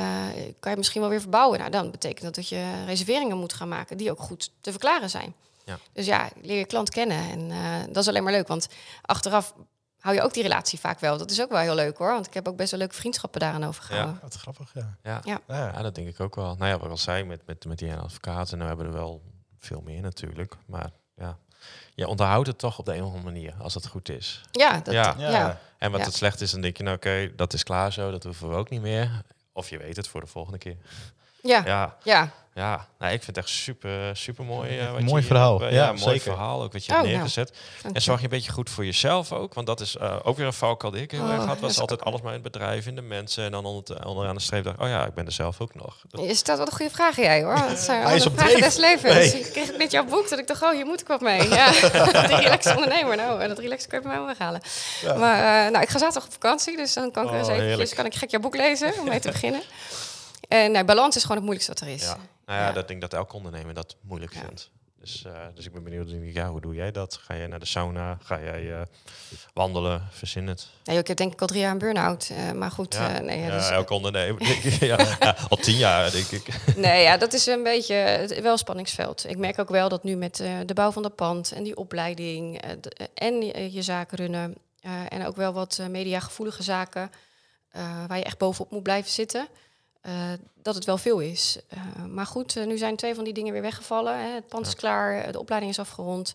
kan 0.61 0.70
je 0.70 0.77
misschien 0.77 1.01
wel 1.01 1.11
weer 1.11 1.20
verbouwen. 1.20 1.59
Nou, 1.59 1.70
dan 1.70 1.90
betekent 1.90 2.22
dat 2.22 2.35
dat 2.35 2.48
je 2.48 2.85
reserveringen 2.87 3.37
moet 3.38 3.53
gaan 3.53 3.68
maken 3.68 3.96
die 3.96 4.11
ook 4.11 4.20
goed 4.20 4.51
te 4.61 4.70
verklaren 4.70 5.11
zijn. 5.11 5.35
Ja. 5.64 5.79
Dus 5.92 6.07
ja, 6.07 6.29
leer 6.42 6.59
je 6.59 6.64
klant 6.66 6.90
kennen. 6.90 7.31
En 7.31 7.51
dat 7.92 8.03
is 8.03 8.09
alleen 8.09 8.22
maar 8.22 8.33
leuk, 8.33 8.48
want 8.48 8.68
achteraf 9.03 9.55
hou 10.03 10.15
je 10.17 10.23
ook 10.23 10.35
die 10.35 10.43
relatie 10.43 10.79
vaak 10.79 11.01
wel. 11.01 11.19
Dat 11.19 11.31
is 11.31 11.41
ook 11.41 11.51
wel 11.51 11.59
heel 11.61 11.75
leuk 11.75 11.97
hoor, 11.99 12.12
want 12.12 12.27
ik 12.27 12.35
heb 12.35 12.49
ook 12.49 12.57
best 12.57 12.71
wel 12.71 12.81
leuke 12.81 12.95
vriendschappen 12.95 13.41
daaraan 13.41 13.65
overgehouden. 13.65 14.19
Wat 14.23 14.35
grappig, 14.35 14.71
ja. 14.75 14.97
Ja. 15.03 15.21
Ja. 15.25 15.41
Ja. 15.49 15.83
dat 15.83 15.95
denk 15.95 16.09
ik 16.09 16.21
ook 16.21 16.35
wel. 16.35 16.55
Nou 16.57 16.67
ja, 16.71 16.73
wat 16.77 16.85
ik 16.85 16.91
al 16.91 16.97
zei, 16.97 17.25
met, 17.25 17.41
met, 17.47 17.65
met 17.65 17.79
die 17.79 17.88
ene 17.88 17.97
advocaat, 18.01 18.51
en 18.53 18.57
nou 18.57 18.69
hebben 18.69 18.87
we 18.87 18.93
er 18.93 18.99
wel 18.99 19.23
veel 19.59 19.81
meer 19.85 20.01
natuurlijk. 20.03 20.55
Maar 20.67 20.91
ja, 21.17 21.37
je 21.95 22.07
onderhoudt 22.07 22.47
het 22.47 22.59
toch 22.59 22.79
op 22.79 22.85
de 22.85 22.93
een 22.95 23.01
of 23.03 23.07
andere 23.07 23.25
manier, 23.25 23.55
als 23.59 23.75
het 23.75 23.87
goed 23.87 24.09
is. 24.09 24.41
Ja, 24.51 24.81
dat, 24.81 24.95
Ja. 24.95 25.15
ja. 25.19 25.31
Ja. 25.31 25.59
En 25.79 25.91
wat 25.91 26.01
Ja. 26.01 26.07
het 26.07 26.15
slecht 26.15 26.41
is, 26.41 26.51
dan 26.51 26.61
denk 26.61 26.77
je, 26.77 26.83
nou 26.83 26.97
oké, 26.97 27.33
dat 27.37 27.53
is 27.53 27.62
klaar 27.62 27.93
zo, 27.93 28.11
dat 28.11 28.25
hoeven 28.25 28.49
we 28.49 28.55
ook 28.55 28.71
niet 28.71 28.81
meer. 28.83 29.23
Of 29.53 29.69
je 29.69 29.79
weet 29.79 29.97
het 29.97 30.09
voor 30.09 30.21
de 30.21 30.27
volgende 30.27 30.59
keer. 30.59 30.77
Ja, 31.42 31.62
Ja, 31.64 31.96
ja. 32.02 32.31
ja. 32.55 32.87
Nou, 32.98 33.12
ik 33.14 33.22
vind 33.22 33.37
het 33.37 33.44
echt 33.44 33.55
super, 33.55 34.16
super 34.16 34.44
mooi. 34.44 34.78
eh, 34.78 34.92
wat 34.92 35.00
Mooi 35.00 35.20
je 35.20 35.26
verhaal. 35.26 35.59
hebt, 35.59 35.70
eh, 35.70 35.76
Ja, 35.76 35.85
ja, 35.85 35.88
mooi 35.92 36.02
zeker. 36.02 36.20
verhaal 36.20 36.62
ook 36.62 36.72
wat 36.72 36.85
je 36.85 36.90
Oh, 36.92 36.96
hebt 36.96 37.09
nou. 37.09 37.18
neergezet. 37.20 37.52
En 37.92 38.02
zorg 38.02 38.18
je 38.18 38.24
een 38.24 38.31
beetje 38.31 38.52
goed 38.52 38.70
voor 38.70 38.85
jezelf 38.85 39.33
ook. 39.33 39.55
Want 39.55 39.66
dat 39.66 39.81
is 39.81 39.96
eh, 39.96 40.16
ook 40.22 40.37
weer 40.37 40.46
een 40.46 40.52
valkuil 40.52 40.92
die 40.92 41.02
ik 41.02 41.11
heel 41.11 41.20
Oh, 41.22 41.28
erg 41.31 41.38
had. 41.38 41.48
dat 41.48 41.61
Was 41.61 41.70
is 41.70 41.81
altijd 41.81 42.00
ook- 42.00 42.07
alles 42.07 42.20
maar 42.20 42.35
in 42.35 42.42
het 42.42 42.52
bedrijf, 42.52 42.87
in 42.87 42.94
de 42.94 43.02
mensen. 43.02 43.44
En 43.44 43.50
dan 43.50 43.64
onder, 43.64 44.07
onderaan 44.07 44.35
de 44.35 44.40
streep 44.40 44.64
dacht 44.64 44.76
ik, 44.76 44.83
oh 44.83 44.88
ja, 44.88 45.07
ik 45.07 45.14
ben 45.14 45.26
er 45.26 45.33
zelf 45.33 45.61
ook 45.61 45.74
nog. 45.74 45.96
Dat- 46.11 46.24
Je 46.24 46.35
stelt 46.35 46.59
wel 46.59 46.66
een 46.66 46.72
goede 46.72 46.92
vragen, 46.92 47.22
jij 47.22 47.42
hoor. 47.42 47.55
Dat 47.68 47.78
zijn 47.78 48.02
Hij 48.02 48.16
is 48.16 48.26
op 48.26 48.38
vragen 48.38 48.61
des 48.61 48.76
levens. 48.76 49.14
Nee. 49.33 49.40
Ik 49.40 49.52
kreeg 49.52 49.66
het 49.66 49.78
met 49.78 49.90
jouw 49.90 50.05
boek 50.05 50.28
dat 50.28 50.38
ik 50.38 50.46
dacht, 50.46 50.62
oh, 50.62 50.70
hier 50.70 50.87
moet 50.87 51.00
ik 51.00 51.07
wat 51.07 51.20
mee. 51.20 51.48
Ja, 51.48 51.70
die 52.28 52.37
relaxe 52.37 52.74
ondernemer. 52.74 53.16
Nou, 53.16 53.40
en 53.40 53.48
dat 53.48 53.59
relaxe 53.59 53.88
kun 53.88 53.96
je 53.98 54.02
bij 54.09 54.12
mij 54.16 54.24
wel 54.26 54.37
weghalen. 54.37 54.61
Maar 55.20 55.64
eh, 55.66 55.70
nou, 55.72 55.83
ik 55.83 55.88
ga 55.88 55.98
zaterdag 55.98 56.24
op 56.24 56.33
vakantie, 56.33 56.76
dus 56.76 56.92
dan 56.92 57.11
kan 57.11 57.24
ik 57.24 57.31
Oh, 57.31 57.37
eens 57.37 57.46
eventjes, 57.48 57.68
heerlijk. 57.70 57.94
kan 57.96 58.07
ik 58.07 58.14
gek 58.14 58.31
jouw 58.31 58.40
boek 58.40 58.57
lezen 58.57 58.92
om 58.98 59.09
mee 59.09 59.20
te 59.20 59.31
beginnen. 59.31 59.62
En 60.53 60.73
nou, 60.73 60.85
balans 60.85 61.17
is 61.17 61.23
gewoon 61.23 61.37
het 61.37 61.45
moeilijkste 61.47 61.73
wat 61.73 61.88
er 61.88 61.95
is. 61.95 62.03
Ja. 62.03 62.17
Nou 62.47 62.59
ja, 62.61 62.67
Ja. 62.67 62.73
dat 62.73 62.88
denk 62.88 63.03
ik 63.03 63.11
dat 63.11 63.19
elk 63.21 63.33
ondernemer 63.33 63.75
dat 63.75 63.97
moeilijk 64.01 64.35
Ja. 64.35 64.41
vindt. 64.41 64.71
Dus, 65.01 65.25
eh, 65.25 65.33
dus 65.55 65.67
ik 65.67 65.73
ben 65.73 65.83
benieuwd, 65.83 66.35
ja, 66.35 66.49
hoe 66.51 66.61
doe 66.61 66.75
jij 66.75 66.91
dat? 66.91 67.15
Ga 67.23 67.37
jij 67.37 67.47
naar 67.47 67.59
de 67.59 67.67
sauna? 67.67 68.19
Ga 68.23 68.41
jij 68.41 68.73
eh, 68.75 68.81
wandelen? 69.55 70.09
Verzin 70.11 70.47
het. 70.47 70.67
Nee, 70.85 70.99
ik 70.99 71.07
heb 71.07 71.17
denk 71.17 71.33
ik 71.33 71.41
al 71.41 71.47
drie 71.47 71.61
jaar 71.61 71.71
een 71.73 71.79
burn-out. 71.79 72.31
eh, 72.31 72.53
maar 72.53 72.71
goed, 72.71 72.95
Ja, 72.95 73.15
eh, 73.15 73.21
nee, 73.21 73.38
ja, 73.38 73.47
ja, 73.47 73.57
dus, 73.57 73.71
elk 73.71 73.91
ondernemer. 73.91 74.38
denk 74.49 74.62
ik, 74.62 74.73
ja, 74.73 74.97
ja, 75.21 75.37
al 75.49 75.57
tien 75.57 75.77
jaar, 75.77 76.11
denk 76.11 76.27
ik. 76.27 76.77
nee, 76.77 77.03
ja, 77.03 77.17
dat 77.17 77.33
is 77.33 77.47
een 77.47 77.62
beetje 77.62 77.95
het, 77.95 78.41
wel 78.41 78.53
een 78.53 78.59
spanningsveld. 78.59 79.29
Ik 79.29 79.37
merk 79.38 79.59
ook 79.59 79.69
wel 79.69 79.88
dat 79.88 80.05
nu 80.05 80.17
met 80.17 80.41
eh, 80.41 80.53
de 80.67 80.75
bouw 80.75 80.91
van 80.91 81.03
dat 81.03 81.15
pand 81.15 81.53
en 81.53 81.62
die 81.62 81.77
opleiding 81.77 82.61
eh, 82.61 82.71
de- 82.81 82.91
eh, 82.91 83.07
en 83.15 83.43
je, 83.43 83.73
je 83.73 83.83
zaken 83.83 84.17
runnen 84.19 84.55
eh, 84.81 84.91
en 85.09 85.27
ook 85.27 85.37
wel 85.37 85.53
wat 85.53 85.79
eh, 85.81 85.87
mediagevoelige 85.87 86.62
zaken 86.62 87.11
eh, 87.71 87.83
waar 88.07 88.19
je 88.19 88.25
echt 88.25 88.38
bovenop 88.38 88.71
moet 88.71 88.83
blijven 88.83 89.11
zitten, 89.11 89.49
eh, 90.03 90.12
dat 90.62 90.75
het 90.75 90.85
wel 90.85 90.99
veel 90.99 91.19
is. 91.21 91.59
Eh, 91.69 91.81
maar 92.11 92.27
goed, 92.27 92.57
eh, 92.57 92.67
nu 92.67 92.79
zijn 92.79 92.97
twee 92.97 93.15
van 93.15 93.25
die 93.25 93.33
dingen 93.33 93.53
weer 93.53 93.62
weggevallen. 93.62 94.19
Hè. 94.19 94.35
Het 94.35 94.49
pand 94.49 94.67
is 94.67 94.73
Ja. 94.73 94.79
klaar, 94.79 95.33
de 95.33 95.38
opleiding 95.38 95.73
is 95.73 95.79
afgerond. 95.79 96.33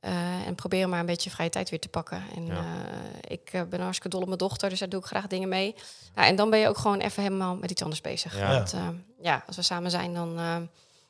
eh, 0.00 0.46
en 0.46 0.54
proberen 0.54 0.88
maar 0.88 1.00
een 1.00 1.06
beetje 1.06 1.30
vrije 1.30 1.48
tijd 1.50 1.70
weer 1.70 1.80
te 1.80 1.88
pakken. 1.88 2.22
En 2.34 2.46
Ja. 2.46 2.52
eh, 2.54 3.32
ik 3.38 3.50
ben 3.70 3.80
hartstikke 3.80 4.08
dol 4.08 4.20
op 4.20 4.26
mijn 4.26 4.38
dochter, 4.38 4.68
dus 4.68 4.78
daar 4.78 4.88
doe 4.88 5.00
ik 5.00 5.06
graag 5.06 5.26
dingen 5.26 5.48
mee. 5.48 5.74
Nou, 6.14 6.28
en 6.28 6.36
dan 6.36 6.50
ben 6.50 6.58
je 6.58 6.68
ook 6.68 6.78
gewoon 6.78 6.98
even 6.98 7.22
helemaal 7.22 7.56
met 7.56 7.70
iets 7.70 7.82
anders 7.82 8.00
bezig. 8.00 8.36
Ja. 8.38 8.48
Want, 8.50 8.72
eh, 8.72 8.88
ja, 9.20 9.42
als 9.46 9.56
we 9.56 9.62
samen 9.62 9.90
zijn, 9.90 10.14
dan, 10.14 10.38
eh, 10.38 10.56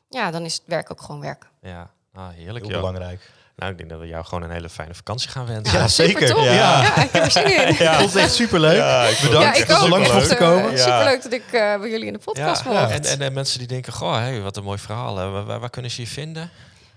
ja, 0.09 0.31
dan 0.31 0.41
is 0.43 0.53
het 0.53 0.63
werk 0.65 0.91
ook 0.91 1.01
gewoon 1.01 1.21
werk. 1.21 1.49
Ja, 1.61 1.91
ah, 2.13 2.29
heerlijk. 2.29 2.65
Heel 2.65 2.75
belangrijk. 2.75 3.31
Nou, 3.57 3.71
ik 3.71 3.77
denk 3.77 3.89
dat 3.89 3.99
we 3.99 4.07
jou 4.07 4.25
gewoon 4.25 4.43
een 4.43 4.51
hele 4.51 4.69
fijne 4.69 4.93
vakantie 4.93 5.29
gaan 5.29 5.45
wensen. 5.45 5.79
Ja, 5.79 5.87
zeker. 5.87 6.27
top. 6.27 6.43
Ja. 6.43 6.53
Ja. 6.53 7.01
ik 7.03 7.11
heb 7.11 7.23
er 7.23 7.31
zin 7.31 7.45
in. 7.61 7.67
Ik 7.69 7.75
vond 7.77 8.13
het 8.13 8.15
echt 8.15 8.33
superleuk. 8.33 8.77
Ja, 8.77 9.03
ik 9.03 9.19
Bedankt 9.21 9.57
ja, 9.57 9.63
ik 9.63 9.71
ook. 9.81 9.87
lang 9.89 10.05
Ik 10.05 10.11
voor 10.11 10.21
te 10.23 10.35
komen. 10.35 10.71
Ja. 10.71 10.77
Superleuk 10.77 11.23
dat 11.23 11.33
ik 11.33 11.43
eh, 11.45 11.51
bij 11.79 11.89
jullie 11.89 12.05
in 12.07 12.13
de 12.13 12.19
podcast 12.19 12.63
Ja, 12.63 12.71
mocht. 12.71 12.91
en, 12.91 13.03
en, 13.03 13.21
en 13.21 13.33
mensen 13.33 13.59
die 13.59 13.67
denken, 13.67 13.93
goh, 13.93 14.15
hey, 14.15 14.41
wat 14.41 14.57
een 14.57 14.63
mooi 14.63 14.77
verhaal. 14.77 15.17
hè. 15.17 15.43
Waar, 15.59 15.69
kunnen 15.69 15.91
ze 15.91 16.01
je 16.01 16.07
vinden? 16.07 16.49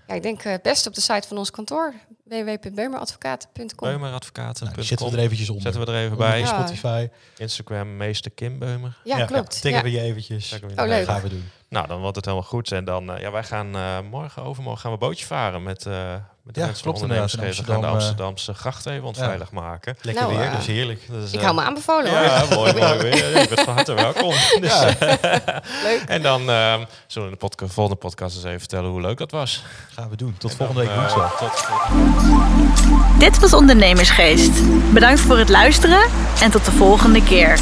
Ja, 0.07 0.13
ik 0.13 0.21
denk 0.23 0.43
eh, 0.43 0.51
het 0.51 0.61
beste 0.61 0.87
op 0.89 0.95
de 0.95 1.01
site 1.01 1.27
van 1.27 1.37
ons 1.37 1.51
kantoor. 1.51 1.93
www.beumeradvocaten.com 2.25 3.87
Beumeradvocaten.com. 3.89 4.73
Nou, 4.75 4.83
zetten 4.87 5.09
we 5.11 5.17
er 5.17 5.23
eventjes 5.23 5.49
onder. 5.49 5.63
Zetten 5.63 5.81
we 5.85 5.91
er 5.91 5.97
even 5.97 6.11
Onder 6.11 6.27
bij. 6.27 6.39
Ja. 6.39 6.45
Spotify. 6.45 7.07
Instagram, 7.37 7.97
meester 7.97 8.31
Kim 8.31 8.59
Beumer. 8.59 8.97
Ja, 9.03 9.25
klopt. 9.25 9.51
Tikken 9.51 9.71
Ja. 9.71 9.81
we 9.81 9.91
je 9.91 10.01
eventjes. 10.01 10.49
We 10.59 10.81
Oh, 10.81 10.87
leuk. 10.87 11.05
gaan 11.05 11.21
we 11.21 11.29
doen. 11.29 11.49
Nou, 11.69 11.87
dan 11.87 11.99
wordt 12.01 12.15
het 12.15 12.25
helemaal 12.25 12.47
goed. 12.47 12.71
En 12.71 12.85
dan, 12.85 13.11
eh, 13.11 13.21
ja, 13.21 13.31
wij 13.31 13.43
gaan 13.43 13.75
eh, 13.75 13.97
morgen, 14.09 14.43
overmorgen 14.43 14.81
gaan 14.81 14.91
we 14.91 14.97
bootje 14.97 15.25
varen 15.25 15.63
met, 15.63 15.85
eh 15.85 16.15
met 16.43 16.53
de 16.53 16.59
Ja, 16.59 16.65
mensen 16.65 16.83
van 16.85 16.93
klopt. 16.93 17.07
We 17.07 17.15
gaan 17.15 17.15
de 17.15 17.21
Amsterdam, 17.21 17.83
eh, 17.83 17.91
Amsterdamse 17.93 18.53
gracht 18.53 18.85
even 18.85 19.03
onveilig 19.07 19.51
maken. 19.51 19.97
Lekker 20.01 20.23
Nou, 20.23 20.37
weer. 20.37 20.45
eh, 20.47 20.55
dus 20.55 20.65
heerlijk. 20.65 21.01
Dus, 21.09 21.31
Ik 21.31 21.37
eh, 21.39 21.43
hou 21.45 21.55
me 21.55 21.61
aanbevolen 21.61 22.09
hoor. 22.11 22.21
Ja, 22.21 22.45
mooi, 22.55 22.73
mooi 22.73 22.97
weer. 22.97 23.17
Ja, 23.33 23.39
je 23.39 23.47
bent 23.47 23.61
van 23.61 23.73
harte 23.73 23.93
welkom. 23.93 24.29
Dus, 24.61 24.79
Ja. 24.79 24.95
Leuk. 25.83 26.03
En 26.07 26.21
dan 26.21 26.41
ehm, 26.49 26.83
zullen 27.07 27.27
we 27.29 27.33
in 27.33 27.39
de 27.39 27.47
podca- 27.47 27.67
volgende 27.67 27.99
podcast 27.99 28.35
eens 28.35 28.45
even 28.45 28.59
vertellen 28.59 28.89
hoe 28.89 29.01
leuk 29.01 29.17
dat 29.17 29.31
was. 29.31 29.63
gaan 29.93 30.09
we 30.09 30.15
doen. 30.15 30.35
Tot 30.37 30.51
En 30.51 30.57
volgende 30.57 30.83
dan, 30.85 30.93
week 30.95 31.05
eh, 31.05 31.13
woensdag. 31.15 31.37
tot 31.37 31.59
volgende 31.59 33.19
Dit 33.19 33.39
was 33.39 33.53
Ondernemersgeest. 33.53 34.51
Bedankt 34.93 35.19
voor 35.19 35.37
het 35.37 35.49
luisteren 35.49 36.09
en 36.41 36.51
tot 36.51 36.65
de 36.65 36.71
volgende 36.71 37.23
keer. 37.23 37.59